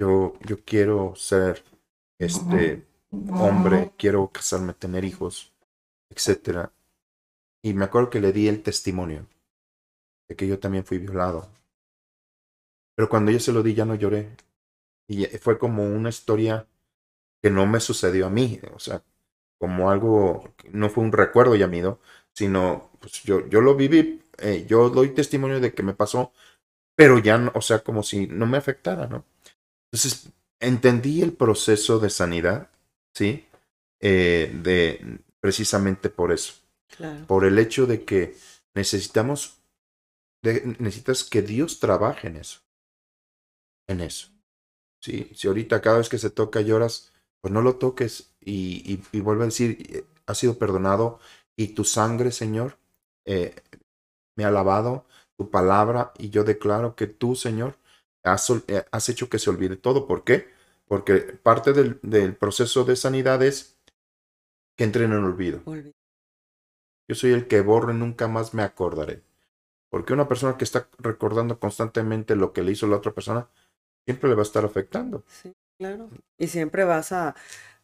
yo, 0.00 0.34
yo 0.46 0.64
quiero 0.64 1.14
ser 1.16 1.64
este 2.18 2.89
hombre, 3.10 3.92
quiero 3.96 4.28
casarme, 4.30 4.74
tener 4.74 5.04
hijos, 5.04 5.52
etcétera. 6.10 6.72
Y 7.62 7.74
me 7.74 7.84
acuerdo 7.84 8.10
que 8.10 8.20
le 8.20 8.32
di 8.32 8.48
el 8.48 8.62
testimonio 8.62 9.26
de 10.28 10.36
que 10.36 10.46
yo 10.46 10.58
también 10.58 10.84
fui 10.84 10.98
violado. 10.98 11.48
Pero 12.94 13.08
cuando 13.08 13.30
yo 13.30 13.40
se 13.40 13.52
lo 13.52 13.62
di 13.62 13.74
ya 13.74 13.84
no 13.84 13.94
lloré. 13.94 14.36
Y 15.08 15.24
fue 15.38 15.58
como 15.58 15.84
una 15.84 16.08
historia 16.10 16.66
que 17.42 17.50
no 17.50 17.66
me 17.66 17.80
sucedió 17.80 18.26
a 18.26 18.30
mí, 18.30 18.60
o 18.74 18.78
sea, 18.78 19.02
como 19.58 19.90
algo, 19.90 20.54
no 20.72 20.90
fue 20.90 21.04
un 21.04 21.12
recuerdo 21.12 21.56
yamido, 21.56 22.00
sino 22.32 22.90
pues 23.00 23.22
yo, 23.24 23.46
yo 23.48 23.60
lo 23.60 23.74
viví, 23.76 24.22
eh, 24.38 24.66
yo 24.68 24.90
doy 24.90 25.10
testimonio 25.14 25.60
de 25.60 25.74
que 25.74 25.82
me 25.82 25.94
pasó, 25.94 26.32
pero 26.96 27.18
ya, 27.18 27.38
no, 27.38 27.52
o 27.54 27.62
sea, 27.62 27.80
como 27.80 28.02
si 28.02 28.26
no 28.26 28.46
me 28.46 28.58
afectara, 28.58 29.06
¿no? 29.06 29.24
Entonces, 29.92 30.32
entendí 30.60 31.22
el 31.22 31.32
proceso 31.32 31.98
de 32.00 32.10
sanidad, 32.10 32.69
¿sí? 33.14 33.46
Eh, 34.00 34.50
de, 34.62 35.20
precisamente 35.40 36.10
por 36.10 36.32
eso. 36.32 36.54
Por 37.26 37.44
el 37.44 37.58
hecho 37.58 37.86
de 37.86 38.04
que 38.04 38.36
necesitamos, 38.74 39.58
necesitas 40.42 41.24
que 41.24 41.40
Dios 41.40 41.80
trabaje 41.80 42.28
en 42.28 42.36
eso. 42.36 42.60
En 43.88 44.00
eso. 44.00 44.28
Sí, 45.00 45.30
si 45.34 45.48
ahorita 45.48 45.80
cada 45.80 45.98
vez 45.98 46.08
que 46.08 46.18
se 46.18 46.30
toca 46.30 46.60
lloras, 46.60 47.12
pues 47.40 47.54
no 47.54 47.62
lo 47.62 47.76
toques 47.76 48.34
y, 48.40 49.00
y, 49.12 49.20
vuelve 49.20 49.44
a 49.44 49.46
decir, 49.46 50.04
ha 50.26 50.34
sido 50.34 50.58
perdonado 50.58 51.20
y 51.56 51.68
tu 51.68 51.84
sangre, 51.84 52.32
Señor, 52.32 52.78
eh, 53.24 53.54
me 54.36 54.44
ha 54.44 54.50
lavado, 54.50 55.06
tu 55.36 55.50
palabra, 55.50 56.12
y 56.18 56.30
yo 56.30 56.44
declaro 56.44 56.94
que 56.96 57.06
tú, 57.06 57.34
Señor, 57.34 57.78
has, 58.22 58.50
eh, 58.68 58.84
has 58.90 59.08
hecho 59.08 59.28
que 59.28 59.38
se 59.38 59.50
olvide 59.50 59.76
todo. 59.76 60.06
¿Por 60.06 60.24
qué? 60.24 60.48
Porque 60.90 61.20
parte 61.20 61.72
del, 61.72 62.00
del 62.02 62.34
proceso 62.34 62.82
de 62.82 62.96
sanidad 62.96 63.44
es 63.44 63.78
que 64.76 64.82
entre 64.82 65.04
en 65.04 65.12
el 65.12 65.22
olvido. 65.24 65.62
Yo 67.08 67.14
soy 67.14 67.30
el 67.30 67.46
que 67.46 67.60
borro 67.60 67.92
y 67.92 67.96
nunca 67.96 68.26
más 68.26 68.54
me 68.54 68.64
acordaré. 68.64 69.22
Porque 69.88 70.12
una 70.12 70.26
persona 70.26 70.58
que 70.58 70.64
está 70.64 70.88
recordando 70.98 71.60
constantemente 71.60 72.34
lo 72.34 72.52
que 72.52 72.64
le 72.64 72.72
hizo 72.72 72.88
la 72.88 72.96
otra 72.96 73.12
persona, 73.12 73.48
siempre 74.04 74.28
le 74.28 74.34
va 74.34 74.42
a 74.42 74.50
estar 74.50 74.64
afectando. 74.64 75.22
Sí, 75.28 75.52
claro. 75.78 76.08
Y 76.38 76.48
siempre 76.48 76.82
vas 76.82 77.12
a, 77.12 77.36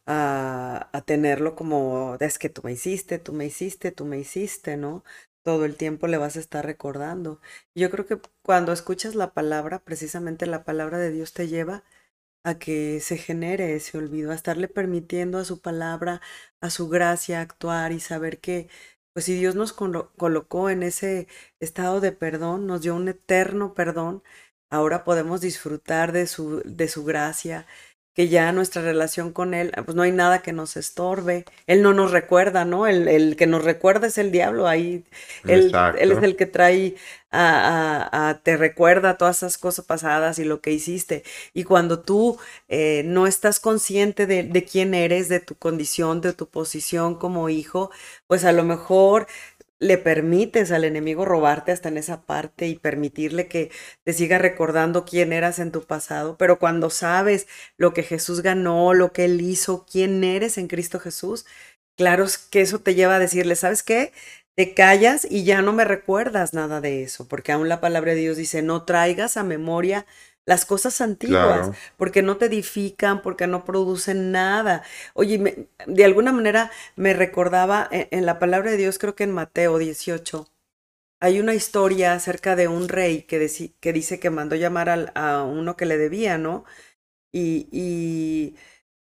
a, 0.05 0.89
a, 0.91 1.01
tenerlo 1.03 1.55
como, 1.55 2.17
es 2.19 2.37
que 2.37 2.49
tú 2.49 2.61
me 2.65 2.73
hiciste, 2.73 3.19
tú 3.19 3.31
me 3.31 3.45
hiciste, 3.45 3.93
tú 3.93 4.03
me 4.03 4.19
hiciste, 4.19 4.75
¿no? 4.75 5.05
Todo 5.43 5.63
el 5.63 5.77
tiempo 5.77 6.07
le 6.07 6.17
vas 6.17 6.35
a 6.35 6.41
estar 6.41 6.65
recordando. 6.65 7.39
Yo 7.73 7.89
creo 7.89 8.05
que 8.05 8.19
cuando 8.41 8.73
escuchas 8.73 9.15
la 9.15 9.33
palabra, 9.33 9.79
precisamente 9.79 10.45
la 10.45 10.65
palabra 10.65 10.97
de 10.97 11.11
Dios 11.11 11.31
te 11.31 11.47
lleva 11.47 11.85
a 12.47 12.59
que 12.59 13.01
se 13.01 13.17
genere 13.17 13.75
ese 13.75 13.97
olvido, 13.97 14.31
a 14.31 14.35
estarle 14.35 14.69
permitiendo 14.69 15.37
a 15.37 15.45
su 15.45 15.59
palabra, 15.61 16.21
a 16.61 16.69
su 16.69 16.87
gracia 16.89 17.41
actuar 17.41 17.91
y 17.91 17.99
saber 17.99 18.39
que 18.39 18.69
pues 19.13 19.25
si 19.25 19.33
Dios 19.35 19.55
nos 19.55 19.73
colocó 19.73 20.69
en 20.69 20.83
ese 20.83 21.27
estado 21.59 21.99
de 22.01 22.11
perdón, 22.13 22.65
nos 22.67 22.81
dio 22.81 22.95
un 22.95 23.07
eterno 23.09 23.73
perdón, 23.73 24.23
ahora 24.69 25.03
podemos 25.03 25.41
disfrutar 25.41 26.11
de 26.13 26.25
su, 26.27 26.61
de 26.65 26.87
su 26.87 27.03
gracia, 27.03 27.67
que 28.17 28.29
ya 28.29 28.51
nuestra 28.51 28.81
relación 28.81 29.31
con 29.31 29.53
Él, 29.53 29.71
pues 29.85 29.95
no 29.95 30.01
hay 30.01 30.11
nada 30.11 30.41
que 30.41 30.51
nos 30.51 30.75
estorbe. 30.75 31.45
Él 31.67 31.83
no 31.83 31.93
nos 31.93 32.09
recuerda, 32.09 32.65
¿no? 32.65 32.87
El, 32.87 33.07
el 33.07 33.35
que 33.35 33.45
nos 33.45 33.63
recuerda 33.63 34.07
es 34.07 34.17
el 34.17 34.31
diablo, 34.31 34.67
ahí 34.67 35.05
él, 35.45 35.71
él 35.99 36.11
es 36.11 36.23
el 36.23 36.35
que 36.35 36.47
trae 36.47 36.95
a, 37.29 38.29
a, 38.29 38.39
te 38.41 38.57
recuerda 38.57 39.17
todas 39.17 39.37
esas 39.37 39.59
cosas 39.59 39.85
pasadas 39.85 40.39
y 40.39 40.45
lo 40.45 40.61
que 40.61 40.71
hiciste. 40.71 41.23
Y 41.53 41.63
cuando 41.63 41.99
tú 41.99 42.39
eh, 42.69 43.03
no 43.05 43.27
estás 43.27 43.59
consciente 43.59 44.25
de, 44.25 44.41
de 44.41 44.63
quién 44.65 44.95
eres, 44.95 45.29
de 45.29 45.39
tu 45.39 45.53
condición, 45.53 46.19
de 46.21 46.33
tu 46.33 46.47
posición 46.49 47.13
como 47.19 47.49
hijo, 47.49 47.91
pues 48.25 48.45
a 48.45 48.51
lo 48.51 48.63
mejor 48.63 49.27
le 49.79 49.97
permites 49.97 50.71
al 50.71 50.83
enemigo 50.85 51.25
robarte 51.25 51.71
hasta 51.71 51.89
en 51.89 51.97
esa 51.97 52.21
parte 52.25 52.67
y 52.67 52.75
permitirle 52.79 53.47
que 53.47 53.71
te 54.03 54.13
siga 54.13 54.37
recordando 54.39 55.05
quién 55.05 55.33
eras 55.33 55.59
en 55.59 55.71
tu 55.71 55.83
pasado, 55.85 56.37
pero 56.37 56.59
cuando 56.59 56.89
sabes 56.89 57.47
lo 57.77 57.93
que 57.93 58.03
Jesús 58.03 58.41
ganó, 58.41 58.93
lo 58.93 59.13
que 59.13 59.25
él 59.25 59.41
hizo, 59.41 59.85
quién 59.89 60.23
eres 60.23 60.57
en 60.57 60.67
Cristo 60.67 60.99
Jesús, 60.99 61.45
claro 61.97 62.25
que 62.51 62.61
eso 62.61 62.79
te 62.79 62.95
lleva 62.95 63.15
a 63.15 63.19
decirle, 63.19 63.55
¿sabes 63.55 63.83
qué? 63.83 64.13
Te 64.55 64.73
callas 64.73 65.27
y 65.29 65.43
ya 65.43 65.61
no 65.61 65.73
me 65.73 65.85
recuerdas 65.85 66.53
nada 66.53 66.81
de 66.81 67.03
eso, 67.03 67.27
porque 67.27 67.51
aún 67.51 67.69
la 67.69 67.79
palabra 67.79 68.13
de 68.13 68.21
Dios 68.21 68.37
dice, 68.37 68.63
no 68.63 68.85
traigas 68.85 69.37
a 69.37 69.43
memoria 69.43 70.05
las 70.47 70.65
cosas 70.65 71.01
antiguas, 71.01 71.71
porque 71.97 72.23
no 72.23 72.37
te 72.37 72.45
edifican, 72.45 73.21
porque 73.21 73.47
no 73.47 73.65
producen 73.65 74.31
nada. 74.31 74.81
Oye, 75.13 75.67
de 75.85 76.05
alguna 76.05 76.31
manera 76.31 76.71
me 76.95 77.13
recordaba 77.13 77.87
en, 77.91 78.07
en, 78.11 78.25
la 78.25 78.39
palabra 78.39 78.71
de 78.71 78.77
Dios, 78.77 78.97
creo 78.97 79.13
que 79.13 79.25
en 79.25 79.33
Mateo 79.33 79.77
18, 79.77 80.49
hay 81.19 81.39
una 81.39 81.53
historia 81.55 82.13
acerca 82.13 82.55
de 82.55 82.67
un 82.67 82.89
rey 82.89 83.23
que, 83.23 83.49
que 83.79 83.93
dice 83.93 84.19
que 84.19 84.29
mandó 84.29 84.55
llamar 84.55 84.89
al, 84.89 85.11
a 85.15 85.43
uno 85.43 85.75
que 85.77 85.85
le 85.85 85.97
debía, 85.97 86.37
¿no? 86.37 86.65
Y, 87.33 87.67
y 87.71 88.55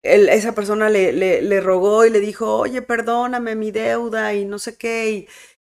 él, 0.03 0.29
esa 0.29 0.53
persona 0.55 0.89
le, 0.89 1.13
le, 1.13 1.41
le, 1.41 1.61
rogó 1.61 2.05
y 2.05 2.09
le 2.11 2.19
dijo, 2.19 2.57
oye, 2.59 2.81
perdóname 2.81 3.55
mi 3.55 3.71
deuda 3.71 4.33
y 4.33 4.45
no 4.45 4.59
sé 4.59 4.77
qué, 4.77 5.11
y, 5.11 5.27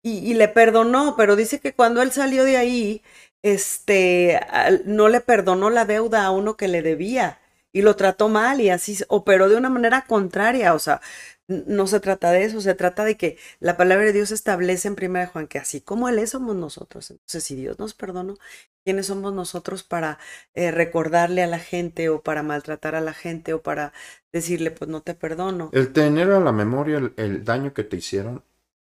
y, 0.03 0.31
y 0.31 0.33
le 0.35 0.47
perdonó, 0.49 1.15
pero 1.17 1.35
dice 1.35 1.59
que 1.59 1.73
cuando 1.73 2.01
él 2.01 2.11
salió 2.11 2.43
de 2.45 2.57
ahí, 2.57 3.03
este, 3.41 4.39
no 4.85 5.09
le 5.09 5.21
perdonó 5.21 5.69
la 5.69 5.85
deuda 5.85 6.25
a 6.25 6.31
uno 6.31 6.57
que 6.57 6.67
le 6.67 6.81
debía 6.81 7.39
y 7.71 7.81
lo 7.83 7.95
trató 7.95 8.29
mal 8.29 8.61
y 8.61 8.69
así 8.69 8.97
operó 9.09 9.49
de 9.49 9.55
una 9.57 9.69
manera 9.69 10.05
contraria. 10.07 10.73
O 10.73 10.79
sea, 10.79 11.01
no 11.47 11.87
se 11.87 11.99
trata 11.99 12.31
de 12.31 12.43
eso, 12.45 12.61
se 12.61 12.75
trata 12.75 13.05
de 13.05 13.17
que 13.17 13.37
la 13.59 13.77
palabra 13.77 14.05
de 14.05 14.13
Dios 14.13 14.31
establece 14.31 14.87
en 14.87 14.95
primera 14.95 15.27
Juan 15.27 15.47
que 15.47 15.57
así 15.59 15.81
como 15.81 16.09
Él 16.09 16.19
es, 16.19 16.31
somos 16.31 16.55
nosotros. 16.55 17.11
Entonces, 17.11 17.43
si 17.43 17.55
Dios 17.55 17.79
nos 17.79 17.93
perdonó, 17.93 18.37
¿quiénes 18.83 19.07
somos 19.07 19.33
nosotros 19.33 19.83
para 19.83 20.19
eh, 20.53 20.71
recordarle 20.71 21.43
a 21.43 21.47
la 21.47 21.59
gente 21.59 22.09
o 22.09 22.21
para 22.21 22.43
maltratar 22.43 22.95
a 22.95 23.01
la 23.01 23.13
gente 23.13 23.53
o 23.53 23.61
para 23.61 23.93
decirle, 24.31 24.71
pues 24.71 24.89
no 24.89 25.01
te 25.01 25.15
perdono? 25.15 25.69
El 25.71 25.93
tener 25.93 26.31
a 26.31 26.39
la 26.39 26.51
memoria 26.51 26.97
el, 26.99 27.13
el 27.17 27.43
daño 27.43 27.73
que 27.73 27.83
te 27.83 27.97
hicieron, 27.97 28.43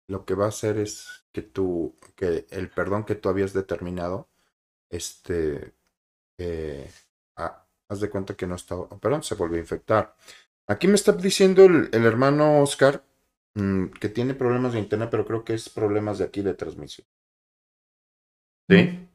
lo 0.07 0.25
que 0.25 0.35
va 0.35 0.47
a 0.47 0.49
hacer 0.49 0.79
es 0.79 1.25
que 1.33 1.43
tú, 1.43 1.97
que 2.17 2.47
el 2.51 2.71
perdón 2.71 3.05
que 3.05 3.15
tú 3.15 3.29
habías 3.29 3.53
determinado, 3.53 4.29
este, 4.93 5.73
eh, 6.39 6.89
ah, 7.37 7.65
haz 7.89 8.01
de 8.01 8.11
cuenta 8.11 8.35
que 8.35 8.47
no 8.47 8.55
está, 8.55 8.77
perdón, 9.01 9.23
se 9.25 9.35
volvió 9.35 9.57
a 9.57 9.61
infectar. 9.61 10.15
Aquí 10.69 10.87
me 10.87 10.95
está 10.95 11.13
diciendo 11.13 11.65
el, 11.65 11.89
el 11.93 12.05
hermano 12.07 12.61
Oscar 12.63 13.03
mmm, 13.55 13.87
que 13.87 14.09
tiene 14.09 14.35
problemas 14.35 14.75
de 14.75 14.81
internet, 14.81 15.09
pero 15.11 15.27
creo 15.27 15.45
que 15.45 15.55
es 15.55 15.69
problemas 15.69 16.19
de 16.19 16.25
aquí 16.25 16.43
de 16.43 16.55
transmisión. 16.55 17.07
¿Sí? 18.69 19.09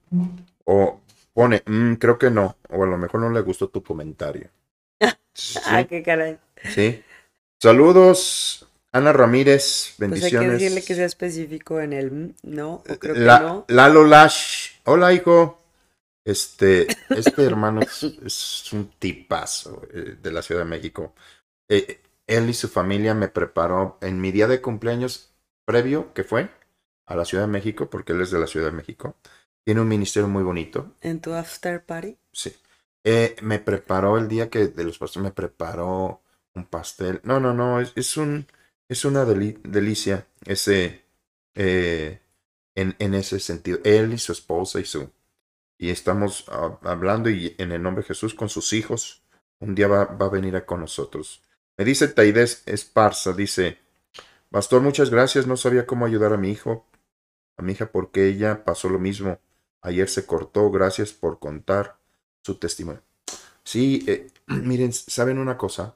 O 0.66 1.00
pone, 1.34 1.64
mmm, 1.66 1.94
creo 1.94 2.18
que 2.18 2.32
no, 2.32 2.58
o 2.70 2.84
a 2.84 2.88
lo 2.88 2.98
mejor 2.98 3.22
no 3.22 3.30
le 3.30 3.42
gustó 3.42 3.70
tu 3.70 3.84
comentario. 3.84 4.50
¿Sí? 5.34 5.60
ah, 5.66 5.84
qué 5.84 6.04
caray. 6.04 6.40
Sí. 6.74 7.04
Saludos, 7.60 8.68
Ana 8.92 9.14
Ramírez, 9.14 9.96
bendiciones. 9.98 10.32
Pues 10.32 10.42
hay 10.42 10.48
que 10.48 10.54
decirle 10.54 10.84
que 10.84 10.96
sea 10.96 11.06
específico 11.06 11.80
en 11.80 11.94
el 11.94 12.36
no, 12.44 12.76
o 12.76 12.84
creo 12.84 13.16
La, 13.16 13.38
que 13.38 13.44
no. 13.44 13.66
Lalo 13.68 14.06
Lash, 14.06 14.72
hola 14.84 15.14
hijo. 15.14 15.62
Este, 16.28 16.88
este 17.08 17.42
hermano 17.46 17.80
es, 17.80 18.04
es, 18.04 18.74
un 18.74 18.90
tipazo 19.00 19.84
eh, 19.94 20.18
de 20.22 20.32
la 20.34 20.42
Ciudad 20.42 20.64
de 20.64 20.70
México. 20.70 21.16
Eh, 21.70 22.02
él 22.28 22.50
y 22.50 22.54
su 22.54 22.68
familia 22.68 23.14
me 23.14 23.30
preparó 23.30 23.98
en 24.02 24.20
mi 24.20 24.34
día 24.34 24.46
de 24.48 24.60
cumpleaños 24.60 25.32
previo, 25.64 26.14
que 26.14 26.26
fue 26.26 26.50
a 27.06 27.16
la 27.16 27.24
Ciudad 27.24 27.46
de 27.46 27.52
México, 27.54 27.90
porque 27.90 28.12
él 28.12 28.20
es 28.20 28.32
de 28.32 28.40
la 28.40 28.48
Ciudad 28.48 28.66
de 28.66 28.74
México. 28.74 29.16
Tiene 29.64 29.80
un 29.80 29.88
ministerio 29.88 30.28
muy 30.28 30.44
bonito. 30.44 30.96
¿En 31.00 31.22
tu 31.22 31.32
after 31.34 31.86
party? 31.86 32.18
Sí. 32.34 32.54
Eh, 33.06 33.38
me 33.42 33.60
preparó 33.60 34.18
el 34.18 34.28
día 34.28 34.50
que 34.50 34.68
de 34.68 34.84
los 34.84 34.98
pasteles, 34.98 35.24
me 35.24 35.32
preparó 35.32 36.24
un 36.56 36.66
pastel. 36.66 37.22
No, 37.24 37.40
no, 37.40 37.54
no, 37.54 37.80
es, 37.80 37.94
es 37.96 38.18
un, 38.18 38.48
es 38.90 39.06
una 39.06 39.24
deli 39.24 39.58
delicia 39.64 40.28
ese, 40.44 41.06
eh, 41.56 42.20
en, 42.76 42.98
en 43.00 43.14
ese 43.14 43.40
sentido. 43.40 43.80
Él 43.86 44.12
y 44.12 44.18
su 44.18 44.34
esposa 44.34 44.82
y 44.82 44.86
su, 44.86 45.10
y 45.78 45.90
estamos 45.90 46.48
uh, 46.50 46.78
hablando 46.88 47.30
y 47.30 47.56
en 47.58 47.72
el 47.72 47.82
nombre 47.82 48.04
de 48.04 48.10
Jesús 48.10 48.34
con 48.34 48.50
sus 48.50 48.74
hijos. 48.74 49.24
Un 49.60 49.76
día 49.76 49.88
va, 49.88 50.06
va 50.06 50.28
a 50.28 50.30
venir 50.30 50.56
a 50.56 50.66
con 50.66 50.82
nosotros. 50.82 51.44
Me 51.78 51.86
dice 51.86 52.08
Taides 52.08 52.64
Esparza, 52.66 53.34
dice, 53.34 53.80
Pastor, 54.50 54.82
muchas 54.82 55.10
gracias, 55.10 55.46
no 55.46 55.58
sabía 55.58 55.86
cómo 55.86 56.06
ayudar 56.06 56.34
a 56.34 56.38
mi 56.38 56.50
hijo, 56.50 56.86
a 57.58 57.62
mi 57.62 57.74
hija 57.74 57.92
porque 57.92 58.28
ella 58.28 58.64
pasó 58.64 58.90
lo 58.90 59.00
mismo. 59.00 59.40
Ayer 59.82 60.10
se 60.10 60.26
cortó, 60.26 60.72
gracias 60.72 61.14
por 61.14 61.40
contar 61.40 61.98
su 62.44 62.56
testimonio. 62.56 63.02
Sí, 63.64 64.04
eh, 64.08 64.28
miren, 64.48 64.94
¿saben 64.94 65.38
una 65.38 65.58
cosa? 65.58 65.96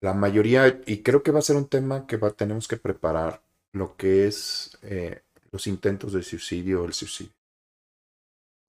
La 0.00 0.14
mayoría, 0.14 0.80
y 0.86 1.02
creo 1.02 1.22
que 1.22 1.30
va 1.30 1.40
a 1.40 1.42
ser 1.42 1.56
un 1.56 1.68
tema 1.68 2.06
que 2.06 2.16
va, 2.16 2.30
tenemos 2.30 2.66
que 2.68 2.76
preparar, 2.76 3.42
lo 3.72 3.96
que 3.96 4.26
es 4.26 4.78
eh, 4.82 5.22
los 5.50 5.66
intentos 5.66 6.12
de 6.12 6.22
suicidio 6.22 6.82
o 6.82 6.84
el 6.86 6.92
suicidio. 6.92 7.32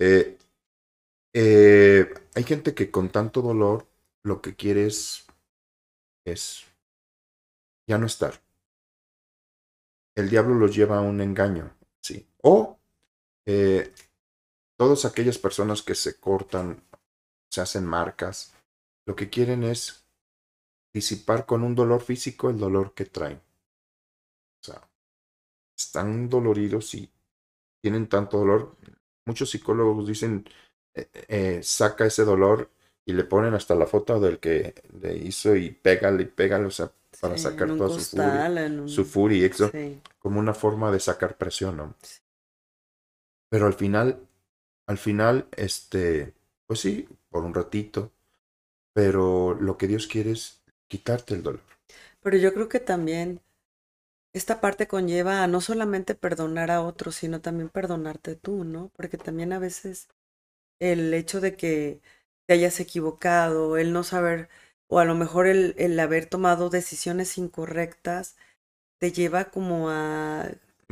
Eh, 0.06 0.38
eh, 1.34 2.14
hay 2.36 2.44
gente 2.44 2.76
que 2.76 2.92
con 2.92 3.10
tanto 3.10 3.42
dolor 3.42 3.88
lo 4.22 4.42
que 4.42 4.54
quiere 4.54 4.86
es, 4.86 5.26
ya 7.88 7.98
no 7.98 8.06
estar. 8.06 8.34
El 10.14 10.30
diablo 10.30 10.56
los 10.56 10.76
lleva 10.76 10.98
a 10.98 11.02
un 11.02 11.22
engaño, 11.22 11.74
sí. 12.02 12.28
O 12.42 12.78
eh, 13.46 13.94
todas 14.78 15.06
aquellas 15.06 15.38
personas 15.38 15.82
que 15.82 15.96
se 15.96 16.20
cortan, 16.20 16.84
se 17.50 17.62
hacen 17.62 17.86
marcas, 17.86 18.54
lo 19.06 19.16
que 19.16 19.30
quieren 19.30 19.64
es 19.64 20.06
disipar 20.94 21.46
con 21.46 21.64
un 21.64 21.76
dolor 21.76 22.02
físico 22.02 22.50
el 22.50 22.60
dolor 22.60 22.94
que 22.94 23.06
traen. 23.06 23.42
O 24.62 24.66
sea, 24.66 24.90
están 25.78 26.28
doloridos 26.30 26.94
y 26.94 27.10
tienen 27.82 28.10
tanto 28.10 28.40
dolor. 28.40 28.76
Muchos 29.26 29.50
psicólogos 29.50 30.08
dicen, 30.08 30.46
eh, 30.94 31.08
eh, 31.28 31.60
saca 31.64 32.06
ese 32.06 32.24
dolor 32.26 32.70
y 33.06 33.14
le 33.14 33.24
ponen 33.24 33.54
hasta 33.54 33.76
la 33.76 33.86
foto 33.88 34.20
del 34.20 34.40
que 34.40 34.74
le 35.02 35.16
hizo 35.18 35.56
y 35.56 35.72
pégale 35.72 36.24
y 36.24 36.26
pégale, 36.26 36.66
o 36.66 36.72
sea, 36.72 36.92
para 37.20 37.36
Sí, 37.38 37.44
sacar 37.44 37.70
toda 37.76 37.90
su 37.90 38.02
furia, 38.02 38.48
un- 38.82 38.90
su 38.90 39.06
furia 39.06 39.38
y 39.40 39.44
eso, 39.46 39.72
Sí. 39.72 40.02
como 40.20 40.40
una 40.40 40.54
forma 40.54 40.92
de 40.92 41.00
sacar 41.00 41.38
presión, 41.38 41.78
¿no? 41.78 41.96
Pero 43.50 43.68
al 43.68 43.74
final, 43.74 44.28
al 44.88 44.98
final, 44.98 45.48
este, 45.56 46.34
pues 46.68 46.80
sí, 46.82 47.08
por 47.30 47.44
un 47.46 47.54
ratito, 47.54 48.12
pero 48.94 49.56
lo 49.56 49.78
que 49.78 49.88
Dios 49.88 50.08
quiere 50.08 50.32
es 50.32 50.62
quitarte 50.88 51.36
el 51.36 51.44
dolor. 51.44 51.62
Pero 52.22 52.38
yo 52.38 52.54
creo 52.54 52.70
que 52.70 52.80
también 52.80 53.42
esta 54.34 54.62
parte 54.62 54.88
conlleva 54.88 55.44
a 55.44 55.48
no 55.48 55.62
solamente 55.62 56.16
perdonar 56.16 56.72
a 56.72 56.82
otros, 56.82 57.16
sino 57.16 57.42
también 57.42 57.70
perdonarte 57.70 58.36
tú, 58.36 58.64
¿no? 58.66 58.92
Porque 58.96 59.18
también 59.18 59.54
a 59.54 59.60
veces 59.60 60.08
el 60.80 61.14
hecho 61.14 61.42
de 61.42 61.56
que 61.56 62.02
te 62.48 62.56
hayas 62.56 62.80
equivocado, 62.80 63.78
el 63.78 63.94
no 63.94 64.04
saber, 64.04 64.50
o 64.88 65.00
a 65.00 65.06
lo 65.06 65.16
mejor 65.16 65.48
el, 65.48 65.76
el 65.78 66.00
haber 66.00 66.28
tomado 66.28 66.70
decisiones 66.70 67.38
incorrectas, 67.38 68.38
te 69.00 69.12
lleva 69.12 69.46
como 69.52 69.90
a... 69.90 70.50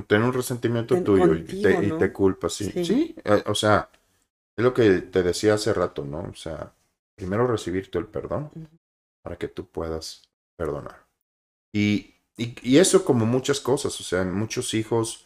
Tener 0.07 0.25
un 0.25 0.33
resentimiento 0.33 0.99
Ten- 0.99 1.03
tuyo 1.03 1.35
y 1.35 1.43
te, 1.43 1.83
y 1.85 1.91
¿no? 1.91 1.97
te 1.97 2.11
culpas, 2.11 2.53
sí. 2.53 2.71
Sí. 2.73 2.81
Sí, 2.81 3.15
eh, 3.23 3.43
o 3.45 3.53
sea, 3.55 3.89
es 4.57 4.63
lo 4.63 4.73
que 4.73 5.01
te 5.01 5.23
decía 5.23 5.55
hace 5.55 5.73
rato, 5.73 6.05
¿no? 6.05 6.21
O 6.21 6.35
sea, 6.35 6.73
primero 7.15 7.47
recibir 7.47 7.91
tú 7.91 7.99
el 7.99 8.07
perdón 8.07 8.51
para 9.23 9.37
que 9.37 9.47
tú 9.49 9.67
puedas 9.69 10.23
perdonar. 10.57 11.07
Y, 11.73 12.15
y, 12.43 12.55
y 12.63 12.77
eso 12.77 13.05
como 13.05 13.25
muchas 13.25 13.59
cosas, 13.59 13.99
o 13.99 14.03
sea, 14.03 14.23
muchos 14.23 14.73
hijos 14.73 15.25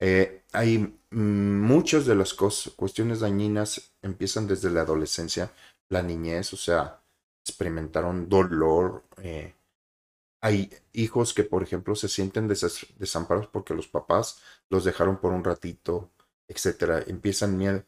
eh, 0.00 0.42
hay 0.52 0.98
muchas 1.10 2.06
de 2.06 2.14
las 2.14 2.34
cosas, 2.34 2.72
cuestiones 2.74 3.20
dañinas 3.20 3.92
empiezan 4.02 4.46
desde 4.46 4.70
la 4.70 4.82
adolescencia, 4.82 5.52
la 5.88 6.02
niñez, 6.02 6.52
o 6.52 6.56
sea, 6.56 7.02
experimentaron 7.44 8.28
dolor. 8.28 9.04
eh, 9.18 9.54
hay 10.40 10.70
hijos 10.92 11.34
que, 11.34 11.42
por 11.42 11.64
ejemplo, 11.64 11.96
se 11.96 12.08
sienten 12.08 12.46
desamparados 12.46 13.48
porque 13.48 13.74
los 13.74 13.88
papás 13.88 14.40
los 14.70 14.84
dejaron 14.84 15.20
por 15.20 15.32
un 15.32 15.42
ratito, 15.42 16.10
etcétera. 16.46 17.02
Empiezan 17.08 17.58
miedo. 17.58 17.82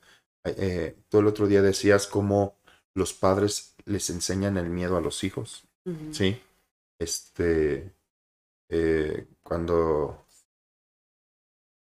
Eh, 0.44 0.96
tú 1.08 1.20
el 1.20 1.28
otro 1.28 1.46
día 1.46 1.62
decías 1.62 2.08
cómo 2.08 2.56
los 2.94 3.12
padres 3.12 3.76
les 3.84 4.10
enseñan 4.10 4.56
el 4.56 4.68
miedo 4.68 4.96
a 4.96 5.00
los 5.00 5.22
hijos. 5.22 5.62
Sí. 6.10 6.40
Este. 6.98 7.92
Eh, 8.70 9.28
cuando. 9.42 10.26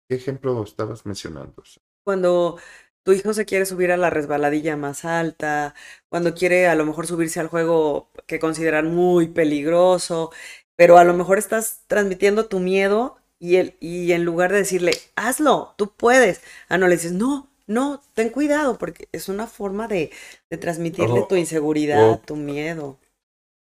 ¿Qué 0.08 0.14
ejemplo 0.16 0.62
estabas 0.64 1.08
mencionando? 1.08 1.64
Cuando 2.04 2.58
tu 3.04 3.14
hijo 3.14 3.34
se 3.34 3.46
quiere 3.46 3.66
subir 3.66 3.92
a 3.92 3.98
la 3.98 4.10
resbaladilla 4.10 4.76
más 4.78 5.06
alta, 5.06 5.76
cuando 6.10 6.34
quiere 6.36 6.68
a 6.68 6.76
lo 6.76 6.86
mejor 6.86 7.08
subirse 7.08 7.40
al 7.40 7.48
juego 7.48 8.12
que 8.28 8.40
consideran 8.40 8.94
muy 8.94 9.28
peligroso, 9.28 10.32
pero 10.76 10.98
a 10.98 11.04
lo 11.04 11.14
mejor 11.14 11.38
estás 11.38 11.82
transmitiendo 11.88 12.48
tu 12.48 12.60
miedo 12.60 13.18
y, 13.40 13.58
el, 13.58 13.76
y 13.80 14.12
en 14.14 14.24
lugar 14.26 14.52
de 14.52 14.60
decirle, 14.60 14.94
hazlo, 15.16 15.74
tú 15.78 15.96
puedes, 15.96 16.42
ah, 16.70 16.78
no 16.78 16.88
le 16.88 16.96
dices, 16.96 17.12
no, 17.14 17.50
no, 17.68 18.02
ten 18.14 18.30
cuidado, 18.30 18.78
porque 18.78 19.08
es 19.12 19.30
una 19.30 19.48
forma 19.48 19.88
de, 19.88 20.12
de 20.50 20.58
transmitirle 20.58 21.24
O- 21.24 21.24
tu 21.24 21.36
inseguridad, 21.36 22.20
o- 22.20 22.26
tu 22.26 22.36
miedo. 22.36 23.00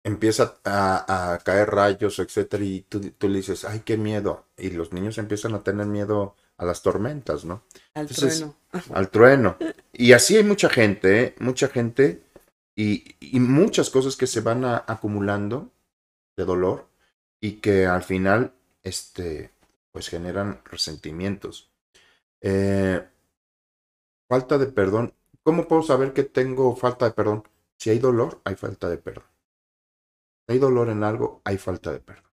Empieza 0.03 0.55
a, 0.65 1.33
a 1.33 1.37
caer 1.39 1.69
rayos, 1.69 2.17
etcétera, 2.19 2.63
y 2.63 2.81
tú, 2.83 3.01
tú 3.17 3.29
le 3.29 3.37
dices, 3.37 3.65
ay, 3.65 3.81
qué 3.85 3.97
miedo. 3.97 4.45
Y 4.57 4.71
los 4.71 4.93
niños 4.93 5.17
empiezan 5.19 5.53
a 5.53 5.63
tener 5.63 5.85
miedo 5.87 6.35
a 6.57 6.65
las 6.65 6.81
tormentas, 6.81 7.45
¿no? 7.45 7.63
Al 7.93 8.09
Entonces, 8.09 8.13
trueno. 8.13 8.55
al 8.93 9.09
trueno. 9.11 9.57
Y 9.93 10.13
así 10.13 10.37
hay 10.37 10.43
mucha 10.43 10.69
gente, 10.69 11.21
¿eh? 11.23 11.35
mucha 11.39 11.67
gente 11.67 12.23
y, 12.75 13.15
y 13.19 13.39
muchas 13.39 13.89
cosas 13.91 14.15
que 14.15 14.27
se 14.27 14.41
van 14.41 14.65
a- 14.65 14.83
acumulando 14.87 15.71
de 16.37 16.45
dolor 16.45 16.87
y 17.41 17.53
que 17.61 17.85
al 17.87 18.03
final, 18.03 18.53
este, 18.83 19.51
pues 19.91 20.09
generan 20.09 20.61
resentimientos. 20.65 21.71
Eh, 22.41 23.03
falta 24.27 24.57
de 24.57 24.65
perdón. 24.67 25.13
¿Cómo 25.43 25.67
puedo 25.67 25.83
saber 25.83 26.11
que 26.13 26.23
tengo 26.23 26.75
falta 26.75 27.05
de 27.05 27.11
perdón? 27.11 27.43
Si 27.77 27.89
hay 27.91 27.99
dolor, 27.99 28.41
hay 28.45 28.55
falta 28.55 28.89
de 28.89 28.97
perdón. 28.97 29.25
Hay 30.51 30.59
dolor 30.59 30.89
en 30.89 31.03
algo, 31.03 31.41
hay 31.45 31.57
falta 31.57 31.91
de 31.91 31.99
perdón. 31.99 32.31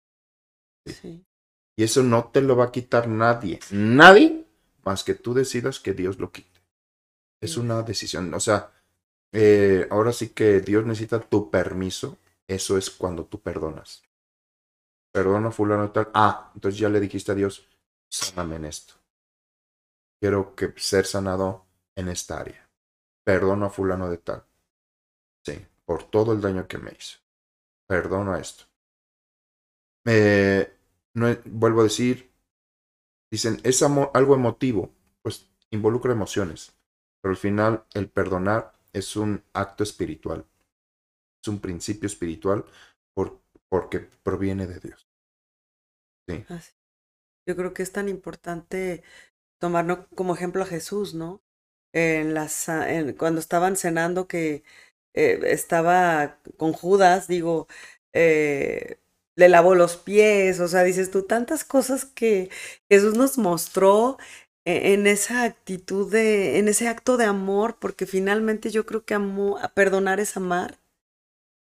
Sí. 0.86 1.24
Y 1.76 1.82
eso 1.84 2.02
no 2.02 2.30
te 2.30 2.40
lo 2.40 2.56
va 2.56 2.66
a 2.66 2.72
quitar 2.72 3.08
nadie. 3.08 3.58
Nadie 3.72 4.46
más 4.84 5.02
que 5.02 5.14
tú 5.14 5.34
decidas 5.34 5.80
que 5.80 5.92
Dios 5.92 6.18
lo 6.20 6.30
quite. 6.30 6.60
Es 7.42 7.52
Sí. 7.54 7.60
una 7.60 7.82
decisión. 7.82 8.32
O 8.32 8.40
sea, 8.40 8.72
eh, 9.32 9.88
ahora 9.90 10.12
sí 10.12 10.28
que 10.28 10.60
Dios 10.60 10.86
necesita 10.86 11.20
tu 11.20 11.50
permiso. 11.50 12.18
Eso 12.46 12.76
es 12.78 12.90
cuando 12.90 13.24
tú 13.26 13.40
perdonas. 13.40 14.02
Perdona 15.12 15.50
fulano 15.50 15.90
tal. 15.90 16.10
Ah, 16.14 16.52
entonces 16.54 16.78
ya 16.78 16.88
le 16.88 17.00
dijiste 17.00 17.32
a 17.32 17.34
Dios, 17.34 17.66
sáname 18.10 18.56
en 18.56 18.66
esto. 18.66 18.94
Quiero 20.20 20.54
que 20.54 20.72
ser 20.76 21.06
sanado 21.06 21.66
en 21.96 22.08
esta 22.08 22.38
área. 22.40 22.68
Perdono 23.24 23.66
a 23.66 23.70
fulano 23.70 24.10
de 24.10 24.18
tal. 24.18 24.44
Sí, 25.44 25.66
por 25.84 26.04
todo 26.04 26.32
el 26.32 26.40
daño 26.40 26.66
que 26.68 26.78
me 26.78 26.92
hizo. 26.92 27.18
Perdono 27.86 28.36
esto. 28.36 28.64
No, 31.14 31.26
vuelvo 31.46 31.80
a 31.80 31.84
decir, 31.84 32.30
dicen, 33.30 33.60
es 33.64 33.82
algo 33.82 34.34
emotivo, 34.34 34.94
pues 35.22 35.50
involucra 35.70 36.12
emociones, 36.12 36.74
pero 37.20 37.32
al 37.32 37.36
final 37.38 37.84
el 37.94 38.08
perdonar 38.08 38.72
es 38.92 39.16
un 39.16 39.42
acto 39.52 39.82
espiritual, 39.84 40.46
es 41.42 41.48
un 41.48 41.60
principio 41.60 42.06
espiritual 42.06 42.64
por, 43.14 43.40
porque 43.68 44.00
proviene 44.00 44.66
de 44.66 44.80
Dios. 44.80 45.08
Sí. 46.28 46.46
Yo 47.46 47.56
creo 47.56 47.74
que 47.74 47.82
es 47.82 47.92
tan 47.92 48.08
importante 48.08 49.02
tomarnos 49.60 50.00
como 50.16 50.34
ejemplo 50.34 50.62
a 50.62 50.66
Jesús, 50.66 51.14
¿no? 51.14 51.42
En 51.92 52.34
las, 52.34 52.68
en- 52.70 53.14
cuando 53.14 53.40
estaban 53.40 53.76
cenando 53.76 54.28
que 54.28 54.64
eh, 55.14 55.40
estaba 55.44 56.38
con 56.56 56.72
Judas, 56.72 57.28
digo, 57.28 57.68
eh, 58.12 58.98
le 59.36 59.48
lavó 59.48 59.74
los 59.74 59.96
pies, 59.96 60.60
o 60.60 60.68
sea, 60.68 60.82
dices 60.84 61.10
tú, 61.10 61.22
tantas 61.24 61.64
cosas 61.64 62.04
que 62.04 62.50
Jesús 62.88 63.14
nos 63.16 63.38
mostró 63.38 64.18
e- 64.64 64.92
en 64.94 65.06
esa 65.06 65.44
actitud 65.44 66.10
de, 66.10 66.58
en 66.58 66.68
ese 66.68 66.88
acto 66.88 67.16
de 67.16 67.24
amor, 67.26 67.78
porque 67.80 68.06
finalmente 68.06 68.70
yo 68.70 68.86
creo 68.86 69.04
que 69.04 69.14
amo, 69.14 69.58
a 69.58 69.68
perdonar 69.74 70.20
es 70.20 70.36
amar, 70.36 70.78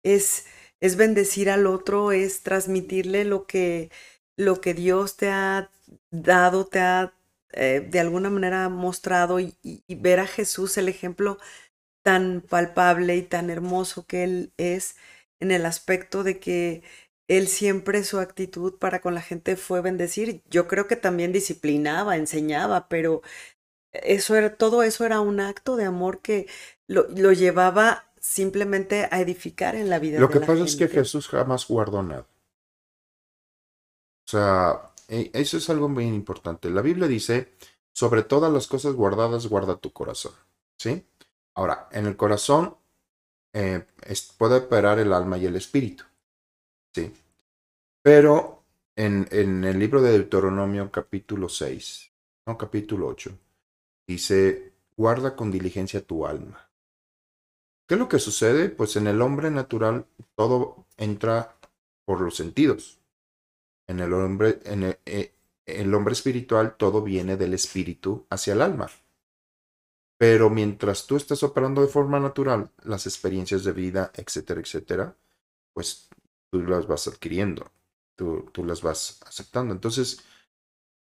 es, 0.04 0.46
es 0.80 0.96
bendecir 0.98 1.50
al 1.50 1.68
otro, 1.68 2.12
es 2.12 2.44
transmitirle 2.44 3.26
lo 3.26 3.46
que, 3.48 3.92
lo 4.38 4.62
que 4.62 4.74
Dios 4.74 5.18
te 5.18 5.30
ha 5.30 5.70
dado, 6.12 6.66
te 6.68 6.80
ha 6.80 7.14
eh, 7.54 7.88
de 7.90 8.00
alguna 8.00 8.30
manera 8.30 8.68
mostrado 8.70 9.40
y 9.40 9.56
ver 9.90 10.20
a 10.20 10.28
Jesús, 10.28 10.78
el 10.78 10.90
ejemplo 10.90 11.38
tan 12.04 12.42
palpable 12.42 13.16
y 13.18 13.24
tan 13.24 13.50
hermoso 13.50 14.06
que 14.06 14.24
Él 14.24 14.54
es 14.58 14.96
en 15.40 15.52
el 15.52 15.66
aspecto 15.66 16.24
de 16.24 16.40
que 16.40 16.84
Él 17.28 17.48
siempre 17.48 18.04
su 18.04 18.20
actitud 18.20 18.76
para 18.80 19.02
con 19.02 19.16
la 19.16 19.22
gente 19.22 19.56
fue 19.56 19.82
bendecir. 19.82 20.44
Yo 20.50 20.68
creo 20.68 20.88
que 20.88 20.96
también 20.98 21.34
disciplinaba, 21.34 22.18
enseñaba, 22.18 22.88
pero 22.90 23.22
eso 23.94 24.36
era, 24.36 24.56
todo 24.56 24.84
eso 24.84 25.06
era 25.06 25.22
un 25.22 25.40
acto 25.40 25.76
de 25.78 25.86
amor 25.86 26.22
que 26.22 26.48
lo, 26.88 27.08
lo 27.10 27.34
llevaba 27.34 28.06
simplemente 28.20 29.08
a 29.12 29.22
edificar 29.22 29.76
en 29.76 29.90
la 29.90 30.00
vida 30.00 30.20
Lo 30.20 30.28
de 30.28 30.34
que 30.34 30.40
la 30.40 30.48
pasa 30.48 30.64
es 30.64 30.76
que. 30.76 30.88
Jesús 30.88 31.28
jamás 31.28 31.68
guardó 31.68 32.02
nada. 32.04 32.26
O 34.28 34.32
sea, 34.32 34.94
eh, 35.08 35.30
eso 35.34 35.58
es 35.58 35.70
algo 35.70 35.90
muy 35.90 36.06
importante. 36.06 36.70
La 36.70 36.82
Biblia 36.82 37.08
dice, 37.08 37.54
sobre 37.94 38.24
todas 38.24 38.52
las 38.52 38.68
cosas 38.68 38.94
guardadas, 38.96 39.48
guarda 39.48 39.78
tu 39.78 39.92
corazón. 39.92 40.34
¿Sí? 40.78 41.06
Ahora, 41.56 41.88
en 41.92 42.06
el 42.06 42.18
corazón 42.18 42.76
eh, 43.54 43.86
puede 44.38 44.58
operar 44.58 45.00
el 45.00 45.14
alma 45.14 45.38
y 45.38 45.46
el 45.46 45.56
espíritu. 45.56 46.04
¿Sí? 46.94 47.14
Pero 48.02 48.64
en, 48.96 49.28
el 49.64 49.80
libro 49.80 50.02
de 50.02 50.12
Deuteronomio 50.12 50.92
capítulo 50.92 51.50
6, 51.50 52.12
no 52.48 52.58
capítulo 52.58 53.08
8, 53.08 53.38
dice, 54.08 54.74
guarda 54.98 55.36
con 55.36 55.52
diligencia 55.52 56.06
tu 56.06 56.26
alma. 56.26 56.70
¿Qué 57.88 57.96
es 57.96 58.00
lo 58.00 58.10
que 58.10 58.20
sucede? 58.20 58.70
Pues 58.70 58.96
en 58.96 59.08
el 59.08 59.22
hombre 59.22 59.52
natural 59.52 60.06
todo 60.36 60.86
entra 60.98 61.56
por 62.06 62.22
los 62.22 62.36
sentidos. 62.36 63.00
En 63.88 64.00
el 64.00 64.14
hombre, 64.14 64.60
en 64.66 64.84
el, 64.84 65.00
eh, 65.06 65.34
el 65.66 65.94
hombre 65.94 66.14
espiritual 66.14 66.76
todo 66.78 67.02
viene 67.02 67.38
del 67.38 67.54
espíritu 67.54 68.26
hacia 68.30 68.54
el 68.54 68.62
alma. 68.62 68.90
Pero 70.24 70.50
mientras 70.50 71.06
tú 71.06 71.18
estás 71.18 71.44
operando 71.44 71.82
de 71.82 71.90
forma 71.90 72.18
natural, 72.18 72.72
las 72.86 73.08
experiencias 73.08 73.66
de 73.66 73.74
vida, 73.74 74.10
etcétera, 74.16 74.62
etcétera, 74.62 75.18
pues 75.74 76.08
tú 76.50 76.62
las 76.62 76.88
vas 76.88 77.10
adquiriendo, 77.10 77.70
tú, 78.16 78.50
tú 78.54 78.64
las 78.64 78.82
vas 78.82 79.20
aceptando. 79.28 79.74
Entonces, 79.74 80.24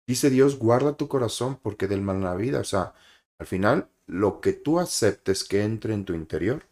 dice 0.07 0.31
Dios, 0.31 0.59
guarda 0.59 0.97
tu 0.97 1.09
corazón 1.09 1.61
porque 1.63 1.89
del 1.89 2.01
mal 2.01 2.23
la 2.23 2.35
vida. 2.37 2.61
O 2.61 2.65
sea, 2.65 2.95
al 3.39 3.47
final, 3.47 3.91
lo 4.07 4.41
que 4.41 4.55
tú 4.55 4.81
aceptes 4.81 5.45
que 5.45 5.63
entre 5.63 5.93
en 5.93 6.07
tu 6.07 6.15
interior 6.15 6.63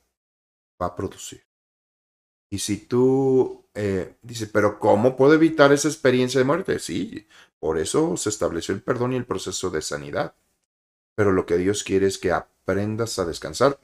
va 0.80 0.86
a 0.86 0.96
producir. 0.96 1.44
Y 2.50 2.60
si 2.60 2.78
tú 2.86 3.66
eh, 3.74 4.16
dices, 4.22 4.48
pero 4.50 4.78
¿cómo 4.78 5.14
puedo 5.14 5.34
evitar 5.34 5.74
esa 5.74 5.88
experiencia 5.88 6.38
de 6.38 6.46
muerte? 6.46 6.78
Sí, 6.78 7.28
por 7.58 7.76
eso 7.76 8.16
se 8.16 8.30
estableció 8.30 8.74
el 8.74 8.82
perdón 8.82 9.12
y 9.12 9.16
el 9.16 9.26
proceso 9.26 9.68
de 9.68 9.82
sanidad. 9.82 10.34
Pero 11.20 11.32
lo 11.32 11.44
que 11.44 11.58
Dios 11.58 11.84
quiere 11.84 12.06
es 12.06 12.16
que 12.16 12.32
aprendas 12.32 13.18
a 13.18 13.26
descansar 13.26 13.78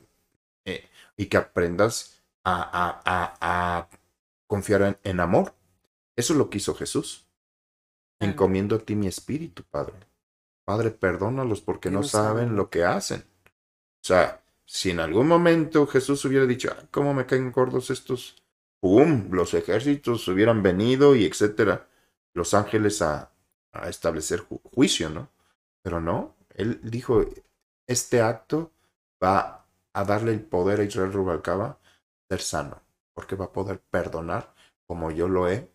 eh, 0.65 0.89
y 1.19 1.27
que 1.27 1.37
aprendas 1.37 2.23
a, 2.43 3.03
a, 3.05 3.91
confiar 4.47 4.99
en, 5.03 5.21
amor. 5.21 5.55
Eso 6.17 6.33
es 6.33 6.39
lo 6.39 6.49
que 6.49 6.57
hizo 6.57 6.75
Jesús. 6.75 7.27
Encomiendo 8.21 8.77
a 8.77 8.79
ti 8.79 8.95
mi 8.95 9.07
espíritu, 9.07 9.65
Padre. 9.65 9.97
Padre, 10.65 10.93
perdónalos 10.93 11.61
porque 11.61 11.91
no 11.91 12.03
saben 12.05 12.57
lo 12.57 12.71
que 12.71 12.85
hacen. 12.85 13.21
O 13.21 14.07
sea, 14.07 14.43
si 14.65 14.93
en 14.93 15.01
algún 15.01 15.29
momento 15.29 15.87
Jesús 15.87 16.25
hubiera 16.25 16.47
dicho, 16.47 16.75
ah, 16.75 16.85
¿cómo 16.91 17.13
me 17.13 17.27
caen 17.27 17.53
gordos 17.53 17.91
estos? 17.91 18.43
¡Pum! 18.81 19.29
Los 19.31 19.53
ejércitos 19.53 20.27
hubieran 20.29 20.63
venido 20.63 21.15
y 21.15 21.27
etcétera. 21.27 21.87
Los 22.33 22.55
ángeles 22.55 23.03
a, 23.03 23.31
a 23.73 23.91
establecer 23.91 24.41
juicio, 24.73 25.11
¿no? 25.11 25.29
Pero 25.83 26.01
no, 26.01 26.36
él 26.57 26.81
dijo, 26.83 27.25
este 27.87 28.21
acto 28.21 28.73
va 29.23 29.67
a 29.95 30.05
darle 30.05 30.33
el 30.33 30.43
poder 30.45 30.81
a 30.81 30.85
Israel 30.85 31.13
Rubalcaba 31.13 31.79
ser 32.29 32.41
sano, 32.41 32.83
porque 33.15 33.37
va 33.37 33.47
a 33.47 33.53
poder 33.53 33.81
perdonar 33.91 34.55
como 34.87 35.11
yo 35.11 35.29
lo 35.29 35.49
he 35.49 35.71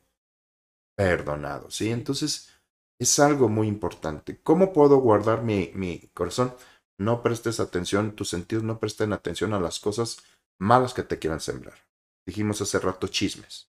perdonado, 0.95 1.71
¿sí? 1.71 1.89
Entonces, 1.91 2.49
es 2.99 3.19
algo 3.19 3.49
muy 3.49 3.67
importante. 3.67 4.39
¿Cómo 4.41 4.73
puedo 4.73 4.97
guardar 4.97 5.43
mi, 5.43 5.71
mi 5.73 6.09
corazón? 6.13 6.53
No 6.99 7.23
prestes 7.23 7.59
atención, 7.59 8.15
tus 8.15 8.29
sentidos 8.29 8.63
no 8.63 8.79
presten 8.79 9.13
atención 9.13 9.53
a 9.53 9.59
las 9.59 9.79
cosas 9.79 10.17
malas 10.59 10.93
que 10.93 11.03
te 11.03 11.17
quieran 11.17 11.39
sembrar. 11.39 11.77
Dijimos 12.27 12.61
hace 12.61 12.79
rato 12.79 13.07
chismes. 13.07 13.69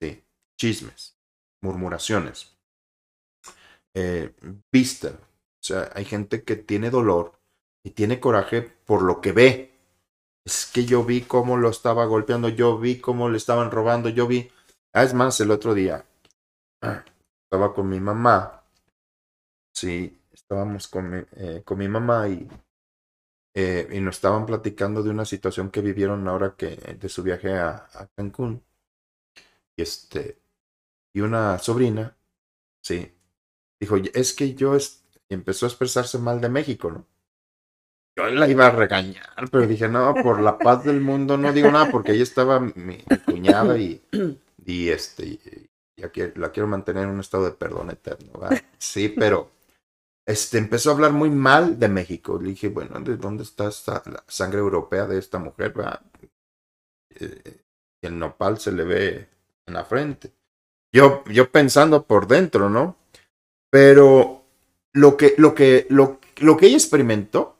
Sí, 0.00 0.24
chismes, 0.58 1.18
murmuraciones, 1.60 2.56
eh, 3.94 4.34
vista. 4.72 5.18
O 5.60 5.64
sea, 5.64 5.90
hay 5.94 6.04
gente 6.04 6.42
que 6.44 6.56
tiene 6.56 6.90
dolor 6.90 7.38
y 7.84 7.90
tiene 7.90 8.20
coraje 8.20 8.62
por 8.62 9.02
lo 9.02 9.20
que 9.20 9.32
ve. 9.32 9.72
Es 10.44 10.66
que 10.72 10.84
yo 10.86 11.04
vi 11.04 11.22
cómo 11.22 11.56
lo 11.58 11.70
estaba 11.70 12.06
golpeando, 12.06 12.48
yo 12.48 12.78
vi 12.78 13.00
cómo 13.00 13.30
le 13.30 13.38
estaban 13.38 13.70
robando, 13.70 14.08
yo 14.10 14.26
vi. 14.26 14.50
Ah, 14.94 15.04
es 15.04 15.14
más, 15.14 15.40
el 15.40 15.50
otro 15.52 15.74
día 15.74 16.06
estaba 17.44 17.74
con 17.74 17.88
mi 17.88 18.00
mamá. 18.00 18.62
Sí, 19.72 20.20
estábamos 20.30 20.88
con 20.88 21.08
mi, 21.10 21.22
eh, 21.36 21.62
con 21.64 21.78
mi 21.78 21.88
mamá 21.88 22.28
y, 22.28 22.46
eh, 23.54 23.88
y 23.92 24.00
nos 24.00 24.16
estaban 24.16 24.46
platicando 24.46 25.02
de 25.02 25.10
una 25.10 25.24
situación 25.24 25.70
que 25.70 25.80
vivieron 25.80 26.26
ahora 26.28 26.54
que 26.56 26.76
de 26.76 27.08
su 27.08 27.22
viaje 27.22 27.52
a, 27.54 27.88
a 27.92 28.06
Cancún. 28.16 28.62
Y 29.76 29.82
este, 29.82 30.38
y 31.14 31.20
una 31.20 31.58
sobrina, 31.58 32.16
sí, 32.82 33.12
dijo, 33.80 33.96
es 33.96 34.34
que 34.34 34.54
yo 34.54 34.76
empezó 35.34 35.66
a 35.66 35.68
expresarse 35.68 36.18
mal 36.18 36.40
de 36.40 36.48
México, 36.48 36.90
¿no? 36.90 37.06
Yo 38.16 38.26
la 38.30 38.48
iba 38.48 38.66
a 38.66 38.70
regañar, 38.70 39.48
pero 39.50 39.66
dije, 39.66 39.88
no, 39.88 40.12
por 40.22 40.40
la 40.40 40.58
paz 40.58 40.84
del 40.84 41.00
mundo 41.00 41.36
no 41.36 41.52
digo 41.52 41.70
nada, 41.70 41.88
porque 41.90 42.12
ahí 42.12 42.20
estaba 42.20 42.58
mi, 42.58 42.98
cuñada 43.24 43.78
y, 43.78 44.02
y 44.66 44.88
este, 44.88 45.38
ya 45.96 46.10
que 46.10 46.32
la 46.34 46.50
quiero 46.50 46.66
mantener 46.66 47.04
en 47.04 47.10
un 47.10 47.20
estado 47.20 47.44
de 47.44 47.52
perdón 47.52 47.90
eterno, 47.90 48.40
¿verdad? 48.40 48.60
Sí, 48.78 49.08
pero 49.08 49.50
este, 50.28 50.58
empezó 50.58 50.90
a 50.90 50.94
hablar 50.94 51.12
muy 51.12 51.30
mal 51.30 51.78
de 51.78 51.88
México. 51.88 52.38
Le 52.38 52.50
dije, 52.50 52.68
bueno, 52.68 53.00
¿de 53.00 53.16
dónde 53.16 53.44
está 53.44 53.70
la 54.06 54.22
sangre 54.26 54.58
europea 54.58 55.06
de 55.06 55.18
esta 55.18 55.38
mujer? 55.38 55.72
Eh, 57.18 57.62
el 58.02 58.18
nopal 58.18 58.58
se 58.58 58.72
le 58.72 58.84
ve 58.84 59.28
en 59.66 59.74
la 59.74 59.84
frente. 59.84 60.32
Yo, 60.92 61.24
yo 61.24 61.50
pensando 61.50 62.04
por 62.04 62.26
dentro, 62.26 62.68
¿no? 62.68 62.96
Pero 63.70 64.37
lo 64.92 65.16
que, 65.16 65.34
lo 65.38 65.54
que, 65.54 65.86
lo, 65.90 66.20
lo 66.38 66.56
que 66.56 66.66
ella 66.66 66.76
experimentó 66.76 67.58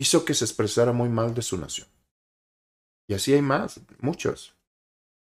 hizo 0.00 0.24
que 0.24 0.34
se 0.34 0.44
expresara 0.44 0.92
muy 0.92 1.08
mal 1.08 1.34
de 1.34 1.42
su 1.42 1.58
nación. 1.58 1.88
Y 3.08 3.14
así 3.14 3.32
hay 3.32 3.42
más, 3.42 3.80
muchos. 4.00 4.54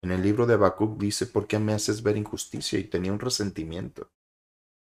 En 0.02 0.10
el 0.10 0.22
libro 0.22 0.46
de 0.46 0.54
Habacuc 0.54 0.98
dice, 0.98 1.26
¿por 1.26 1.46
qué 1.46 1.58
me 1.58 1.72
haces 1.72 2.02
ver 2.02 2.16
injusticia? 2.16 2.78
Y 2.78 2.84
tenía 2.84 3.12
un 3.12 3.20
resentimiento. 3.20 4.10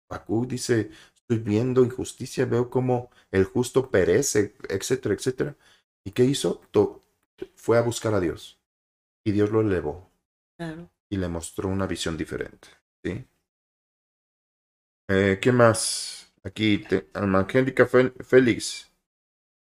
Habacuc 0.09 0.49
dice, 0.49 0.91
estoy 1.15 1.39
viendo 1.39 1.85
injusticia, 1.85 2.45
veo 2.45 2.71
como 2.71 3.11
el 3.31 3.45
justo 3.45 3.91
perece, 3.91 4.55
etcétera, 4.69 5.15
etcétera. 5.15 5.57
¿Y 6.05 6.13
qué 6.13 6.25
hizo? 6.25 6.63
Fue 7.55 7.79
a 7.79 7.83
buscar 7.83 8.15
a 8.15 8.21
Dios. 8.21 8.61
Y 9.25 9.33
Dios 9.33 9.51
lo 9.51 9.61
elevó. 9.61 10.11
Y 11.11 11.17
le 11.17 11.29
mostró 11.29 11.69
una 11.69 11.87
visión 11.87 12.17
diferente. 12.17 12.69
¿sí? 13.05 13.25
Eh, 15.15 15.39
¿Qué 15.43 15.53
más? 15.53 16.33
Aquí, 16.43 16.79
te, 16.79 17.07
Félix. 18.25 18.91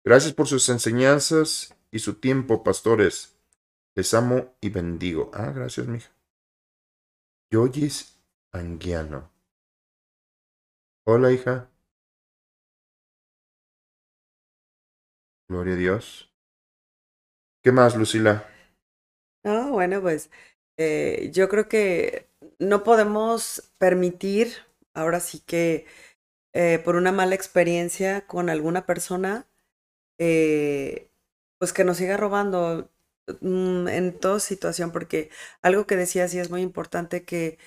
Gracias 0.02 0.32
por 0.32 0.46
sus 0.46 0.66
enseñanzas 0.70 1.76
y 1.90 1.98
su 1.98 2.14
tiempo, 2.14 2.64
pastores. 2.64 3.36
Les 3.94 4.14
amo 4.14 4.56
y 4.62 4.70
bendigo. 4.70 5.30
Ah, 5.34 5.52
gracias, 5.52 5.86
mija. 5.86 6.10
Yoyis 7.50 8.18
Anguiano. 8.50 9.30
Hola, 11.04 11.30
hija. 11.30 11.68
Gloria 15.50 15.74
a 15.74 15.76
Dios. 15.76 16.32
¿Qué 17.62 17.72
más, 17.72 17.94
Lucila? 17.94 18.48
Ah, 19.44 19.68
bueno, 19.70 20.00
pues 20.00 20.30
eh, 20.78 21.28
yo 21.30 21.50
creo 21.50 21.68
que 21.68 22.30
no 22.58 22.84
podemos 22.84 23.70
permitir 23.76 24.71
ahora 24.94 25.20
sí 25.20 25.40
que 25.40 25.86
eh, 26.54 26.80
por 26.84 26.96
una 26.96 27.12
mala 27.12 27.34
experiencia 27.34 28.26
con 28.26 28.50
alguna 28.50 28.86
persona, 28.86 29.46
eh, 30.18 31.10
pues 31.58 31.72
que 31.72 31.84
nos 31.84 31.96
siga 31.98 32.16
robando 32.16 32.90
mm, 33.40 33.88
en 33.88 34.18
toda 34.20 34.40
situación, 34.40 34.92
porque 34.92 35.30
algo 35.62 35.86
que 35.86 35.96
decía 35.96 36.28
sí 36.28 36.38
es 36.38 36.50
muy 36.50 36.62
importante 36.62 37.24
que 37.24 37.58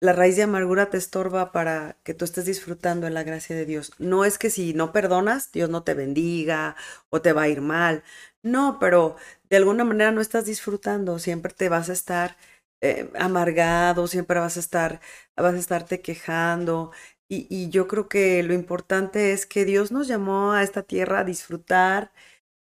la 0.00 0.12
raíz 0.14 0.36
de 0.36 0.42
amargura 0.44 0.90
te 0.90 0.96
estorba 0.98 1.52
para 1.52 1.98
que 2.04 2.14
tú 2.14 2.24
estés 2.24 2.46
disfrutando 2.46 3.06
en 3.06 3.14
la 3.14 3.22
gracia 3.24 3.54
de 3.56 3.66
Dios. 3.66 3.92
No 3.98 4.24
es 4.24 4.38
que 4.38 4.50
si 4.50 4.74
no 4.74 4.92
perdonas, 4.92 5.52
Dios 5.52 5.70
no 5.70 5.82
te 5.84 5.94
bendiga 5.94 6.76
o 7.10 7.22
te 7.22 7.32
va 7.34 7.42
a 7.42 7.48
ir 7.48 7.60
mal. 7.60 8.02
No, 8.42 8.78
pero 8.80 9.16
de 9.50 9.56
alguna 9.58 9.84
manera 9.84 10.10
no 10.12 10.20
estás 10.22 10.46
disfrutando, 10.46 11.18
siempre 11.18 11.52
te 11.54 11.68
vas 11.68 11.90
a 11.90 11.92
estar 11.94 12.36
eh, 12.80 13.10
amargado, 13.18 14.06
siempre 14.06 14.40
vas 14.40 14.56
a 14.56 14.60
estar, 14.60 15.00
vas 15.36 15.54
a 15.54 15.58
estarte 15.58 16.00
quejando. 16.00 16.92
Y, 17.28 17.70
yo 17.70 17.86
creo 17.88 18.08
que 18.08 18.42
lo 18.42 18.54
importante 18.54 19.32
es 19.32 19.46
que 19.46 19.64
Dios 19.64 19.92
nos 19.92 20.08
llamó 20.08 20.52
a 20.52 20.62
esta 20.64 20.82
tierra 20.82 21.20
a 21.20 21.24
disfrutar, 21.24 22.12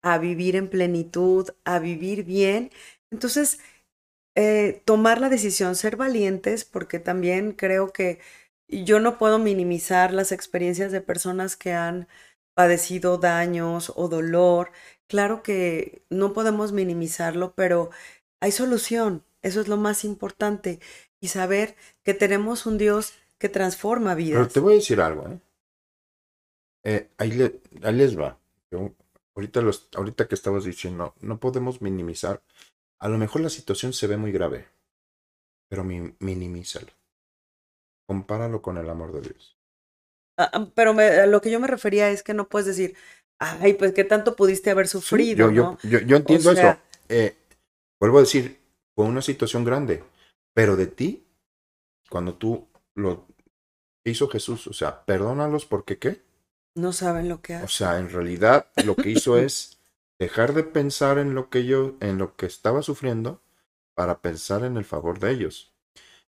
a 0.02 0.18
vivir 0.18 0.56
en 0.56 0.68
plenitud, 0.70 1.50
a 1.64 1.78
vivir 1.78 2.24
bien. 2.24 2.70
Entonces, 3.12 3.60
eh, 4.36 4.82
tomar 4.84 5.20
la 5.20 5.28
decisión, 5.30 5.76
ser 5.76 5.96
valientes, 5.96 6.64
porque 6.64 6.98
también 7.00 7.52
creo 7.52 7.92
que 7.92 8.20
yo 8.68 9.00
no 9.00 9.18
puedo 9.18 9.38
minimizar 9.38 10.12
las 10.12 10.32
experiencias 10.32 10.92
de 10.92 11.00
personas 11.00 11.56
que 11.56 11.72
han 11.72 12.08
padecido 12.54 13.18
daños 13.18 13.92
o 13.96 14.08
dolor. 14.08 14.72
Claro 15.08 15.42
que 15.42 16.02
no 16.10 16.32
podemos 16.32 16.72
minimizarlo, 16.72 17.54
pero 17.54 17.90
hay 18.40 18.52
solución. 18.52 19.25
Eso 19.46 19.60
es 19.60 19.68
lo 19.68 19.76
más 19.76 20.04
importante. 20.04 20.80
Y 21.20 21.28
saber 21.28 21.76
que 22.02 22.14
tenemos 22.14 22.66
un 22.66 22.78
Dios 22.78 23.14
que 23.38 23.48
transforma 23.48 24.14
vidas. 24.14 24.40
Pero 24.40 24.52
te 24.52 24.60
voy 24.60 24.72
a 24.74 24.76
decir 24.76 25.00
algo, 25.00 25.28
¿eh? 25.28 25.38
Eh, 26.84 27.08
ahí, 27.18 27.30
le- 27.32 27.60
ahí 27.82 27.94
les 27.94 28.18
va. 28.18 28.38
Yo, 28.72 28.92
ahorita, 29.34 29.60
los, 29.60 29.88
ahorita 29.94 30.26
que 30.26 30.34
estabas 30.34 30.64
diciendo, 30.64 31.14
no 31.20 31.38
podemos 31.38 31.80
minimizar. 31.80 32.42
A 32.98 33.08
lo 33.08 33.18
mejor 33.18 33.40
la 33.42 33.50
situación 33.50 33.92
se 33.92 34.06
ve 34.08 34.16
muy 34.16 34.32
grave, 34.32 34.66
pero 35.68 35.84
mi- 35.84 36.14
minimízalo. 36.18 36.92
Compáralo 38.08 38.62
con 38.62 38.78
el 38.78 38.88
amor 38.90 39.12
de 39.12 39.20
Dios. 39.20 39.56
Ah, 40.38 40.50
ah, 40.52 40.68
pero 40.74 40.92
me- 40.92 41.04
a 41.04 41.26
lo 41.26 41.40
que 41.40 41.50
yo 41.50 41.60
me 41.60 41.66
refería 41.66 42.10
es 42.10 42.22
que 42.22 42.34
no 42.34 42.48
puedes 42.48 42.66
decir, 42.66 42.96
ay, 43.38 43.74
pues 43.74 43.92
qué 43.92 44.04
tanto 44.04 44.34
pudiste 44.34 44.70
haber 44.70 44.88
sufrido, 44.88 45.50
yo, 45.50 45.54
yo, 45.54 45.62
¿no? 45.62 45.78
yo, 45.84 46.00
yo 46.00 46.16
entiendo 46.16 46.50
O 46.50 46.54
sea, 46.54 46.70
eso. 46.70 46.80
Eh, 47.08 47.36
vuelvo 48.00 48.18
a 48.18 48.22
decir, 48.22 48.58
fue 48.96 49.06
una 49.06 49.22
situación 49.22 49.64
grande, 49.64 50.04
pero 50.54 50.76
de 50.76 50.88
ti, 50.88 51.26
cuando 52.10 52.34
tú 52.36 52.68
lo 52.94 53.26
hizo 54.04 54.28
Jesús, 54.28 54.66
o 54.68 54.74
sea, 54.74 55.04
perdónalos 55.04 55.66
porque 55.66 55.98
qué? 55.98 56.22
No 56.76 56.92
saben 56.92 57.28
lo 57.28 57.42
que 57.42 57.54
O 57.58 57.68
hacen. 57.68 57.68
sea, 57.68 57.98
en 57.98 58.08
realidad 58.10 58.68
lo 58.78 58.98
que 58.98 59.10
hizo 59.10 59.36
es 59.38 59.78
dejar 60.18 60.54
de 60.54 60.64
pensar 60.64 61.18
en 61.18 61.34
lo 61.34 61.50
que 61.50 61.66
yo, 61.66 61.96
en 62.00 62.18
lo 62.18 62.36
que 62.36 62.46
estaba 62.46 62.82
sufriendo, 62.82 63.42
para 63.94 64.20
pensar 64.22 64.64
en 64.64 64.76
el 64.76 64.84
favor 64.84 65.18
de 65.18 65.32
ellos. 65.32 65.72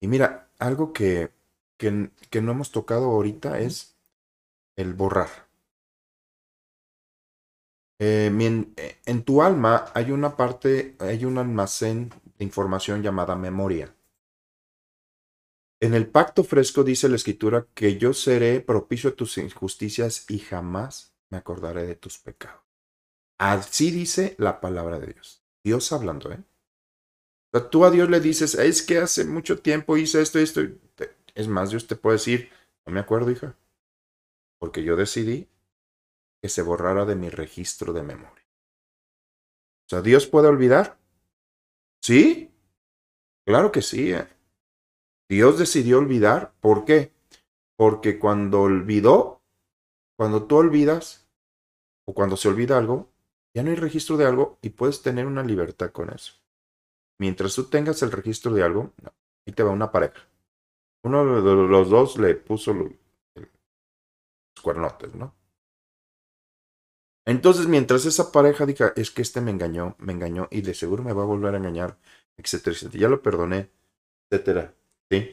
Y 0.01 0.09
mira, 0.09 0.51
algo 0.59 0.93
que, 0.93 1.33
que, 1.79 2.11
que 2.31 2.43
no 2.43 2.53
hemos 2.53 2.73
tocado 2.73 3.07
ahorita 3.07 3.61
es 3.61 3.97
el 4.77 4.95
borrar. 4.95 5.31
Eh, 7.99 8.27
en, 8.27 8.75
en 9.07 9.23
tu 9.25 9.43
alma 9.43 9.87
hay 9.95 10.11
una 10.11 10.37
parte, 10.37 10.97
hay 10.99 11.25
un 11.25 11.39
almacén 11.39 12.13
de 12.39 12.45
información 12.45 13.03
llamada 13.03 13.37
memoria. 13.37 13.95
En 15.81 15.95
el 15.95 16.09
pacto 16.09 16.45
fresco 16.45 16.83
dice 16.83 17.09
la 17.09 17.17
escritura 17.17 17.67
que 17.75 17.99
yo 17.99 18.15
seré 18.15 18.61
propicio 18.61 19.11
a 19.11 19.15
tus 19.15 19.37
injusticias 19.39 20.25
y 20.31 20.39
jamás 20.39 21.15
me 21.31 21.39
acordaré 21.39 21.87
de 21.87 21.97
tus 21.97 22.19
pecados. 22.19 22.63
Así 23.39 23.91
dice 23.91 24.35
la 24.39 24.61
palabra 24.61 24.99
de 24.99 25.09
Dios. 25.13 25.43
Dios 25.63 25.93
hablando, 25.93 26.33
¿eh? 26.33 26.43
O 27.53 27.59
sea, 27.59 27.71
tú 27.71 27.85
a 27.85 27.91
Dios 27.91 28.09
le 28.09 28.21
dices, 28.21 28.55
es 28.55 28.83
que 28.83 28.99
hace 28.99 29.25
mucho 29.25 29.61
tiempo 29.61 29.97
hice 29.97 30.23
esto 30.23 30.41
y 30.41 30.45
esto. 30.45 30.63
Es 31.35 31.49
más, 31.49 31.71
Dios 31.71 31.87
te 31.87 31.97
puede 31.97 32.17
decir, 32.17 32.51
no 32.87 32.93
me 32.93 33.01
acuerdo, 33.01 33.31
hija. 33.31 33.57
Porque 34.59 34.83
yo 34.83 34.97
decidí 34.97 35.49
que 36.41 36.49
se 36.49 36.63
borrara 36.63 37.05
de 37.05 37.17
mi 37.17 37.29
registro 37.29 37.93
de 37.93 38.03
memoria. 38.03 38.45
O 39.87 39.89
sea, 39.89 40.03
¿Dios 40.03 40.27
puede 40.27 40.49
olvidar? 40.49 40.99
¿Sí? 42.07 42.53
Claro 43.47 43.73
que 43.73 43.83
sí. 43.83 44.13
¿eh? 44.13 44.29
Dios 45.29 45.59
decidió 45.59 45.99
olvidar. 45.99 46.55
¿Por 46.61 46.85
qué? 46.85 47.13
Porque 47.77 48.19
cuando 48.19 48.63
olvidó, 48.63 49.43
cuando 50.17 50.47
tú 50.47 50.57
olvidas, 50.57 51.29
o 52.07 52.15
cuando 52.15 52.37
se 52.37 52.49
olvida 52.49 52.79
algo, 52.79 53.11
ya 53.55 53.63
no 53.63 53.71
hay 53.71 53.77
registro 53.77 54.17
de 54.17 54.27
algo 54.27 54.59
y 54.63 54.71
puedes 54.71 55.03
tener 55.03 55.27
una 55.27 55.45
libertad 55.45 55.91
con 55.93 56.11
eso. 56.11 56.35
Mientras 57.19 57.55
tú 57.55 57.65
tengas 57.65 58.03
el 58.03 58.13
registro 58.13 58.53
de 58.55 58.65
algo, 58.65 58.93
no, 59.03 59.15
ahí 59.47 59.55
te 59.55 59.63
va 59.65 59.73
una 59.73 59.93
pareja. 59.93 60.29
Uno 61.05 61.43
de 61.43 61.55
los 61.69 61.91
dos 61.91 62.19
le 62.19 62.35
puso 62.37 62.75
lo- 62.75 62.85
los 63.37 63.49
cuernotes, 64.63 65.15
¿no? 65.15 65.35
Entonces, 67.27 67.67
mientras 67.67 68.05
esa 68.07 68.33
pareja 68.33 68.67
diga, 68.67 68.93
es 68.97 69.11
que 69.11 69.23
este 69.23 69.41
me 69.41 69.51
engañó, 69.51 69.97
me 69.99 70.13
engañó 70.13 70.49
y 70.51 70.63
de 70.63 70.75
seguro 70.75 71.03
me 71.03 71.13
va 71.15 71.23
a 71.23 71.27
volver 71.27 71.55
a 71.55 71.59
engañar, 71.59 71.99
etcétera, 72.37 72.75
etcétera. 72.77 73.01
Ya 73.03 73.09
lo 73.09 73.23
perdoné, 73.23 73.71
etcétera. 74.31 74.75
¿Sí? 75.11 75.31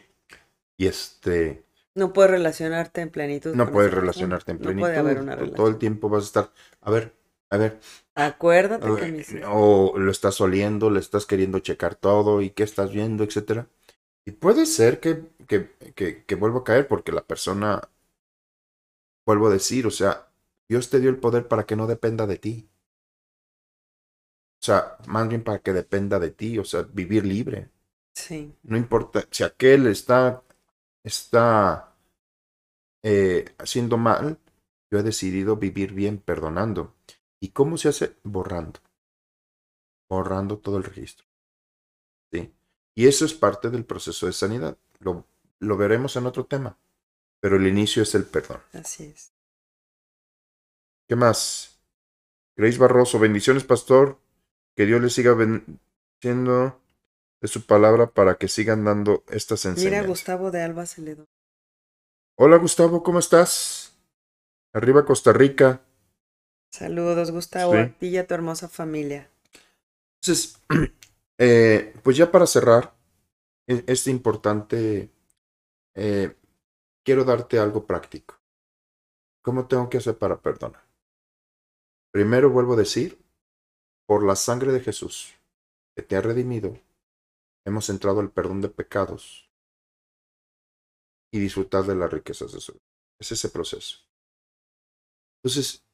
Y 0.78 0.88
este, 0.88 1.66
No 1.96 2.12
puedes 2.12 2.32
relacionarte 2.32 3.00
en 3.02 3.12
plenitud. 3.12 3.56
no 3.56 3.72
puedes 3.72 3.92
persona. 3.92 4.02
relacionarte 4.02 4.52
en 4.52 4.58
No 4.58 4.64
plenitud. 4.64 4.82
puede 4.82 4.98
haber 4.98 5.20
una 5.20 5.36
relación. 5.36 5.56
todo 5.56 5.68
el 5.68 5.78
tiempo 5.78 6.10
vas 6.10 6.24
a 6.24 6.28
estar, 6.28 6.54
a 6.82 6.92
ver, 6.92 7.14
a 7.50 7.58
ver, 7.58 7.80
Acuérdate 8.16 8.94
que 8.96 9.08
mis... 9.08 9.36
o 9.48 9.94
lo 9.98 10.12
estás 10.12 10.40
oliendo, 10.42 10.90
le 10.90 11.00
estás 11.00 11.26
queriendo 11.26 11.60
checar 11.60 11.96
todo 11.96 12.42
y 12.42 12.52
qué 12.52 12.64
estás 12.64 12.92
viendo, 12.92 13.24
etcétera. 13.24 13.68
Y 14.26 14.32
puede 14.32 14.66
ser 14.66 15.00
que, 15.00 15.24
que, 15.48 15.72
que, 15.96 16.26
que 16.26 16.36
vuelva 16.36 16.62
a 16.62 16.64
caer 16.66 16.88
porque 16.88 17.12
la 17.14 17.26
persona, 17.26 17.82
vuelvo 19.26 19.48
a 19.48 19.52
decir, 19.52 19.88
o 19.88 19.92
sea, 19.92 20.31
Dios 20.72 20.90
te 20.90 21.02
dio 21.02 21.10
el 21.10 21.20
poder 21.20 21.50
para 21.50 21.66
que 21.66 21.76
no 21.76 21.86
dependa 21.86 22.26
de 22.26 22.38
ti. 22.38 22.70
O 24.62 24.64
sea, 24.64 24.96
más 25.06 25.28
bien 25.28 25.44
para 25.44 25.60
que 25.60 25.74
dependa 25.74 26.18
de 26.18 26.32
ti, 26.32 26.58
o 26.60 26.64
sea, 26.64 26.84
vivir 26.84 27.26
libre. 27.26 27.70
Sí, 28.16 28.56
No 28.64 28.78
importa 28.78 29.26
si 29.30 29.44
aquel 29.44 29.88
está, 29.88 30.42
está 31.04 31.94
eh, 33.04 33.54
haciendo 33.58 33.98
mal, 33.98 34.40
yo 34.90 35.00
he 35.00 35.04
decidido 35.04 35.58
vivir 35.58 35.92
bien 35.92 36.20
perdonando. 36.20 36.96
¿Y 37.42 37.50
cómo 37.50 37.76
se 37.78 37.90
hace? 37.90 38.16
Borrando. 38.24 38.80
Borrando 40.10 40.58
todo 40.58 40.78
el 40.78 40.86
registro. 40.86 41.26
¿Sí? 42.32 42.54
Y 42.96 43.08
eso 43.08 43.26
es 43.26 43.34
parte 43.34 43.70
del 43.72 43.84
proceso 43.84 44.26
de 44.26 44.32
sanidad. 44.32 44.78
Lo, 45.00 45.28
lo 45.60 45.76
veremos 45.76 46.16
en 46.16 46.28
otro 46.28 46.46
tema. 46.46 46.78
Pero 47.42 47.58
el 47.58 47.68
inicio 47.68 48.04
es 48.04 48.16
el 48.16 48.24
perdón. 48.24 48.62
así 48.72 49.04
es. 49.04 49.31
¿Qué 51.12 51.18
más? 51.18 51.78
Grace 52.56 52.78
Barroso, 52.78 53.20
bendiciones, 53.20 53.66
pastor. 53.66 54.18
Que 54.78 54.86
Dios 54.86 55.02
les 55.02 55.12
siga 55.12 55.34
bendiciendo 55.34 56.80
de 57.42 57.48
su 57.50 57.66
palabra 57.66 58.12
para 58.12 58.36
que 58.36 58.48
sigan 58.48 58.86
dando 58.86 59.26
estas 59.28 59.66
Mira, 59.66 59.76
enseñanzas. 59.76 60.08
Gustavo 60.08 60.52
de 60.52 60.62
Alba 60.62 60.86
Celedón. 60.86 61.28
Hola 62.38 62.56
Gustavo, 62.56 63.04
¿cómo 63.04 63.20
estás? 63.20 63.94
Arriba 64.72 65.06
Costa 65.06 65.34
Rica. 65.34 65.82
Saludos, 66.72 67.32
Gustavo, 67.32 67.74
Sí. 67.74 67.80
a 67.80 67.90
ti 67.92 68.08
y 68.08 68.18
a 68.18 68.26
tu 68.26 68.34
hermosa 68.34 68.70
familia. 68.70 69.30
Entonces, 70.22 70.62
eh, 71.40 71.94
pues 72.04 72.16
ya 72.16 72.32
para 72.32 72.48
cerrar, 72.48 72.96
es, 73.68 73.84
es 73.86 74.08
importante, 74.08 75.12
eh, 75.94 76.38
quiero 77.04 77.26
darte 77.26 77.60
algo 77.60 77.86
práctico. 77.86 78.40
¿Cómo 79.42 79.68
tengo 79.68 79.90
que 79.90 79.98
hacer 79.98 80.18
para 80.18 80.42
perdonar? 80.42 80.90
Primero 82.12 82.50
vuelvo 82.50 82.74
a 82.74 82.78
decir, 82.78 83.24
por 84.06 84.26
la 84.26 84.36
sangre 84.36 84.74
de 84.74 84.82
Jesús 84.82 85.34
que 85.96 86.04
te 86.04 86.18
ha 86.18 86.22
redimido, 86.22 86.78
hemos 87.66 87.90
entrado 87.90 88.20
al 88.20 88.32
perdón 88.32 88.62
de 88.62 88.68
pecados 88.68 89.50
y 91.32 91.40
disfrutar 91.40 91.86
de 91.86 91.96
las 91.96 92.12
riquezas 92.12 92.52
de 92.52 92.60
su 92.60 92.74
vida. 92.74 92.84
Es 93.20 93.32
ese 93.32 93.50
proceso. 93.50 94.00
Entonces, 95.38 95.86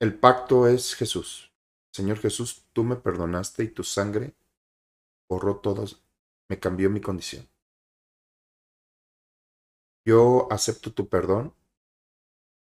el 0.00 0.18
pacto 0.18 0.66
es 0.66 0.94
Jesús. 0.94 1.52
Señor 1.92 2.18
Jesús, 2.18 2.66
tú 2.72 2.84
me 2.84 2.96
perdonaste 2.96 3.64
y 3.64 3.68
tu 3.68 3.84
sangre 3.84 4.34
borró 5.28 5.60
todos, 5.60 6.02
me 6.48 6.58
cambió 6.58 6.88
mi 6.88 7.02
condición. 7.02 7.46
Yo 10.06 10.48
acepto 10.50 10.92
tu 10.92 11.08
perdón 11.08 11.54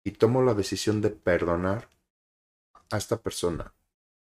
y 0.06 0.12
tomo 0.12 0.44
la 0.44 0.54
decisión 0.54 1.02
de 1.02 1.10
perdonar 1.10 1.90
a 2.92 2.98
esta 2.98 3.22
persona 3.22 3.74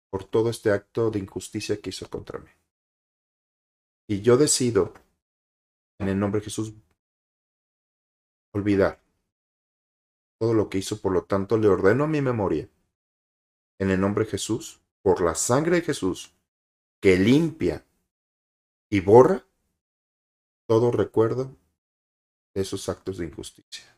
por 0.09 0.25
todo 0.25 0.49
este 0.49 0.71
acto 0.71 1.09
de 1.09 1.19
injusticia 1.19 1.81
que 1.81 1.89
hizo 1.89 2.09
contra 2.09 2.39
mí. 2.39 2.51
Y 4.07 4.21
yo 4.21 4.37
decido, 4.37 4.93
en 5.99 6.09
el 6.09 6.19
nombre 6.19 6.39
de 6.39 6.45
Jesús, 6.45 6.73
olvidar 8.53 9.01
todo 10.39 10.53
lo 10.53 10.69
que 10.69 10.77
hizo, 10.77 11.01
por 11.01 11.13
lo 11.13 11.23
tanto 11.23 11.57
le 11.57 11.67
ordeno 11.67 12.03
a 12.03 12.07
mi 12.07 12.21
memoria, 12.21 12.69
en 13.79 13.89
el 13.89 13.99
nombre 13.99 14.25
de 14.25 14.31
Jesús, 14.31 14.81
por 15.01 15.21
la 15.21 15.35
sangre 15.35 15.77
de 15.77 15.81
Jesús, 15.81 16.33
que 17.01 17.17
limpia 17.17 17.85
y 18.91 18.99
borra 18.99 19.45
todo 20.67 20.91
recuerdo 20.91 21.57
de 22.53 22.61
esos 22.61 22.87
actos 22.87 23.17
de 23.17 23.25
injusticia. 23.25 23.97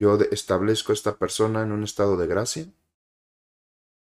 Yo 0.00 0.18
establezco 0.30 0.92
a 0.92 0.94
esta 0.94 1.18
persona 1.18 1.62
en 1.62 1.72
un 1.72 1.84
estado 1.84 2.16
de 2.16 2.26
gracia 2.26 2.72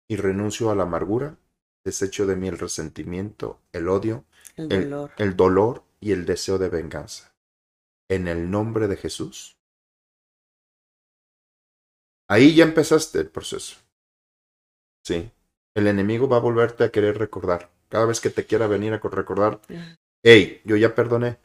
y 0.08 0.16
renuncio 0.16 0.70
a 0.70 0.74
la 0.74 0.84
amargura, 0.84 1.38
desecho 1.84 2.26
de 2.26 2.36
mí 2.36 2.48
el 2.48 2.58
resentimiento, 2.58 3.60
el 3.72 3.88
odio, 3.88 4.24
El 4.56 4.68
dolor. 4.68 5.10
el 5.18 5.36
dolor 5.36 5.84
y 6.00 6.12
el 6.12 6.26
deseo 6.26 6.58
de 6.58 6.68
venganza. 6.68 7.34
En 8.08 8.28
el 8.28 8.50
nombre 8.50 8.88
de 8.88 8.96
Jesús. 8.96 9.56
Ahí 12.28 12.54
ya 12.54 12.62
empezaste 12.64 13.18
el 13.18 13.30
proceso. 13.30 13.78
Sí. 15.04 15.30
El 15.74 15.86
enemigo 15.86 16.28
va 16.28 16.36
a 16.36 16.40
volverte 16.40 16.84
a 16.84 16.90
querer 16.90 17.18
recordar. 17.18 17.70
Cada 17.88 18.06
vez 18.06 18.20
que 18.20 18.30
te 18.30 18.46
quiera 18.46 18.66
venir 18.66 18.92
a 18.92 19.00
co- 19.00 19.08
recordar, 19.08 19.60
hey, 20.22 20.60
yo 20.64 20.76
ya 20.76 20.94
perdoné. 20.94 21.38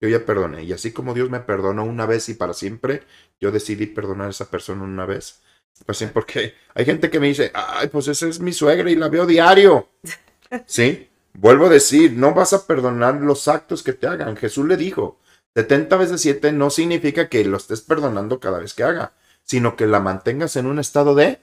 Yo 0.00 0.08
ya 0.08 0.24
perdoné. 0.26 0.62
Y 0.64 0.72
así 0.72 0.92
como 0.92 1.14
Dios 1.14 1.30
me 1.30 1.40
perdonó 1.40 1.84
una 1.84 2.06
vez 2.06 2.28
y 2.28 2.34
para 2.34 2.52
siempre, 2.52 3.02
yo 3.40 3.50
decidí 3.50 3.86
perdonar 3.86 4.28
a 4.28 4.30
esa 4.30 4.50
persona 4.50 4.82
una 4.84 5.06
vez. 5.06 5.42
Pues 5.86 5.98
sí, 5.98 6.06
porque 6.12 6.54
hay 6.74 6.84
gente 6.84 7.10
que 7.10 7.20
me 7.20 7.26
dice, 7.28 7.50
ay, 7.54 7.88
pues 7.88 8.08
esa 8.08 8.26
es 8.28 8.40
mi 8.40 8.52
suegra 8.52 8.90
y 8.90 8.96
la 8.96 9.08
veo 9.08 9.26
diario. 9.26 9.88
Sí, 10.66 11.08
vuelvo 11.32 11.66
a 11.66 11.68
decir, 11.70 12.12
no 12.12 12.32
vas 12.32 12.52
a 12.52 12.64
perdonar 12.64 13.20
los 13.20 13.48
actos 13.48 13.82
que 13.82 13.92
te 13.92 14.06
hagan. 14.06 14.36
Jesús 14.36 14.66
le 14.68 14.76
dijo, 14.76 15.18
70 15.56 15.96
veces 15.96 16.20
7 16.20 16.52
no 16.52 16.70
significa 16.70 17.28
que 17.28 17.44
lo 17.44 17.56
estés 17.56 17.80
perdonando 17.80 18.38
cada 18.38 18.60
vez 18.60 18.72
que 18.72 18.84
haga, 18.84 19.14
sino 19.42 19.74
que 19.74 19.86
la 19.86 19.98
mantengas 19.98 20.54
en 20.54 20.66
un 20.66 20.78
estado 20.78 21.16
de, 21.16 21.40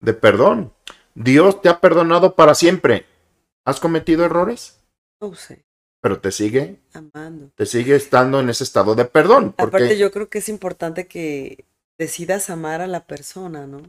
de 0.00 0.14
perdón. 0.14 0.72
Dios 1.14 1.60
te 1.60 1.68
ha 1.68 1.80
perdonado 1.80 2.36
para 2.36 2.54
siempre. 2.54 3.04
¿Has 3.66 3.80
cometido 3.80 4.24
errores? 4.24 4.80
No 5.20 5.34
sé, 5.34 5.64
Pero 6.00 6.20
te 6.20 6.32
sigue, 6.32 6.80
amando. 6.94 7.50
te 7.54 7.66
sigue 7.66 7.96
estando 7.96 8.40
en 8.40 8.48
ese 8.48 8.64
estado 8.64 8.94
de 8.94 9.04
perdón. 9.04 9.52
Porque 9.56 9.76
Aparte, 9.76 9.98
yo 9.98 10.10
creo 10.10 10.30
que 10.30 10.38
es 10.38 10.48
importante 10.48 11.06
que 11.06 11.66
decidas 11.98 12.50
amar 12.50 12.80
a 12.80 12.86
la 12.86 13.06
persona, 13.06 13.66
¿no? 13.66 13.82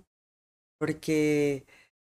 Porque, 0.79 1.65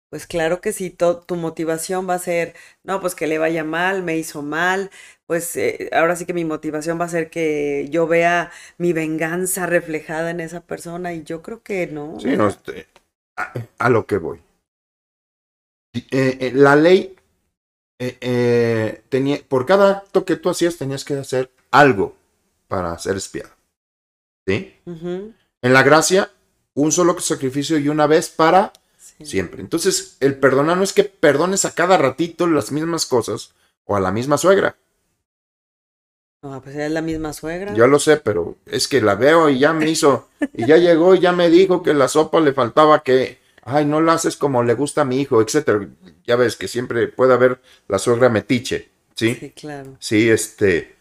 pues 0.10 0.28
claro 0.28 0.62
que 0.62 0.74
si 0.74 0.90
tu 0.90 1.36
motivación 1.36 2.10
va 2.10 2.16
a 2.16 2.20
ser, 2.20 2.56
no, 2.84 3.00
pues 3.02 3.16
que 3.16 3.28
le 3.28 3.38
vaya 3.38 3.64
mal, 3.64 4.04
me 4.04 4.18
hizo 4.18 4.42
mal, 4.42 4.92
pues 5.26 5.56
eh, 5.56 5.90
ahora 5.94 6.16
sí 6.16 6.26
que 6.26 6.34
mi 6.34 6.46
motivación 6.46 7.00
va 7.00 7.06
a 7.06 7.10
ser 7.10 7.30
que 7.30 7.88
yo 7.90 8.08
vea 8.08 8.52
mi 8.78 8.94
venganza 8.94 9.66
reflejada 9.66 10.32
en 10.32 10.40
esa 10.40 10.62
persona 10.62 11.14
y 11.14 11.24
yo 11.24 11.42
creo 11.42 11.64
que 11.64 11.88
no. 11.88 12.20
Sí, 12.20 12.36
no, 12.36 12.48
este, 12.48 12.88
a, 13.38 13.54
a 13.78 13.90
lo 13.90 14.06
que 14.06 14.18
voy. 14.18 14.42
Eh, 15.94 16.38
eh, 16.40 16.52
la 16.54 16.76
ley 16.76 17.16
tenía, 19.10 19.40
por 19.48 19.66
cada 19.66 20.00
acto 20.00 20.26
que 20.26 20.36
tú 20.36 20.50
hacías 20.50 20.78
tenías 20.78 21.04
que 21.04 21.16
hacer 21.16 21.52
algo 21.72 22.16
para 22.68 22.98
ser 22.98 23.18
espiado. 23.18 23.52
¿Sí? 24.48 24.74
En 25.62 25.74
la 25.74 25.84
gracia, 25.84 26.32
un 26.74 26.92
solo 26.92 27.20
sacrificio 27.20 27.78
y 27.78 27.90
una 27.90 28.08
vez 28.08 28.30
para 28.30 28.72
sí. 28.98 29.26
siempre. 29.26 29.62
Entonces, 29.62 30.18
el 30.20 30.36
perdonar 30.36 30.78
no 30.78 30.84
es 30.84 30.94
que 30.94 31.04
perdones 31.04 31.66
a 31.66 31.74
cada 31.74 31.98
ratito 31.98 32.48
las 32.48 32.72
mismas 32.72 33.06
cosas 33.06 33.54
o 33.86 33.96
a 33.96 34.00
la 34.00 34.12
misma 34.12 34.38
suegra. 34.38 34.76
No, 36.42 36.62
pues 36.62 36.76
es 36.78 36.90
la 36.90 37.02
misma 37.02 37.34
suegra. 37.34 37.74
Yo 37.74 37.88
lo 37.88 38.00
sé, 38.00 38.18
pero 38.18 38.56
es 38.66 38.88
que 38.88 39.02
la 39.02 39.16
veo 39.16 39.50
y 39.50 39.60
ya 39.60 39.74
me 39.74 39.90
hizo, 39.90 40.30
y 40.54 40.66
ya 40.66 40.78
llegó 40.78 41.14
y 41.16 41.20
ya 41.20 41.34
me 41.34 41.50
dijo 41.50 41.84
que 41.84 41.94
la 41.94 42.08
sopa 42.08 42.40
le 42.40 42.54
faltaba 42.54 43.04
que, 43.04 43.40
ay, 43.64 43.84
no 43.84 44.00
la 44.00 44.14
haces 44.14 44.38
como 44.38 44.64
le 44.64 44.74
gusta 44.74 45.02
a 45.02 45.06
mi 45.06 45.20
hijo, 45.20 45.42
etcétera. 45.42 45.86
Ya 46.26 46.38
ves 46.38 46.56
que 46.56 46.70
siempre 46.70 47.10
puede 47.10 47.34
haber 47.34 47.60
la 47.90 48.00
suegra 48.00 48.30
metiche, 48.30 48.90
¿sí? 49.16 49.36
Sí, 49.36 49.50
claro. 49.52 49.98
Sí, 50.00 50.30
este. 50.30 50.96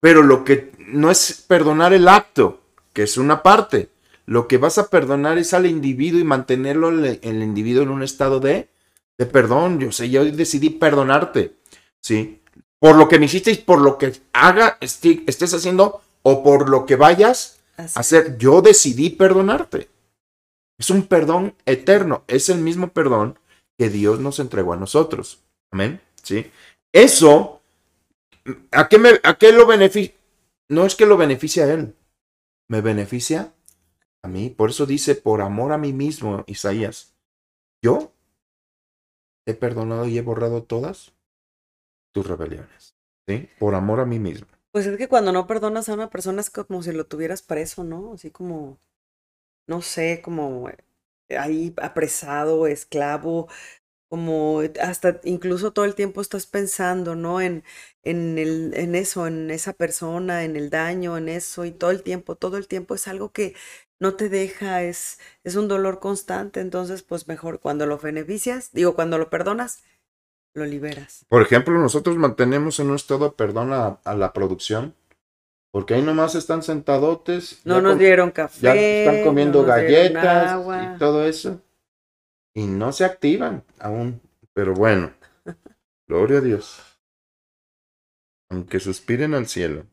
Pero 0.00 0.22
lo 0.22 0.44
que 0.44 0.70
no 0.78 1.10
es 1.10 1.44
perdonar 1.48 1.92
el 1.92 2.06
acto, 2.06 2.60
que 2.92 3.02
es 3.02 3.18
una 3.18 3.42
parte. 3.42 3.88
Lo 4.26 4.48
que 4.48 4.58
vas 4.58 4.76
a 4.78 4.90
perdonar 4.90 5.38
es 5.38 5.54
al 5.54 5.66
individuo 5.66 6.20
y 6.20 6.24
mantenerlo 6.24 6.88
el, 6.88 7.20
el 7.22 7.42
individuo 7.42 7.82
en 7.84 7.90
un 7.90 8.02
estado 8.02 8.40
de, 8.40 8.68
de 9.18 9.26
perdón. 9.26 9.78
Yo 9.78 9.92
sé, 9.92 10.10
yo 10.10 10.24
decidí 10.24 10.70
perdonarte, 10.70 11.54
¿sí? 12.02 12.42
Por 12.78 12.96
lo 12.96 13.08
que 13.08 13.18
me 13.18 13.26
hiciste 13.26 13.52
y 13.52 13.56
por 13.56 13.80
lo 13.80 13.96
que 13.98 14.12
haga, 14.32 14.78
esti- 14.80 15.22
estés 15.26 15.54
haciendo 15.54 16.02
o 16.22 16.42
por 16.42 16.68
lo 16.68 16.84
que 16.86 16.96
vayas 16.96 17.60
Así 17.76 17.96
a 17.96 18.00
hacer. 18.00 18.36
Yo 18.38 18.62
decidí 18.62 19.10
perdonarte. 19.10 19.88
Es 20.78 20.90
un 20.90 21.06
perdón 21.06 21.54
eterno. 21.64 22.24
Es 22.26 22.48
el 22.48 22.58
mismo 22.58 22.88
perdón 22.88 23.38
que 23.78 23.88
Dios 23.88 24.18
nos 24.20 24.40
entregó 24.40 24.72
a 24.72 24.76
nosotros. 24.76 25.38
Amén. 25.70 26.00
¿Sí? 26.22 26.50
Eso, 26.92 27.62
¿a 28.72 28.88
qué, 28.88 28.98
me, 28.98 29.20
a 29.22 29.34
qué 29.34 29.52
lo 29.52 29.66
beneficia? 29.66 30.14
No 30.68 30.84
es 30.84 30.96
que 30.96 31.06
lo 31.06 31.16
beneficie 31.16 31.62
a 31.62 31.72
Él. 31.72 31.94
Me 32.68 32.80
beneficia 32.80 33.52
mí. 34.26 34.50
Por 34.50 34.70
eso 34.70 34.86
dice, 34.86 35.14
por 35.14 35.40
amor 35.42 35.72
a 35.72 35.78
mí 35.78 35.92
mismo, 35.92 36.44
Isaías. 36.46 37.14
Yo 37.82 38.12
he 39.46 39.54
perdonado 39.54 40.06
y 40.06 40.18
he 40.18 40.22
borrado 40.22 40.62
todas 40.62 41.14
tus 42.12 42.26
rebeliones. 42.26 42.96
¿Sí? 43.28 43.48
Por 43.58 43.74
amor 43.74 44.00
a 44.00 44.06
mí 44.06 44.18
mismo. 44.18 44.46
Pues 44.72 44.86
es 44.86 44.96
que 44.98 45.08
cuando 45.08 45.32
no 45.32 45.46
perdonas 45.46 45.88
a 45.88 45.94
una 45.94 46.10
persona 46.10 46.40
es 46.40 46.50
como 46.50 46.82
si 46.82 46.92
lo 46.92 47.06
tuvieras 47.06 47.42
preso, 47.42 47.82
¿no? 47.82 48.12
Así 48.12 48.30
como, 48.30 48.78
no 49.66 49.82
sé, 49.82 50.20
como 50.22 50.68
eh, 50.68 50.76
ahí 51.38 51.74
apresado, 51.78 52.66
esclavo, 52.66 53.48
como 54.08 54.62
hasta 54.80 55.20
incluso 55.24 55.72
todo 55.72 55.84
el 55.84 55.94
tiempo 55.94 56.20
estás 56.20 56.46
pensando, 56.46 57.16
¿no? 57.16 57.40
En, 57.40 57.64
en 58.04 58.38
el, 58.38 58.72
en 58.74 58.94
eso, 58.94 59.26
en 59.26 59.50
esa 59.50 59.72
persona, 59.72 60.44
en 60.44 60.56
el 60.56 60.70
daño, 60.70 61.16
en 61.18 61.28
eso, 61.28 61.64
y 61.64 61.72
todo 61.72 61.90
el 61.90 62.02
tiempo, 62.02 62.36
todo 62.36 62.56
el 62.56 62.68
tiempo 62.68 62.94
es 62.94 63.08
algo 63.08 63.32
que 63.32 63.54
no 63.98 64.14
te 64.14 64.28
deja, 64.28 64.82
es, 64.82 65.18
es 65.44 65.56
un 65.56 65.68
dolor 65.68 66.00
constante, 66.00 66.60
entonces 66.60 67.02
pues 67.02 67.28
mejor 67.28 67.60
cuando 67.60 67.86
lo 67.86 67.98
beneficias, 67.98 68.70
digo, 68.72 68.94
cuando 68.94 69.18
lo 69.18 69.30
perdonas, 69.30 69.82
lo 70.54 70.64
liberas. 70.66 71.24
Por 71.28 71.42
ejemplo, 71.42 71.78
nosotros 71.78 72.16
mantenemos 72.16 72.78
en 72.80 72.90
un 72.90 72.96
estado 72.96 73.26
de 73.26 73.34
perdón 73.34 73.72
a, 73.72 73.98
a 74.04 74.14
la 74.14 74.32
producción, 74.32 74.94
porque 75.70 75.94
ahí 75.94 76.02
nomás 76.02 76.34
están 76.34 76.62
sentadotes, 76.62 77.60
No 77.64 77.80
nos 77.80 77.98
dieron 77.98 78.30
café. 78.30 78.60
ya 78.62 78.74
están 78.74 79.24
comiendo 79.24 79.62
no 79.62 79.68
galletas 79.68 80.52
agua. 80.52 80.94
y 80.94 80.98
todo 80.98 81.26
eso, 81.26 81.60
y 82.54 82.66
no 82.66 82.92
se 82.92 83.04
activan 83.04 83.64
aún. 83.78 84.20
Pero 84.54 84.72
bueno, 84.72 85.12
gloria 86.08 86.38
a 86.38 86.40
Dios. 86.42 86.82
Aunque 88.48 88.80
suspiren 88.80 89.34
al 89.34 89.48
cielo. 89.48 89.84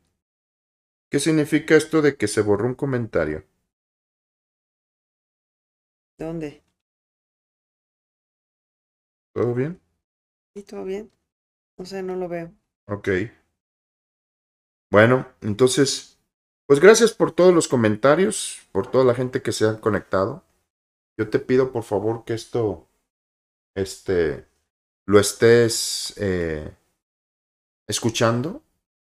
¿Qué 1.10 1.18
significa 1.20 1.76
esto 1.76 2.02
de 2.02 2.16
que 2.16 2.28
se 2.28 2.40
borró 2.40 2.66
un 2.66 2.74
comentario? 2.74 3.44
¿Dónde? 6.18 6.64
¿Todo 9.32 9.54
bien? 9.54 9.80
¿Sí, 10.52 10.64
todo 10.64 10.82
bien? 10.84 11.12
No 11.78 11.84
sé, 11.86 12.02
no 12.02 12.16
lo 12.16 12.28
veo. 12.28 12.54
Ok. 12.86 13.08
Bueno, 14.90 15.26
entonces, 15.40 16.18
pues 16.66 16.80
gracias 16.80 17.12
por 17.12 17.32
todos 17.32 17.52
los 17.54 17.68
comentarios, 17.68 18.60
por 18.72 18.90
toda 18.90 19.04
la 19.04 19.14
gente 19.14 19.42
que 19.42 19.52
se 19.52 19.66
ha 19.66 19.80
conectado. 19.80 20.44
Yo 21.18 21.30
te 21.30 21.40
pido 21.40 21.72
por 21.72 21.84
favor 21.84 22.24
que 22.24 22.34
esto, 22.34 22.88
este, 23.74 24.46
lo 25.06 25.20
estés 25.20 26.14
eh, 26.18 26.74
escuchando. 27.86 28.62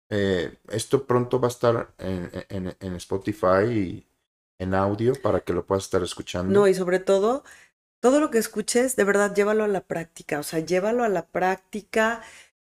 Eh, 0.10 0.58
esto 0.70 1.06
pronto 1.08 1.40
va 1.40 1.48
a 1.48 1.52
estar 1.52 1.94
en, 1.98 2.30
en- 2.50 2.78
en 2.80 2.96
Spotify 2.96 3.66
y 3.72 4.08
en 4.60 4.74
audio 4.74 5.14
para 5.22 5.42
que 5.42 5.54
lo 5.54 5.66
puedas 5.66 5.86
estar 5.86 6.04
escuchando. 6.04 6.54
No, 6.54 6.68
y 6.68 6.74
sobre 6.74 7.00
todo, 7.00 7.44
todo 8.00 8.20
lo 8.20 8.32
que 8.32 8.38
escuches, 8.38 8.96
de 8.96 9.04
verdad, 9.04 9.34
llévalo 9.34 9.64
a 9.64 9.68
la 9.68 9.82
práctica. 9.82 10.40
O 10.40 10.44
sea, 10.44 10.60
llévalo 10.60 11.04
a 11.04 11.10
la 11.10 11.26
práctica. 11.26 12.22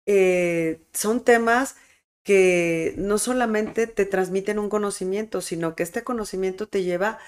Eh, 0.05 0.81
son 0.93 1.23
temas 1.23 1.75
que 2.23 2.93
no 2.97 3.17
solamente 3.17 3.87
te 3.87 4.05
transmiten 4.05 4.59
un 4.59 4.69
conocimiento, 4.69 5.41
sino 5.41 5.75
que 5.75 5.83
este 5.83 6.03
conocimiento 6.03 6.67
te 6.67 6.83
lleva 6.83 7.19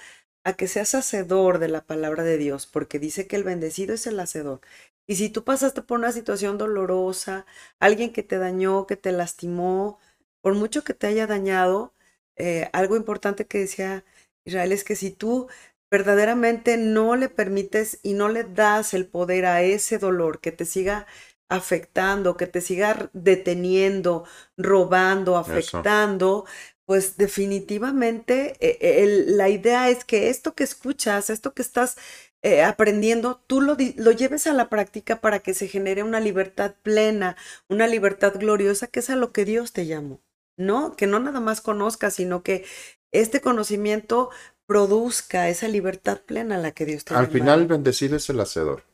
a 0.44 0.54
que 0.54 0.68
seas 0.68 0.94
hacedor 0.94 1.58
de 1.58 1.68
la 1.68 1.84
palabra 1.84 2.24
de 2.24 2.36
Dios, 2.36 2.66
porque 2.66 2.98
dice 2.98 3.26
que 3.26 3.36
el 3.36 3.44
bendecido 3.44 3.94
es 3.94 4.06
el 4.06 4.18
hacedor. 4.20 4.60
Y 5.06 5.16
si 5.16 5.28
tú 5.28 5.44
pasaste 5.44 5.82
por 5.82 5.98
una 5.98 6.12
situación 6.12 6.58
dolorosa, 6.58 7.46
alguien 7.80 8.12
que 8.12 8.22
te 8.22 8.38
dañó, 8.38 8.86
que 8.86 8.96
te 8.96 9.12
lastimó, 9.12 9.98
por 10.40 10.54
mucho 10.54 10.84
que 10.84 10.94
te 10.94 11.06
haya 11.06 11.26
dañado, 11.26 11.94
eh, 12.36 12.68
algo 12.72 12.96
importante 12.96 13.46
que 13.46 13.58
decía 13.58 14.04
Israel 14.44 14.72
es 14.72 14.84
que 14.84 14.96
si 14.96 15.10
tú 15.10 15.48
verdaderamente 15.90 16.76
no 16.78 17.16
le 17.16 17.28
permites 17.28 17.98
y 18.02 18.14
no 18.14 18.28
le 18.28 18.44
das 18.44 18.94
el 18.94 19.06
poder 19.06 19.46
a 19.46 19.62
ese 19.62 19.98
dolor 19.98 20.40
que 20.40 20.52
te 20.52 20.64
siga 20.64 21.06
afectando, 21.48 22.36
que 22.36 22.46
te 22.46 22.60
siga 22.62 23.10
deteniendo, 23.12 24.24
robando, 24.56 25.36
afectando, 25.36 26.46
pues 26.86 27.16
definitivamente 27.18 28.56
eh, 28.60 28.78
eh, 28.80 29.02
el- 29.04 29.36
la 29.36 29.48
idea 29.50 29.90
es 29.90 30.04
que 30.04 30.30
esto 30.30 30.54
que 30.54 30.64
escuchas, 30.64 31.30
esto 31.30 31.52
que 31.54 31.62
estás 31.62 31.96
eh, 32.42 32.62
aprendiendo, 32.62 33.42
tú 33.46 33.60
lo, 33.60 33.76
lo 33.96 34.10
lleves 34.12 34.46
a 34.46 34.52
la 34.52 34.68
práctica 34.68 35.20
para 35.20 35.40
que 35.40 35.54
se 35.54 35.68
genere 35.68 36.02
una 36.02 36.20
libertad 36.20 36.74
plena, 36.82 37.36
una 37.68 37.86
libertad 37.86 38.34
gloriosa, 38.38 38.88
que 38.88 39.00
es 39.00 39.10
a 39.10 39.16
lo 39.16 39.32
que 39.32 39.44
Dios 39.44 39.72
te 39.72 39.86
llamó, 39.86 40.20
¿no? 40.56 40.96
Que 40.96 41.06
no 41.06 41.20
nada 41.20 41.40
más 41.40 41.60
conozcas, 41.60 42.14
sino 42.14 42.42
que 42.42 42.64
este 43.12 43.40
conocimiento 43.40 44.30
produzca 44.66 45.48
esa 45.48 45.68
libertad 45.68 46.20
plena 46.22 46.56
a 46.56 46.58
la 46.58 46.72
que 46.72 46.86
Dios 46.86 47.04
te 47.04 47.14
Al 47.14 47.28
final, 47.28 47.66
bendecido 47.66 48.16
es 48.16 48.28
el 48.30 48.40
hacedor. 48.40 48.84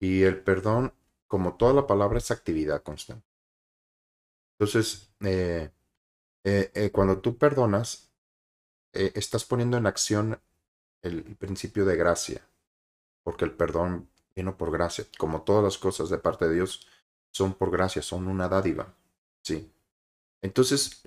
Y 0.00 0.22
el 0.22 0.42
perdón, 0.42 0.92
como 1.26 1.56
toda 1.56 1.72
la 1.72 1.86
palabra, 1.86 2.18
es 2.18 2.30
actividad 2.30 2.82
constante. 2.82 3.26
Entonces, 4.58 5.12
eh, 5.20 5.70
eh, 6.44 6.70
eh, 6.74 6.90
cuando 6.90 7.20
tú 7.20 7.36
perdonas, 7.36 8.10
estás 8.92 9.44
poniendo 9.44 9.76
en 9.76 9.86
acción 9.86 10.40
el 11.02 11.24
principio 11.36 11.84
de 11.84 11.96
gracia, 11.96 12.48
porque 13.24 13.44
el 13.44 13.50
perdón 13.50 14.08
vino 14.34 14.56
por 14.56 14.70
gracia, 14.70 15.04
como 15.18 15.42
todas 15.42 15.64
las 15.64 15.78
cosas 15.78 16.10
de 16.10 16.18
parte 16.18 16.46
de 16.46 16.54
Dios 16.54 16.86
son 17.32 17.54
por 17.54 17.70
gracia, 17.70 18.02
son 18.02 18.28
una 18.28 18.48
dádiva, 18.48 18.94
sí. 19.42 19.70
Entonces, 20.42 21.02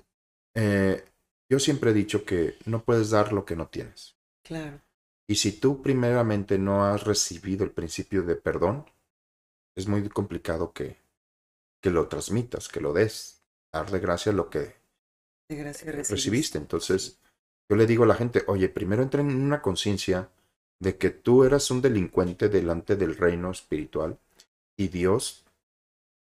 eh, 0.54 1.04
yo 1.50 1.58
siempre 1.58 1.90
he 1.90 1.94
dicho 1.94 2.24
que 2.24 2.56
no 2.66 2.84
puedes 2.84 3.10
dar 3.10 3.32
lo 3.32 3.44
que 3.44 3.56
no 3.56 3.68
tienes. 3.68 4.16
Claro. 4.42 4.80
Y 5.26 5.36
si 5.36 5.52
tú 5.52 5.82
primeramente 5.82 6.58
no 6.58 6.84
has 6.84 7.04
recibido 7.04 7.64
el 7.64 7.70
principio 7.70 8.22
de 8.22 8.36
perdón, 8.36 8.86
es 9.76 9.86
muy 9.86 10.08
complicado 10.08 10.72
que, 10.72 10.96
que 11.82 11.90
lo 11.90 12.08
transmitas, 12.08 12.68
que 12.68 12.80
lo 12.80 12.92
des, 12.92 13.42
darle 13.72 13.98
gracia 13.98 14.32
a 14.32 14.34
lo 14.34 14.48
que 14.48 14.76
gracia 15.48 15.92
recibiste. 15.92 16.14
recibiste. 16.14 16.58
Entonces, 16.58 17.20
yo 17.68 17.76
le 17.76 17.86
digo 17.86 18.04
a 18.04 18.06
la 18.06 18.14
gente, 18.14 18.44
oye, 18.46 18.68
primero 18.68 19.02
entra 19.02 19.20
en 19.20 19.34
una 19.34 19.60
conciencia 19.60 20.30
de 20.80 20.96
que 20.96 21.10
tú 21.10 21.44
eras 21.44 21.70
un 21.70 21.82
delincuente 21.82 22.48
delante 22.48 22.96
del 22.96 23.16
reino 23.16 23.50
espiritual 23.50 24.18
y 24.76 24.88
Dios 24.88 25.44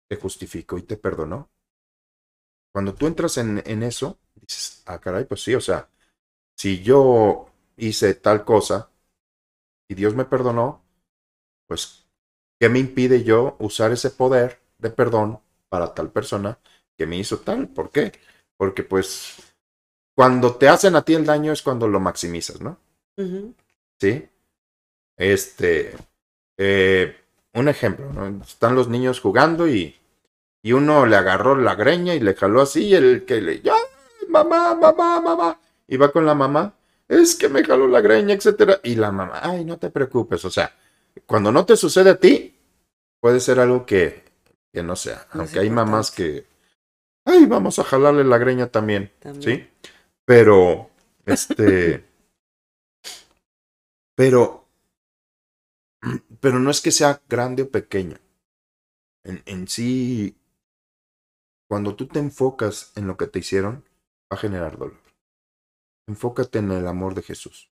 te 0.10 0.16
justificó 0.16 0.78
y 0.78 0.84
te 0.84 0.98
perdonó. 0.98 1.50
Cuando 2.74 2.96
tú 2.96 3.08
entras 3.08 3.38
en, 3.38 3.62
en 3.66 3.84
eso, 3.84 4.18
dices, 4.36 4.82
ah, 4.88 5.00
caray, 5.00 5.26
pues 5.26 5.44
sí, 5.44 5.54
o 5.54 5.62
sea, 5.62 5.88
si 6.58 6.82
yo 6.82 7.48
hice 7.78 8.16
tal 8.16 8.44
cosa 8.44 8.90
y 9.88 9.96
Dios 9.96 10.16
me 10.16 10.26
perdonó, 10.26 10.84
pues, 11.68 12.06
¿qué 12.60 12.70
me 12.70 12.80
impide 12.80 13.24
yo 13.24 13.56
usar 13.60 13.92
ese 13.92 14.10
poder 14.10 14.60
de 14.80 14.90
perdón 14.90 15.40
para 15.70 15.94
tal 15.94 16.12
persona 16.12 16.60
que 16.98 17.06
me 17.06 17.18
hizo 17.18 17.40
tal? 17.40 17.68
¿Por 17.68 17.92
qué? 17.92 18.12
Porque 18.58 18.84
pues 18.84 19.56
cuando 20.16 20.56
te 20.56 20.68
hacen 20.68 20.96
a 20.96 21.04
ti 21.04 21.14
el 21.14 21.26
daño 21.26 21.52
es 21.52 21.62
cuando 21.62 21.88
lo 21.88 22.00
maximizas, 22.00 22.62
¿no? 22.62 22.78
¿Sí? 24.00 24.28
Este, 25.18 25.96
eh, 26.58 27.16
un 27.54 27.68
ejemplo, 27.68 28.12
¿no? 28.14 28.44
Están 28.44 28.76
los 28.76 28.88
niños 28.88 29.20
jugando 29.20 29.68
y, 29.68 29.96
y 30.64 30.72
uno 30.72 31.06
le 31.06 31.18
agarró 31.18 31.56
la 31.56 31.76
greña 31.76 32.16
y 32.16 32.22
le 32.22 32.34
jaló 32.34 32.62
así 32.62 32.86
y 32.86 32.96
el 32.96 33.26
que 33.26 33.42
le, 33.42 33.62
ya, 33.62 33.76
mamá, 34.30 34.74
mamá, 34.74 35.20
mamá, 35.20 35.60
y 35.88 35.98
va 35.98 36.12
con 36.12 36.26
la 36.26 36.34
mamá, 36.34 36.74
es 37.08 37.36
que 37.36 37.50
me 37.50 37.64
jaló 37.66 37.88
la 37.88 38.00
greña, 38.00 38.34
etcétera, 38.34 38.80
y 38.82 38.96
la 38.96 39.12
mamá, 39.12 39.42
ay, 39.44 39.66
no 39.66 39.78
te 39.78 39.90
preocupes, 39.92 40.44
o 40.46 40.50
sea, 40.50 40.74
cuando 41.26 41.52
no 41.52 41.66
te 41.66 41.76
sucede 41.76 42.12
a 42.12 42.20
ti, 42.20 42.58
puede 43.20 43.42
ser 43.42 43.60
algo 43.60 43.86
que, 43.86 44.24
que 44.72 44.82
no 44.82 44.96
sea, 44.96 45.28
No 45.34 45.42
aunque 45.42 45.60
hay 45.60 45.70
mamás 45.70 46.12
que, 46.12 46.48
ay, 47.26 47.46
vamos 47.46 47.78
a 47.80 47.84
jalarle 47.84 48.24
la 48.24 48.38
greña 48.38 48.68
también, 48.68 49.12
También. 49.20 49.70
¿sí? 49.82 49.90
Pero, 50.24 50.90
este, 51.26 52.06
pero, 54.16 54.66
pero 56.40 56.58
no 56.60 56.72
es 56.72 56.80
que 56.80 56.92
sea 56.92 57.22
grande 57.28 57.64
o 57.64 57.70
pequeño. 57.70 58.18
En, 59.26 59.42
en 59.46 59.68
sí, 59.68 60.38
cuando 61.74 61.96
tú 61.96 62.06
te 62.06 62.20
enfocas 62.20 62.92
en 62.96 63.08
lo 63.08 63.18
que 63.18 63.26
te 63.26 63.40
hicieron, 63.40 63.84
va 64.32 64.36
a 64.36 64.38
generar 64.38 64.78
dolor. 64.78 65.00
Enfócate 66.08 66.60
en 66.60 66.72
el 66.72 66.86
amor 66.86 67.16
de 67.16 67.24
Jesús. 67.24 67.72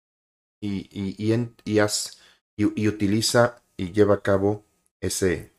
Y, 0.60 0.90
y, 0.90 1.14
y, 1.24 1.34
en- 1.34 1.56
y 1.64 1.78
haz, 1.78 2.20
y, 2.58 2.88
utiliza 2.88 3.62
y 3.78 3.92
lleva 3.92 4.16
a 4.16 4.22
cabo 4.24 4.66
ese, 5.00 5.54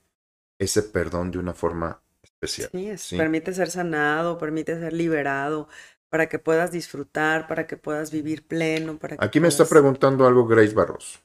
ese 0.59 0.83
perdón 0.83 1.31
de 1.31 1.39
una 1.39 1.55
forma 1.55 2.03
especial. 2.25 2.71
Sí, 2.73 2.89
es- 2.89 3.03
Sí. 3.03 3.17
permite 3.17 3.55
ser 3.55 3.71
sanado, 3.71 4.37
permite 4.37 4.77
ser 4.81 4.95
liberado, 4.95 5.69
para 6.09 6.29
que 6.29 6.41
puedas 6.41 6.73
disfrutar, 6.73 7.47
para 7.47 7.69
que 7.69 7.77
puedas 7.77 8.11
vivir 8.11 8.45
pleno, 8.49 8.99
para 8.99 9.17
que 9.17 9.25
Aquí 9.25 9.39
me 9.39 9.47
está 9.47 9.65
preguntando 9.65 10.27
algo 10.27 10.49
Grace 10.49 10.75
Barros. 10.75 11.23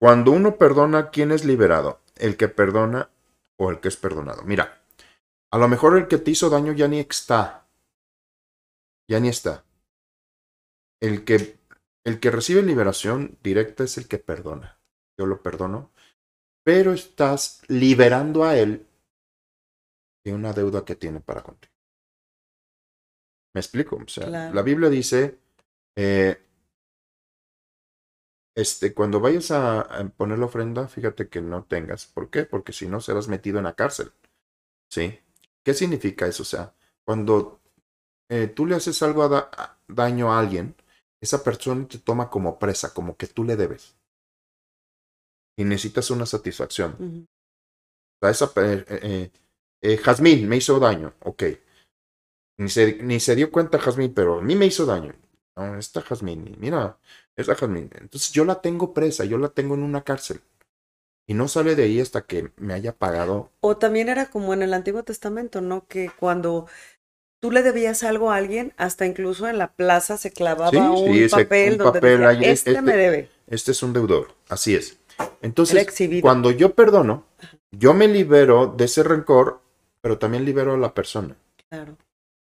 Cuando 0.00 0.32
uno 0.32 0.56
perdona, 0.56 1.10
¿quién 1.10 1.30
es 1.30 1.44
liberado? 1.44 2.00
¿El 2.16 2.36
que 2.36 2.48
perdona 2.48 3.08
o 3.56 3.70
el 3.70 3.78
que 3.78 3.86
es 3.86 3.96
perdonado? 3.96 4.42
Mira, 4.42 4.83
a 5.54 5.58
lo 5.58 5.68
mejor 5.68 5.96
el 5.96 6.08
que 6.08 6.18
te 6.18 6.32
hizo 6.32 6.50
daño 6.50 6.72
ya 6.72 6.88
ni 6.88 6.98
está. 6.98 7.68
Ya 9.08 9.20
ni 9.20 9.28
está. 9.28 9.64
El 11.00 11.24
que, 11.24 11.58
el 12.04 12.18
que 12.18 12.32
recibe 12.32 12.62
liberación 12.62 13.38
directa 13.40 13.84
es 13.84 13.96
el 13.96 14.08
que 14.08 14.18
perdona. 14.18 14.80
Yo 15.16 15.26
lo 15.26 15.42
perdono. 15.42 15.92
Pero 16.64 16.92
estás 16.92 17.62
liberando 17.68 18.42
a 18.42 18.58
él 18.58 18.84
de 20.24 20.34
una 20.34 20.52
deuda 20.52 20.84
que 20.84 20.96
tiene 20.96 21.20
para 21.20 21.42
contigo. 21.44 21.72
¿Me 23.54 23.60
explico? 23.60 23.94
O 23.96 24.08
sea, 24.08 24.26
Claro. 24.26 24.54
la 24.54 24.62
Biblia 24.62 24.88
dice, 24.90 25.38
eh, 25.96 26.42
este, 28.56 28.92
cuando 28.92 29.20
vayas 29.20 29.52
a, 29.52 29.82
a 29.82 30.08
poner 30.08 30.40
la 30.40 30.46
ofrenda, 30.46 30.88
fíjate 30.88 31.28
que 31.28 31.40
no 31.40 31.64
tengas. 31.64 32.06
¿Por 32.06 32.30
qué? 32.30 32.44
Porque 32.44 32.72
si 32.72 32.88
no, 32.88 33.00
serás 33.00 33.28
metido 33.28 33.58
en 33.58 33.64
la 33.64 33.74
cárcel. 33.74 34.10
¿Sí? 34.90 35.20
¿Qué 35.64 35.74
significa 35.74 36.26
eso? 36.26 36.42
O 36.42 36.46
sea, 36.46 36.74
cuando 37.04 37.60
eh, 38.30 38.48
tú 38.48 38.66
le 38.66 38.76
haces 38.76 39.02
algo 39.02 39.22
a 39.24 39.28
da- 39.28 39.50
a- 39.56 39.78
daño 39.88 40.32
a 40.32 40.40
alguien, 40.40 40.76
esa 41.22 41.42
persona 41.44 41.88
te 41.88 41.98
toma 41.98 42.30
como 42.30 42.58
presa, 42.58 42.94
como 42.94 43.16
que 43.16 43.26
tú 43.28 43.44
le 43.44 43.56
debes. 43.56 43.96
Y 45.56 45.64
necesitas 45.64 46.10
una 46.12 46.26
satisfacción. 46.26 46.96
O 48.20 48.26
sea, 48.26 48.30
esa, 48.30 48.52
eh, 48.62 48.84
eh, 48.88 49.30
eh, 49.82 49.96
Jazmín 49.98 50.48
me 50.48 50.56
hizo 50.56 50.78
daño, 50.80 51.14
ok. 51.20 51.42
Ni 52.58 52.68
se, 52.68 53.02
ni 53.02 53.20
se 53.20 53.34
dio 53.34 53.50
cuenta 53.50 53.78
Jazmín, 53.78 54.14
pero 54.14 54.38
a 54.38 54.42
mí 54.42 54.54
me 54.56 54.66
hizo 54.66 54.86
daño. 54.86 55.12
No, 55.56 55.76
esta 55.78 56.02
Jazmín, 56.02 56.56
mira, 56.58 56.98
esta 57.36 57.54
Jazmín. 57.54 57.90
Entonces 57.94 58.32
yo 58.32 58.44
la 58.44 58.60
tengo 58.60 58.92
presa, 58.92 59.24
yo 59.24 59.38
la 59.38 59.48
tengo 59.50 59.74
en 59.74 59.82
una 59.82 60.02
cárcel. 60.02 60.40
Y 61.26 61.34
no 61.34 61.48
sale 61.48 61.74
de 61.74 61.84
ahí 61.84 62.00
hasta 62.00 62.22
que 62.22 62.50
me 62.56 62.74
haya 62.74 62.92
pagado. 62.92 63.50
O 63.60 63.76
también 63.76 64.08
era 64.08 64.26
como 64.26 64.52
en 64.52 64.62
el 64.62 64.74
Antiguo 64.74 65.02
Testamento, 65.04 65.60
¿no? 65.60 65.86
Que 65.88 66.10
cuando 66.18 66.66
tú 67.40 67.50
le 67.50 67.62
debías 67.62 68.02
algo 68.04 68.30
a 68.30 68.36
alguien, 68.36 68.72
hasta 68.76 69.06
incluso 69.06 69.48
en 69.48 69.58
la 69.58 69.72
plaza 69.72 70.16
se 70.18 70.30
clavaba 70.32 70.70
Sí, 70.70 70.76
un 70.76 71.12
sí, 71.14 71.24
ese- 71.24 71.44
papel 71.44 71.72
un 71.72 71.78
donde 71.78 72.00
papel 72.00 72.20
decía, 72.20 72.50
este, 72.52 72.70
este- 72.72 72.82
me 72.82 72.96
debe. 72.96 73.30
Este 73.46 73.72
es 73.72 73.82
un 73.82 73.92
deudor, 73.92 74.34
así 74.48 74.74
es. 74.74 74.98
Entonces, 75.42 75.86
cuando 76.20 76.50
yo 76.50 76.74
perdono, 76.74 77.24
yo 77.70 77.94
me 77.94 78.08
libero 78.08 78.66
de 78.66 78.84
ese 78.86 79.02
rencor, 79.02 79.60
pero 80.00 80.18
también 80.18 80.44
libero 80.44 80.74
a 80.74 80.78
la 80.78 80.92
persona. 80.94 81.36
Claro. 81.70 81.96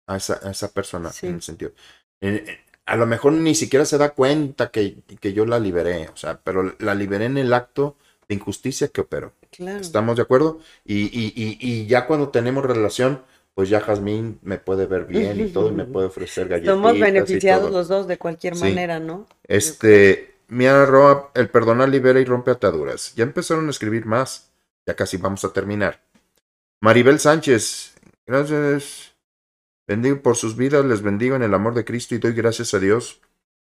a 0.08 0.16
esa, 0.18 0.38
a 0.46 0.50
esa 0.52 0.72
persona 0.72 1.10
Sí. 1.10 1.26
en 1.26 1.34
el 1.36 1.42
sentido. 1.42 1.72
eh, 2.20 2.44
eh, 2.46 2.60
a 2.86 2.94
lo 2.96 3.06
mejor 3.06 3.32
ni 3.32 3.54
siquiera 3.56 3.84
se 3.84 3.98
da 3.98 4.10
cuenta 4.10 4.70
que, 4.70 4.98
que 5.20 5.32
yo 5.32 5.44
la 5.46 5.58
liberé, 5.58 6.08
o 6.10 6.16
sea, 6.16 6.40
pero 6.44 6.74
la 6.78 6.94
liberé 6.94 7.24
en 7.24 7.36
el 7.38 7.52
acto 7.52 7.96
de 8.28 8.34
injusticia 8.34 8.88
que 8.88 9.00
operó. 9.00 9.32
Claro. 9.50 9.80
¿Estamos 9.80 10.16
de 10.16 10.22
acuerdo? 10.22 10.60
Y, 10.84 11.04
y, 11.04 11.32
y, 11.36 11.58
y 11.60 11.86
ya 11.86 12.06
cuando 12.06 12.28
tenemos 12.30 12.64
relación, 12.64 13.22
pues 13.54 13.68
ya 13.68 13.80
Jazmín 13.80 14.38
me 14.42 14.58
puede 14.58 14.86
ver 14.86 15.06
bien 15.06 15.40
y 15.40 15.48
todo, 15.52 15.68
y 15.68 15.72
me 15.72 15.84
puede 15.84 16.06
ofrecer 16.08 16.48
galletitas. 16.48 16.74
Somos 16.74 16.98
beneficiados 16.98 17.70
los 17.70 17.88
dos 17.88 18.06
de 18.06 18.18
cualquier 18.18 18.54
Sí. 18.56 18.60
manera, 18.64 18.98
¿no? 19.00 19.26
Este, 19.44 20.34
Mia 20.48 20.84
Roa, 20.86 21.30
el 21.34 21.48
perdonar 21.48 21.88
libera 21.88 22.20
y 22.20 22.24
rompe 22.24 22.50
ataduras. 22.50 23.14
Ya 23.14 23.24
empezaron 23.24 23.66
a 23.66 23.70
escribir 23.70 24.06
más. 24.06 24.50
Ya 24.86 24.94
casi 24.94 25.16
vamos 25.16 25.44
a 25.44 25.52
terminar. 25.52 26.00
Maribel 26.80 27.18
Sánchez, 27.18 27.94
gracias. 28.26 29.14
Bendigo 29.88 30.20
por 30.20 30.36
sus 30.36 30.56
vidas, 30.56 30.84
les 30.84 31.00
bendigo 31.02 31.36
en 31.36 31.42
el 31.42 31.54
amor 31.54 31.74
de 31.74 31.84
Cristo 31.84 32.14
y 32.14 32.18
doy 32.18 32.32
gracias 32.32 32.74
a 32.74 32.78
Dios. 32.80 33.20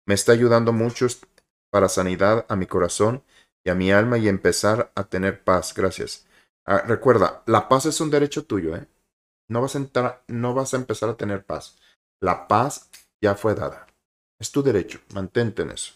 Me 0.06 0.14
está 0.14 0.32
ayudando 0.32 0.72
mucho 0.72 1.06
para 1.70 1.88
sanidad 1.88 2.44
a 2.48 2.56
mi 2.56 2.66
corazón 2.66 3.22
y 3.68 3.70
a 3.70 3.74
mi 3.74 3.92
alma 3.92 4.16
y 4.16 4.28
empezar 4.28 4.90
a 4.94 5.04
tener 5.04 5.44
paz. 5.44 5.74
Gracias. 5.74 6.26
Ah, 6.64 6.78
recuerda, 6.86 7.42
la 7.44 7.68
paz 7.68 7.84
es 7.84 8.00
un 8.00 8.08
derecho 8.08 8.46
tuyo, 8.46 8.74
¿eh? 8.74 8.86
No 9.50 9.60
vas, 9.60 9.74
a 9.74 9.78
entrar, 9.78 10.24
no 10.26 10.54
vas 10.54 10.72
a 10.72 10.78
empezar 10.78 11.10
a 11.10 11.18
tener 11.18 11.44
paz. 11.44 11.76
La 12.18 12.48
paz 12.48 12.88
ya 13.20 13.34
fue 13.34 13.54
dada. 13.54 13.86
Es 14.40 14.52
tu 14.52 14.62
derecho. 14.62 15.00
Mantente 15.12 15.62
en 15.62 15.72
eso. 15.72 15.92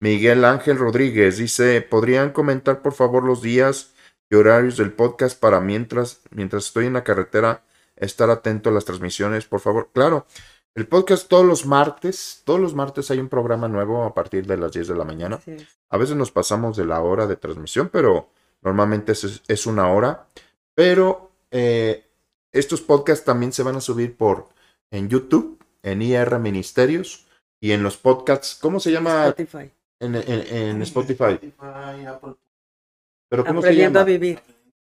Miguel 0.00 0.44
Ángel 0.44 0.78
Rodríguez 0.78 1.38
dice, 1.38 1.82
¿podrían 1.82 2.30
comentar 2.30 2.82
por 2.82 2.92
favor 2.92 3.24
los 3.24 3.42
días 3.42 3.92
y 4.30 4.36
horarios 4.36 4.76
del 4.76 4.92
podcast 4.92 5.40
para 5.40 5.58
mientras, 5.58 6.20
mientras 6.30 6.66
estoy 6.66 6.86
en 6.86 6.92
la 6.92 7.02
carretera, 7.02 7.64
estar 7.96 8.30
atento 8.30 8.70
a 8.70 8.72
las 8.72 8.84
transmisiones, 8.84 9.46
por 9.46 9.58
favor? 9.58 9.90
Claro, 9.92 10.26
el 10.76 10.86
podcast 10.86 11.28
todos 11.28 11.44
los 11.44 11.66
martes, 11.66 12.42
todos 12.44 12.60
los 12.60 12.74
martes 12.74 13.10
hay 13.10 13.18
un 13.18 13.28
programa 13.28 13.66
nuevo 13.68 14.04
a 14.04 14.14
partir 14.14 14.46
de 14.46 14.56
las 14.56 14.72
10 14.72 14.88
de 14.88 14.94
la 14.94 15.04
mañana. 15.04 15.40
A 15.88 15.96
veces 15.96 16.14
nos 16.16 16.30
pasamos 16.30 16.76
de 16.76 16.84
la 16.84 17.00
hora 17.00 17.26
de 17.26 17.36
transmisión, 17.36 17.88
pero 17.90 18.28
normalmente 18.62 19.12
es, 19.12 19.42
es 19.48 19.66
una 19.66 19.90
hora. 19.90 20.26
Pero 20.74 21.30
eh, 21.50 22.04
estos 22.52 22.80
podcasts 22.82 23.24
también 23.24 23.52
se 23.52 23.62
van 23.62 23.76
a 23.76 23.80
subir 23.80 24.16
por 24.16 24.48
en 24.90 25.08
YouTube, 25.08 25.58
en 25.82 26.02
IR 26.02 26.38
Ministerios 26.38 27.26
y 27.60 27.72
en 27.72 27.82
los 27.82 27.96
podcasts. 27.96 28.58
¿Cómo 28.60 28.78
se 28.78 28.92
llama 28.92 29.28
Spotify. 29.28 29.70
en, 30.00 30.14
en- 30.14 30.24
en 30.56 30.82
Spotify? 30.82 31.38
Pero 33.28 33.44
¿cómo 33.44 33.60
se 33.60 33.68
Aprendiendo 33.68 33.98
a 33.98 34.02
llama? 34.02 34.04
vivir. 34.12 34.40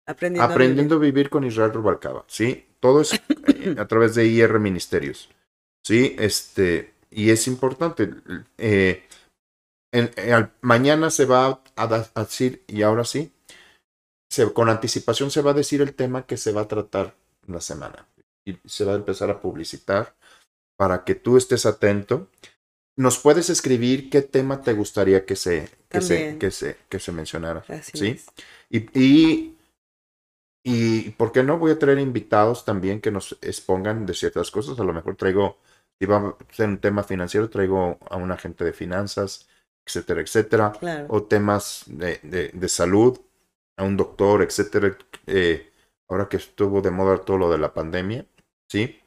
Aprendiendo, 0.08 0.52
Aprendiendo 0.52 0.94
a 0.96 0.98
vivir 0.98 1.30
con 1.30 1.44
Israel 1.44 1.72
Rubalcaba. 1.72 2.24
Sí, 2.28 2.66
todo 2.80 3.00
es 3.00 3.12
eh, 3.14 3.76
a 3.78 3.86
través 3.86 4.14
de 4.14 4.26
IR 4.26 4.58
Ministerios. 4.60 5.28
Sí, 5.86 6.16
este, 6.18 6.94
y 7.12 7.30
es 7.30 7.46
importante. 7.46 8.10
eh, 8.58 9.04
en- 9.92 10.10
en- 10.16 10.32
al- 10.32 10.52
mañana 10.60 11.10
se 11.10 11.26
va 11.26 11.62
a, 11.76 12.10
decir, 12.16 12.64
y 12.66 12.82
ahora 12.82 13.04
sí, 13.04 13.30
se- 14.28 14.52
con 14.52 14.68
anticipación 14.68 15.30
se 15.30 15.42
va 15.42 15.52
a 15.52 15.60
decir 15.62 15.80
el 15.82 15.94
tema 15.94 16.26
que 16.26 16.36
se 16.36 16.50
va 16.50 16.62
a 16.62 16.68
tratar 16.68 17.14
la 17.46 17.60
semana. 17.60 18.08
Y 18.44 18.58
se 18.64 18.84
va 18.84 18.94
a 18.94 18.96
empezar 18.96 19.30
a 19.30 19.40
publicitar 19.40 20.16
para 20.76 21.04
que 21.04 21.14
tú 21.14 21.36
estés 21.36 21.66
atento. 21.66 22.28
Nos 22.98 23.20
puedes 23.20 23.48
escribir 23.48 24.10
qué 24.10 24.22
tema 24.22 24.62
te 24.62 24.72
gustaría 24.72 25.24
que 25.24 25.36
se, 25.36 25.68
que 25.88 26.00
se, 26.00 26.36
que 26.38 26.50
se, 26.50 26.78
que 26.88 26.98
se 26.98 27.12
mencionara. 27.12 27.64
Así 27.68 27.92
¿sí? 27.96 28.20
Y, 28.70 28.78
y, 29.00 29.56
y, 30.64 31.10
¿por 31.10 31.30
qué 31.30 31.44
no 31.44 31.58
voy 31.60 31.70
a 31.70 31.78
traer 31.78 32.00
invitados 32.00 32.64
también 32.64 33.00
que 33.00 33.12
nos 33.12 33.38
expongan 33.40 34.04
de 34.04 34.14
ciertas 34.14 34.50
cosas? 34.50 34.80
A 34.80 34.84
lo 34.84 34.92
mejor 34.92 35.14
traigo 35.14 35.58
Si 36.00 36.06
va 36.06 36.16
a 36.18 36.36
ser 36.52 36.68
un 36.68 36.78
tema 36.78 37.02
financiero, 37.02 37.48
traigo 37.50 37.98
a 38.10 38.16
un 38.16 38.30
agente 38.30 38.64
de 38.64 38.72
finanzas, 38.72 39.48
etcétera, 39.86 40.20
etcétera. 40.20 40.72
Claro. 40.78 41.08
O 41.08 41.22
temas 41.24 41.84
de, 41.86 42.20
de- 42.22 42.50
de 42.52 42.68
salud, 42.68 43.18
a 43.76 43.84
un 43.84 43.96
doctor, 43.96 44.42
etcétera. 44.42 44.96
Eh, 45.26 45.72
ahora 46.08 46.28
que 46.28 46.36
estuvo 46.38 46.80
de 46.82 46.90
moda 46.90 47.18
todo 47.18 47.38
lo 47.38 47.50
de 47.50 47.58
la 47.58 47.72
pandemia, 47.74 48.26
¿sí? 48.70 49.00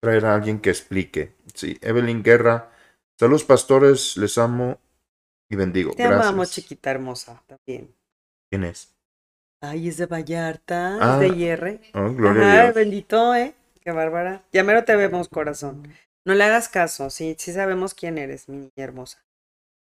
Traer 0.00 0.26
a 0.26 0.34
alguien 0.34 0.60
que 0.60 0.70
explique. 0.70 1.34
Sí, 1.54 1.78
Evelyn 1.82 2.22
Guerra. 2.22 2.70
Saludos, 3.18 3.44
pastores, 3.44 4.16
les 4.16 4.38
amo 4.38 4.80
y 5.50 5.56
bendigo. 5.56 5.92
Te 5.94 6.04
Gracias. 6.04 6.30
amamos, 6.30 6.50
chiquita 6.52 6.90
hermosa, 6.90 7.42
también. 7.46 7.94
¿Quién 8.50 8.64
es? 8.64 8.94
Ay, 9.60 9.88
es 9.88 9.96
de 9.98 10.06
Vallarta, 10.06 10.98
Ah, 11.00 11.14
es 11.14 11.18
de 11.18 11.28
IR. 11.28 11.80
Oh, 11.94 12.12
gloria 12.14 12.42
Ajá, 12.42 12.52
a 12.60 12.72
Dios. 12.72 12.74
bendito, 12.74 13.34
¿eh? 13.34 13.54
Qué 13.80 13.92
bárbara. 13.92 14.44
Ya 14.52 14.64
mero 14.64 14.84
te 14.84 14.96
vemos, 14.96 15.28
corazón. 15.28 15.82
No 16.28 16.34
le 16.34 16.44
hagas 16.44 16.68
caso, 16.68 17.08
sí, 17.08 17.36
sí 17.38 17.54
sabemos 17.54 17.94
quién 17.94 18.18
eres, 18.18 18.50
mi 18.50 18.58
niña 18.58 18.70
hermosa. 18.76 19.24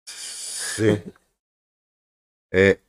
Sí. 0.05 1.01
Eh, 2.51 2.81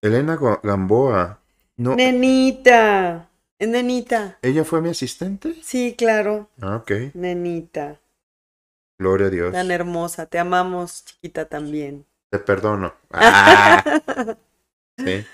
Elena 0.00 0.38
Gamboa. 0.62 1.38
No, 1.76 1.94
Nenita, 1.96 3.28
es 3.58 3.68
nenita. 3.68 4.38
¿ella 4.40 4.64
fue 4.64 4.80
mi 4.80 4.88
asistente? 4.88 5.54
Sí, 5.62 5.94
claro, 5.98 6.48
Ah, 6.62 6.76
ok. 6.76 6.92
nenita. 7.12 8.00
Gloria 8.98 9.26
a 9.26 9.30
Dios. 9.30 9.52
Tan 9.52 9.70
hermosa, 9.70 10.24
te 10.24 10.38
amamos, 10.38 11.04
chiquita, 11.04 11.46
también. 11.46 12.06
Te 12.30 12.38
perdono. 12.38 12.94
Ah, 13.10 13.84
sí. 14.96 15.26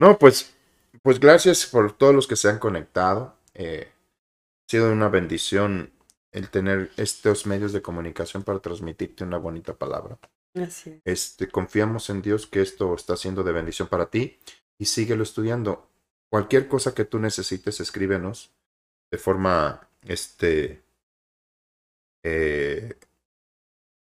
No, 0.00 0.18
pues, 0.18 0.54
pues 1.02 1.20
gracias 1.20 1.66
por 1.66 1.92
todos 1.92 2.14
los 2.14 2.26
que 2.26 2.36
se 2.36 2.48
han 2.48 2.58
conectado. 2.58 3.36
Eh, 3.52 3.92
ha 3.92 4.70
sido 4.70 4.90
una 4.90 5.10
bendición 5.10 5.92
el 6.32 6.50
tener 6.50 6.90
estos 6.96 7.46
medios 7.46 7.72
de 7.72 7.82
comunicación 7.82 8.42
para 8.42 8.58
transmitirte 8.58 9.24
una 9.24 9.38
bonita 9.38 9.74
palabra. 9.74 10.18
Así 10.54 10.90
es. 10.90 11.00
Este, 11.04 11.48
confiamos 11.48 12.10
en 12.10 12.22
Dios 12.22 12.46
que 12.46 12.62
esto 12.62 12.94
está 12.94 13.16
siendo 13.16 13.42
de 13.42 13.52
bendición 13.52 13.88
para 13.88 14.10
ti 14.10 14.38
y 14.78 14.86
síguelo 14.86 15.22
estudiando. 15.22 15.88
Cualquier 16.30 16.66
cosa 16.68 16.94
que 16.94 17.04
tú 17.04 17.18
necesites, 17.18 17.80
escríbenos 17.80 18.54
de 19.10 19.18
forma 19.18 19.88
este, 20.02 20.82
eh, 22.24 22.98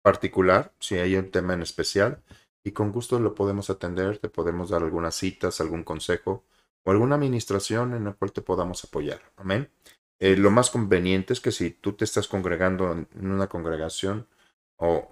particular, 0.02 0.72
si 0.78 0.96
hay 0.96 1.16
un 1.16 1.30
tema 1.30 1.54
en 1.54 1.62
especial, 1.62 2.22
y 2.64 2.72
con 2.72 2.92
gusto 2.92 3.20
lo 3.20 3.34
podemos 3.34 3.68
atender, 3.68 4.18
te 4.18 4.30
podemos 4.30 4.70
dar 4.70 4.82
algunas 4.82 5.14
citas, 5.14 5.60
algún 5.60 5.84
consejo 5.84 6.44
o 6.84 6.90
alguna 6.90 7.16
administración 7.16 7.94
en 7.94 8.04
la 8.04 8.12
cual 8.14 8.32
te 8.32 8.40
podamos 8.40 8.82
apoyar. 8.84 9.20
Amén. 9.36 9.70
Eh, 10.24 10.38
lo 10.38 10.50
más 10.50 10.70
conveniente 10.70 11.34
es 11.34 11.40
que 11.42 11.52
si 11.52 11.70
tú 11.70 11.92
te 11.92 12.06
estás 12.06 12.28
congregando 12.28 12.92
en 12.92 13.30
una 13.30 13.46
congregación 13.46 14.26
o 14.76 15.10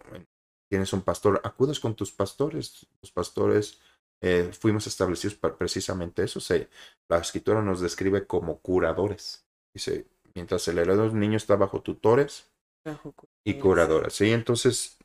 tienes 0.70 0.94
un 0.94 1.02
pastor, 1.02 1.38
acudes 1.44 1.80
con 1.80 1.94
tus 1.94 2.10
pastores. 2.10 2.86
Los 3.02 3.12
pastores 3.12 3.78
eh, 4.22 4.48
fuimos 4.58 4.86
establecidos 4.86 5.34
para 5.34 5.54
precisamente 5.54 6.22
eso. 6.22 6.40
Se, 6.40 6.70
la 7.10 7.18
escritura 7.18 7.60
nos 7.60 7.82
describe 7.82 8.26
como 8.26 8.60
curadores. 8.60 9.44
Dice, 9.74 10.06
mientras 10.34 10.66
el 10.68 10.78
heredero 10.78 11.10
del 11.10 11.20
niño 11.20 11.36
está 11.36 11.56
bajo 11.56 11.82
tutores 11.82 12.50
Bajo 12.82 13.14
y 13.44 13.58
curadoras. 13.58 14.14
Sí, 14.14 14.32
entonces, 14.32 14.96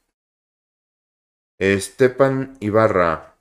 Estepan 1.59 2.55
Ibarra. 2.61 3.35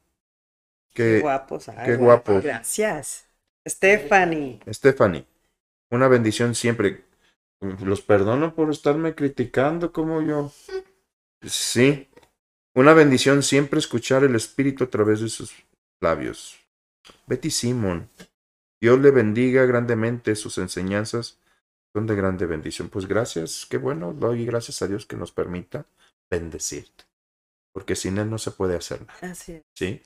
Qué 0.93 1.21
guapos. 1.21 1.69
ay, 1.69 1.87
qué 1.87 1.95
guapos. 1.95 2.43
Gracias. 2.43 3.29
Stephanie. 3.65 4.59
Stephanie, 4.69 5.27
una 5.91 6.09
bendición 6.09 6.55
siempre. 6.55 7.05
Los 7.61 8.03
perdono 8.03 8.55
por 8.55 8.71
estarme 8.71 9.15
criticando 9.15 9.93
como 9.93 10.21
yo. 10.21 10.53
Sí, 11.43 12.09
una 12.75 12.93
bendición 12.93 13.43
siempre 13.43 13.79
escuchar 13.79 14.25
el 14.25 14.35
Espíritu 14.35 14.85
a 14.85 14.91
través 14.91 15.21
de 15.21 15.29
sus 15.29 15.55
labios. 16.01 16.59
Betty 17.27 17.51
Simon, 17.51 18.11
Dios 18.81 19.01
le 19.01 19.11
bendiga 19.11 19.65
grandemente, 19.65 20.37
sus 20.37 20.59
enseñanzas 20.59 21.39
son 21.95 22.07
de 22.07 22.15
grande 22.15 22.45
bendición. 22.45 22.91
Pues 22.91 23.07
gracias, 23.07 23.67
qué 23.69 23.79
bueno, 23.79 24.13
doy 24.13 24.45
gracias 24.45 24.83
a 24.83 24.87
Dios 24.87 25.07
que 25.07 25.17
nos 25.17 25.33
permita 25.33 25.87
bendecirte, 26.31 27.05
porque 27.73 27.97
sin 27.97 28.19
Él 28.19 28.29
no 28.29 28.39
se 28.39 28.51
puede 28.51 28.77
hacer 28.77 29.01
nada, 29.07 29.19
Así 29.23 29.53
es. 29.53 29.63
¿sí? 29.75 30.03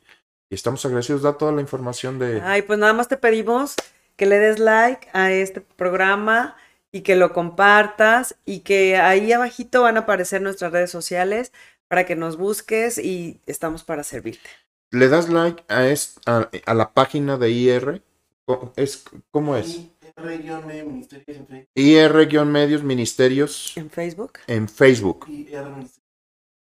Y 0.49 0.55
estamos 0.55 0.85
agradecidos, 0.85 1.23
da 1.23 1.37
toda 1.37 1.53
la 1.53 1.61
información 1.61 2.19
de... 2.19 2.41
Ay, 2.41 2.63
pues 2.63 2.79
nada 2.79 2.93
más 2.93 3.09
te 3.09 3.17
pedimos 3.17 3.75
que 4.21 4.27
le 4.27 4.39
des 4.39 4.59
like 4.59 5.09
a 5.15 5.33
este 5.33 5.63
programa 5.63 6.55
y 6.93 7.01
que 7.01 7.17
lo 7.17 7.33
compartas 7.33 8.37
y 8.45 8.61
que 8.61 8.97
ahí 8.99 9.33
abajito 9.33 9.81
van 9.81 9.97
a 9.97 10.01
aparecer 10.01 10.43
nuestras 10.43 10.73
redes 10.73 10.91
sociales 10.91 11.53
para 11.89 12.05
que 12.05 12.17
nos 12.17 12.37
busques 12.37 12.99
y 12.99 13.41
estamos 13.47 13.83
para 13.83 14.03
servirte. 14.03 14.51
le 14.93 15.09
das 15.09 15.31
like 15.31 15.65
a, 15.69 15.87
es- 15.89 16.19
a, 16.27 16.51
a 16.67 16.75
la 16.75 16.93
página 16.93 17.39
de 17.39 17.51
IR. 17.51 18.03
Co- 18.47 18.75
Es, 18.77 19.05
¿Cómo 19.31 19.57
es? 19.57 19.87
R-Medio 20.17 20.61
Ministerios 20.85 21.39
en 21.39 21.47
Facebook. 21.47 21.69
IR-Medios 21.77 22.83
Ministerios 22.83 23.73
En 23.77 23.89
Facebook. 23.89 24.33
en 24.49 24.69
Facebook. 24.69 25.27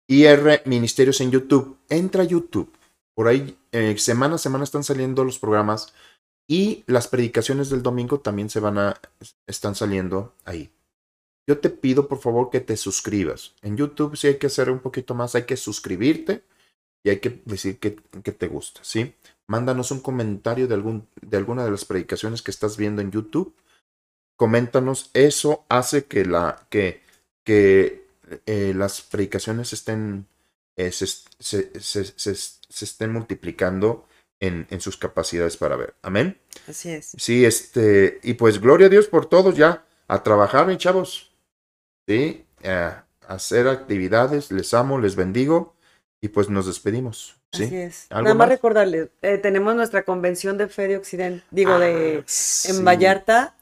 IR 0.08 0.62
Ministerios 0.66 1.20
en 1.20 1.32
YouTube. 1.32 1.78
Entra 1.89 2.24
a 2.24 2.26
YouTube. 2.26 2.72
Por 3.16 3.28
ahí, 3.28 3.58
eh, 3.74 3.98
semana 3.98 4.36
a 4.36 4.38
semana 4.38 4.64
están 4.64 4.84
saliendo 4.84 5.24
los 5.26 5.39
programas 5.39 5.94
y 6.48 6.84
las 6.88 7.08
predicaciones 7.08 7.70
del 7.70 7.84
domingo 7.84 8.20
también 8.20 8.50
se 8.50 8.60
van 8.60 8.78
a, 8.78 9.00
están 9.48 9.76
saliendo 9.76 10.34
ahí. 10.46 10.72
Yo 11.48 11.60
te 11.60 11.70
pido 11.70 12.08
por 12.08 12.20
favor 12.20 12.50
que 12.50 12.62
te 12.62 12.78
suscribas. 12.78 13.54
En 13.62 13.78
YouTube 13.78 14.16
sí 14.16 14.28
hay 14.28 14.38
que 14.38 14.48
hacer 14.48 14.70
un 14.70 14.80
poquito 14.80 15.14
más, 15.16 15.36
hay 15.36 15.44
que 15.44 15.58
suscribirte 15.58 16.44
y 17.04 17.10
hay 17.10 17.20
que 17.20 17.41
decir 17.46 17.80
que, 17.80 17.91
te 17.91 18.48
gusta, 18.48 18.82
¿sí? 18.84 19.16
Mándanos 19.48 19.91
un 19.91 20.00
comentario 20.02 20.68
de, 20.68 20.76
algún, 20.76 21.08
de 21.22 21.38
alguna 21.38 21.66
de 21.66 21.72
las 21.72 21.86
predicaciones 21.86 22.41
que 22.41 22.52
estás 22.52 22.78
viendo 22.78 23.02
en 23.02 23.12
YouTube. 23.12 23.56
Coméntanos, 24.38 25.12
eso 25.14 25.66
hace 25.70 26.06
que, 26.06 26.26
la, 26.26 26.66
que, 26.70 27.02
que 27.46 28.08
eh, 28.46 28.74
las 28.76 29.02
predicaciones 29.02 29.74
estén, 29.74 30.28
eh, 30.78 30.91
se- 30.91 31.06
se- 31.40 31.80
se 31.80 32.86
estén 32.86 33.14
multiplicando 33.14 34.06
en, 34.45 34.68
en 34.70 34.82
sus 34.82 34.98
capacidades 34.98 35.56
para 35.57 35.76
ver. 35.76 35.95
Amén. 36.02 36.38
Así 36.68 36.90
es. 36.91 37.14
Sí, 37.18 37.45
este, 37.45 38.20
y 38.24 38.34
pues 38.34 38.60
gloria 38.60 38.88
a 38.88 38.90
Dios 38.90 39.07
por 39.07 39.26
todos 39.26 39.56
ya, 39.56 39.86
a 40.07 40.22
trabajar, 40.24 40.68
mis 40.68 40.78
chavos. 40.78 41.32
Sí, 42.07 42.45
a 42.64 43.06
hacer 43.28 43.68
actividades, 43.68 44.52
les 44.52 44.74
amo, 44.74 44.99
les 44.99 45.15
bendigo 45.15 45.76
y 46.22 46.28
pues 46.30 46.49
nos 46.49 46.65
despedimos. 46.65 47.36
Así 47.53 47.68
Sí. 47.68 47.76
es. 47.76 48.07
¿Algo 48.10 48.24
Nada 48.24 48.36
más 48.36 48.49
recordarles, 48.49 49.10
eh, 49.22 49.38
tenemos 49.38 49.76
nuestra 49.76 50.03
convención 50.03 50.57
de 50.57 50.68
fe 50.68 50.88
de 50.88 50.98
Occidente, 50.98 51.45
digo, 51.52 51.78
de 51.80 52.20
Ah, 52.20 52.24
sí. 52.26 52.72
en 52.72 52.84
Vallarta, 52.84 53.56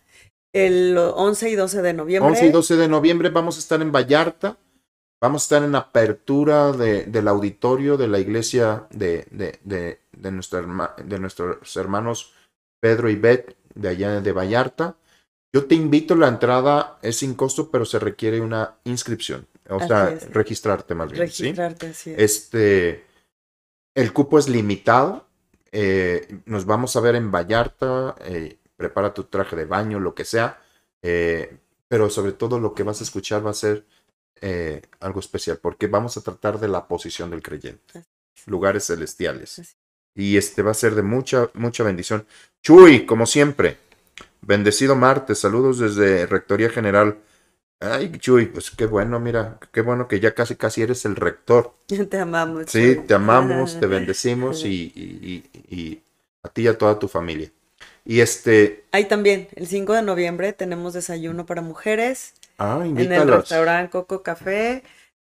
el 0.53 0.97
11 0.97 1.49
y 1.49 1.55
12 1.55 1.81
de 1.81 1.93
noviembre. 1.93 2.29
11 2.31 2.47
y 2.47 2.51
12 2.51 2.75
de 2.77 2.87
noviembre 2.87 3.29
vamos 3.29 3.57
a 3.57 3.59
estar 3.59 3.81
en 3.81 3.91
Vallarta. 3.91 4.57
Vamos 5.21 5.43
a 5.43 5.45
estar 5.45 5.63
en 5.63 5.75
apertura 5.75 6.71
de, 6.71 7.03
del 7.05 7.27
auditorio 7.27 7.95
de 7.95 8.07
la 8.07 8.19
iglesia 8.19 8.87
de, 8.89 9.27
de, 9.31 9.59
de, 9.63 9.99
de, 10.13 10.31
nuestra 10.31 10.59
herma- 10.61 10.95
de 10.95 11.19
nuestros 11.19 11.75
hermanos 11.77 12.33
Pedro 12.81 13.09
y 13.09 13.15
Beth 13.15 13.55
de 13.75 13.89
allá 13.89 14.19
de 14.19 14.31
Vallarta. 14.31 14.95
Yo 15.53 15.65
te 15.65 15.75
invito, 15.75 16.15
la 16.15 16.27
entrada 16.27 16.97
es 17.01 17.17
sin 17.17 17.35
costo, 17.35 17.69
pero 17.69 17.85
se 17.85 17.99
requiere 17.99 18.41
una 18.41 18.75
inscripción. 18.85 19.47
O 19.69 19.75
Así 19.77 19.87
sea, 19.87 20.11
es. 20.11 20.33
registrarte 20.33 20.95
más 20.95 21.11
bien. 21.11 21.29
¿sí? 21.29 21.43
Registrarte, 21.43 21.87
así 21.87 22.11
es. 22.11 22.19
Este, 22.19 23.05
el 23.95 24.13
cupo 24.13 24.39
es 24.39 24.49
limitado. 24.49 25.27
eh, 25.71 26.39
nos 26.45 26.65
vamos 26.65 26.95
a 26.95 26.99
ver 27.01 27.15
en 27.15 27.31
Vallarta. 27.31 28.15
eh, 28.21 28.57
prepara 28.75 29.13
tu 29.13 29.25
traje 29.25 29.55
de 29.55 29.65
baño, 29.65 29.99
lo 29.99 30.15
que 30.15 30.25
sea. 30.25 30.59
eh, 31.03 31.57
pero 31.87 32.09
sobre 32.09 32.31
todo 32.31 32.57
lo 32.59 32.73
que 32.73 32.83
vas 32.83 33.01
a 33.01 33.03
escuchar 33.03 33.45
va 33.45 33.51
a 33.51 33.53
ser 33.53 33.85
eh, 34.41 34.81
algo 34.99 35.19
especial, 35.19 35.57
porque 35.61 35.87
vamos 35.87 36.17
a 36.17 36.21
tratar 36.21 36.59
de 36.59 36.67
la 36.67 36.87
posición 36.87 37.29
del 37.29 37.41
creyente, 37.43 38.03
lugares 38.47 38.87
celestiales. 38.87 39.77
Y 40.15 40.37
este 40.37 40.61
va 40.61 40.71
a 40.71 40.75
ser 40.75 40.95
de 40.95 41.03
mucha, 41.03 41.49
mucha 41.53 41.83
bendición. 41.83 42.25
Chuy, 42.61 43.05
como 43.05 43.25
siempre, 43.25 43.77
bendecido 44.41 44.95
martes, 44.95 45.39
saludos 45.39 45.79
desde 45.79 46.25
Rectoría 46.25 46.69
General. 46.69 47.17
Ay, 47.79 48.11
Chuy, 48.19 48.45
pues 48.47 48.71
qué 48.71 48.85
bueno, 48.85 49.19
mira, 49.19 49.59
qué 49.71 49.81
bueno 49.81 50.07
que 50.07 50.19
ya 50.19 50.35
casi, 50.35 50.55
casi 50.55 50.81
eres 50.83 51.05
el 51.05 51.15
rector. 51.15 51.73
Te 52.09 52.19
amamos. 52.19 52.65
Sí, 52.67 52.95
Chuy. 52.95 53.07
te 53.07 53.13
amamos, 53.13 53.79
te 53.79 53.85
bendecimos 53.87 54.65
y, 54.65 54.91
y- 54.95 55.43
y- 55.69 55.75
y 55.75 56.03
a 56.43 56.49
ti 56.49 56.63
y 56.63 56.67
a 56.67 56.77
toda 56.77 56.99
tu 56.99 57.07
familia. 57.07 57.51
Y 58.03 58.19
este, 58.19 58.83
Ahí 58.91 59.05
también, 59.07 59.47
el 59.55 59.67
5 59.67 59.93
de 59.93 60.01
noviembre 60.01 60.53
tenemos 60.53 60.93
desayuno 60.93 61.45
para 61.45 61.61
mujeres 61.61 62.33
ah, 62.61 62.77
en 62.85 62.97
el 62.97 63.03
invítalos. 63.03 63.41
restaurante 63.41 63.91
Coco 63.91 64.23
Café. 64.23 64.83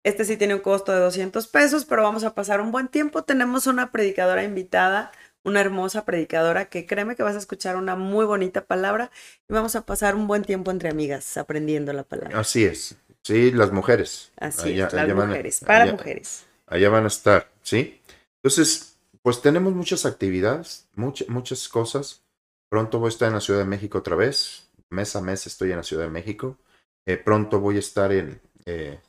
Este 0.03 0.25
sí 0.25 0.35
tiene 0.37 0.55
un 0.55 0.61
costo 0.61 0.91
de 0.91 0.99
200 0.99 1.47
pesos, 1.47 1.85
pero 1.85 2.01
vamos 2.03 2.23
a 2.23 2.33
pasar 2.33 2.59
un 2.61 2.71
buen 2.71 2.87
tiempo. 2.87 3.23
Tenemos 3.23 3.67
una 3.67 3.91
predicadora 3.91 4.43
invitada, 4.43 5.11
una 5.43 5.61
hermosa 5.61 6.05
predicadora 6.05 6.65
que 6.65 6.85
créeme 6.87 7.15
que 7.15 7.21
vas 7.23 7.35
a 7.35 7.39
escuchar 7.39 7.75
una 7.75 7.95
muy 7.95 8.25
bonita 8.25 8.65
palabra 8.65 9.11
y 9.47 9.53
vamos 9.53 9.75
a 9.75 9.85
pasar 9.85 10.15
un 10.15 10.25
buen 10.27 10.43
tiempo 10.43 10.71
entre 10.71 10.89
amigas 10.89 11.37
aprendiendo 11.37 11.93
la 11.93 12.03
palabra. 12.03 12.39
Así 12.39 12.65
es. 12.65 12.95
Sí, 13.23 13.51
las 13.51 13.71
mujeres. 13.71 14.31
Así 14.37 14.69
Allá- 14.73 14.87
es, 14.87 14.93
las 14.93 15.09
a- 15.09 15.13
mujeres, 15.13 15.59
para 15.65 15.83
allá- 15.83 15.91
mujeres. 15.91 16.45
Allá 16.65 16.89
van 16.89 17.03
a 17.03 17.07
estar, 17.07 17.47
¿sí? 17.61 18.01
Entonces, 18.41 18.97
pues 19.21 19.41
tenemos 19.43 19.73
muchas 19.73 20.07
actividades, 20.07 20.87
much- 20.95 21.27
muchas 21.27 21.67
cosas. 21.69 22.23
Pronto 22.71 22.97
voy 22.97 23.07
a 23.07 23.09
estar 23.09 23.27
en 23.27 23.35
la 23.35 23.41
Ciudad 23.41 23.59
de 23.59 23.65
México 23.65 23.99
otra 23.99 24.15
vez. 24.15 24.63
Mes 24.89 25.15
a 25.15 25.21
mes 25.21 25.45
estoy 25.45 25.69
en 25.71 25.77
la 25.77 25.83
Ciudad 25.83 26.03
de 26.05 26.09
México. 26.09 26.57
Eh, 27.05 27.17
pronto 27.17 27.59
voy 27.59 27.77
a 27.77 27.79
estar 27.79 28.11
en, 28.11 28.39
eh, 28.65 28.99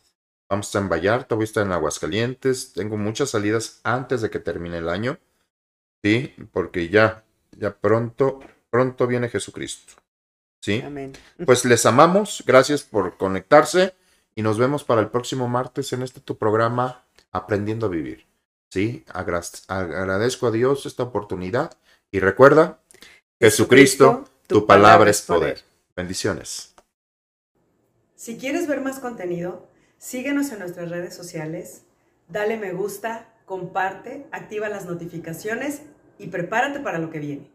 vamos 0.49 0.67
a 0.67 0.69
estar 0.69 0.83
en 0.83 0.89
Vallarta, 0.89 1.35
voy 1.35 1.43
a 1.43 1.45
estar 1.45 1.65
en 1.67 1.73
Aguascalientes. 1.73 2.73
Tengo 2.73 2.97
muchas 2.97 3.31
salidas 3.31 3.81
antes 3.85 4.23
de 4.23 4.31
que 4.31 4.39
termine 4.39 4.79
el 4.79 4.89
año, 4.89 5.19
¿sí? 6.03 6.35
Porque 6.53 6.89
ya, 6.89 7.25
ya 7.59 7.77
pronto, 7.77 8.41
pronto 8.71 9.07
viene 9.07 9.29
Jesucristo, 9.29 9.95
¿sí? 10.61 10.81
Amén. 10.85 11.13
Pues 11.45 11.65
les 11.65 11.85
amamos, 11.87 12.43
gracias 12.47 12.83
por 12.83 13.17
conectarse 13.17 13.95
y 14.35 14.43
nos 14.43 14.59
vemos 14.59 14.85
para 14.85 15.03
el 15.03 15.11
próximo 15.11 15.49
martes 15.49 15.93
en 15.93 16.03
este 16.03 16.21
tu 16.21 16.39
programa 16.39 17.05
Aprendiendo 17.31 17.87
a 17.87 17.91
Vivir. 17.91 18.27
Sí, 18.71 19.05
Agra- 19.09 19.43
agradezco 19.69 20.47
a 20.47 20.51
Dios 20.51 20.87
esta 20.87 21.03
oportunidad 21.03 21.77
y 22.11 22.21
recuerda, 22.21 22.81
Jesucristo, 23.39 24.25
tu 24.47 24.67
palabra 24.67 25.11
es 25.11 25.21
poder. 25.23 25.63
Bendiciones. 25.95 26.72
Si 28.23 28.37
quieres 28.37 28.69
ver 28.69 28.81
más 28.81 29.01
contenido, 29.01 29.69
síguenos 29.99 30.53
en 30.53 30.61
nuestras 30.61 30.91
redes 30.91 31.13
sociales, 31.13 31.83
dale 32.29 32.57
me 32.57 32.73
gusta, 32.73 33.35
comparte, 33.47 34.29
activa 34.31 34.69
las 34.69 34.87
notificaciones 34.87 35.83
y 36.21 36.29
prepárate 36.29 36.79
para 36.79 37.01
lo 37.01 37.11
que 37.11 37.19
viene. 37.19 37.52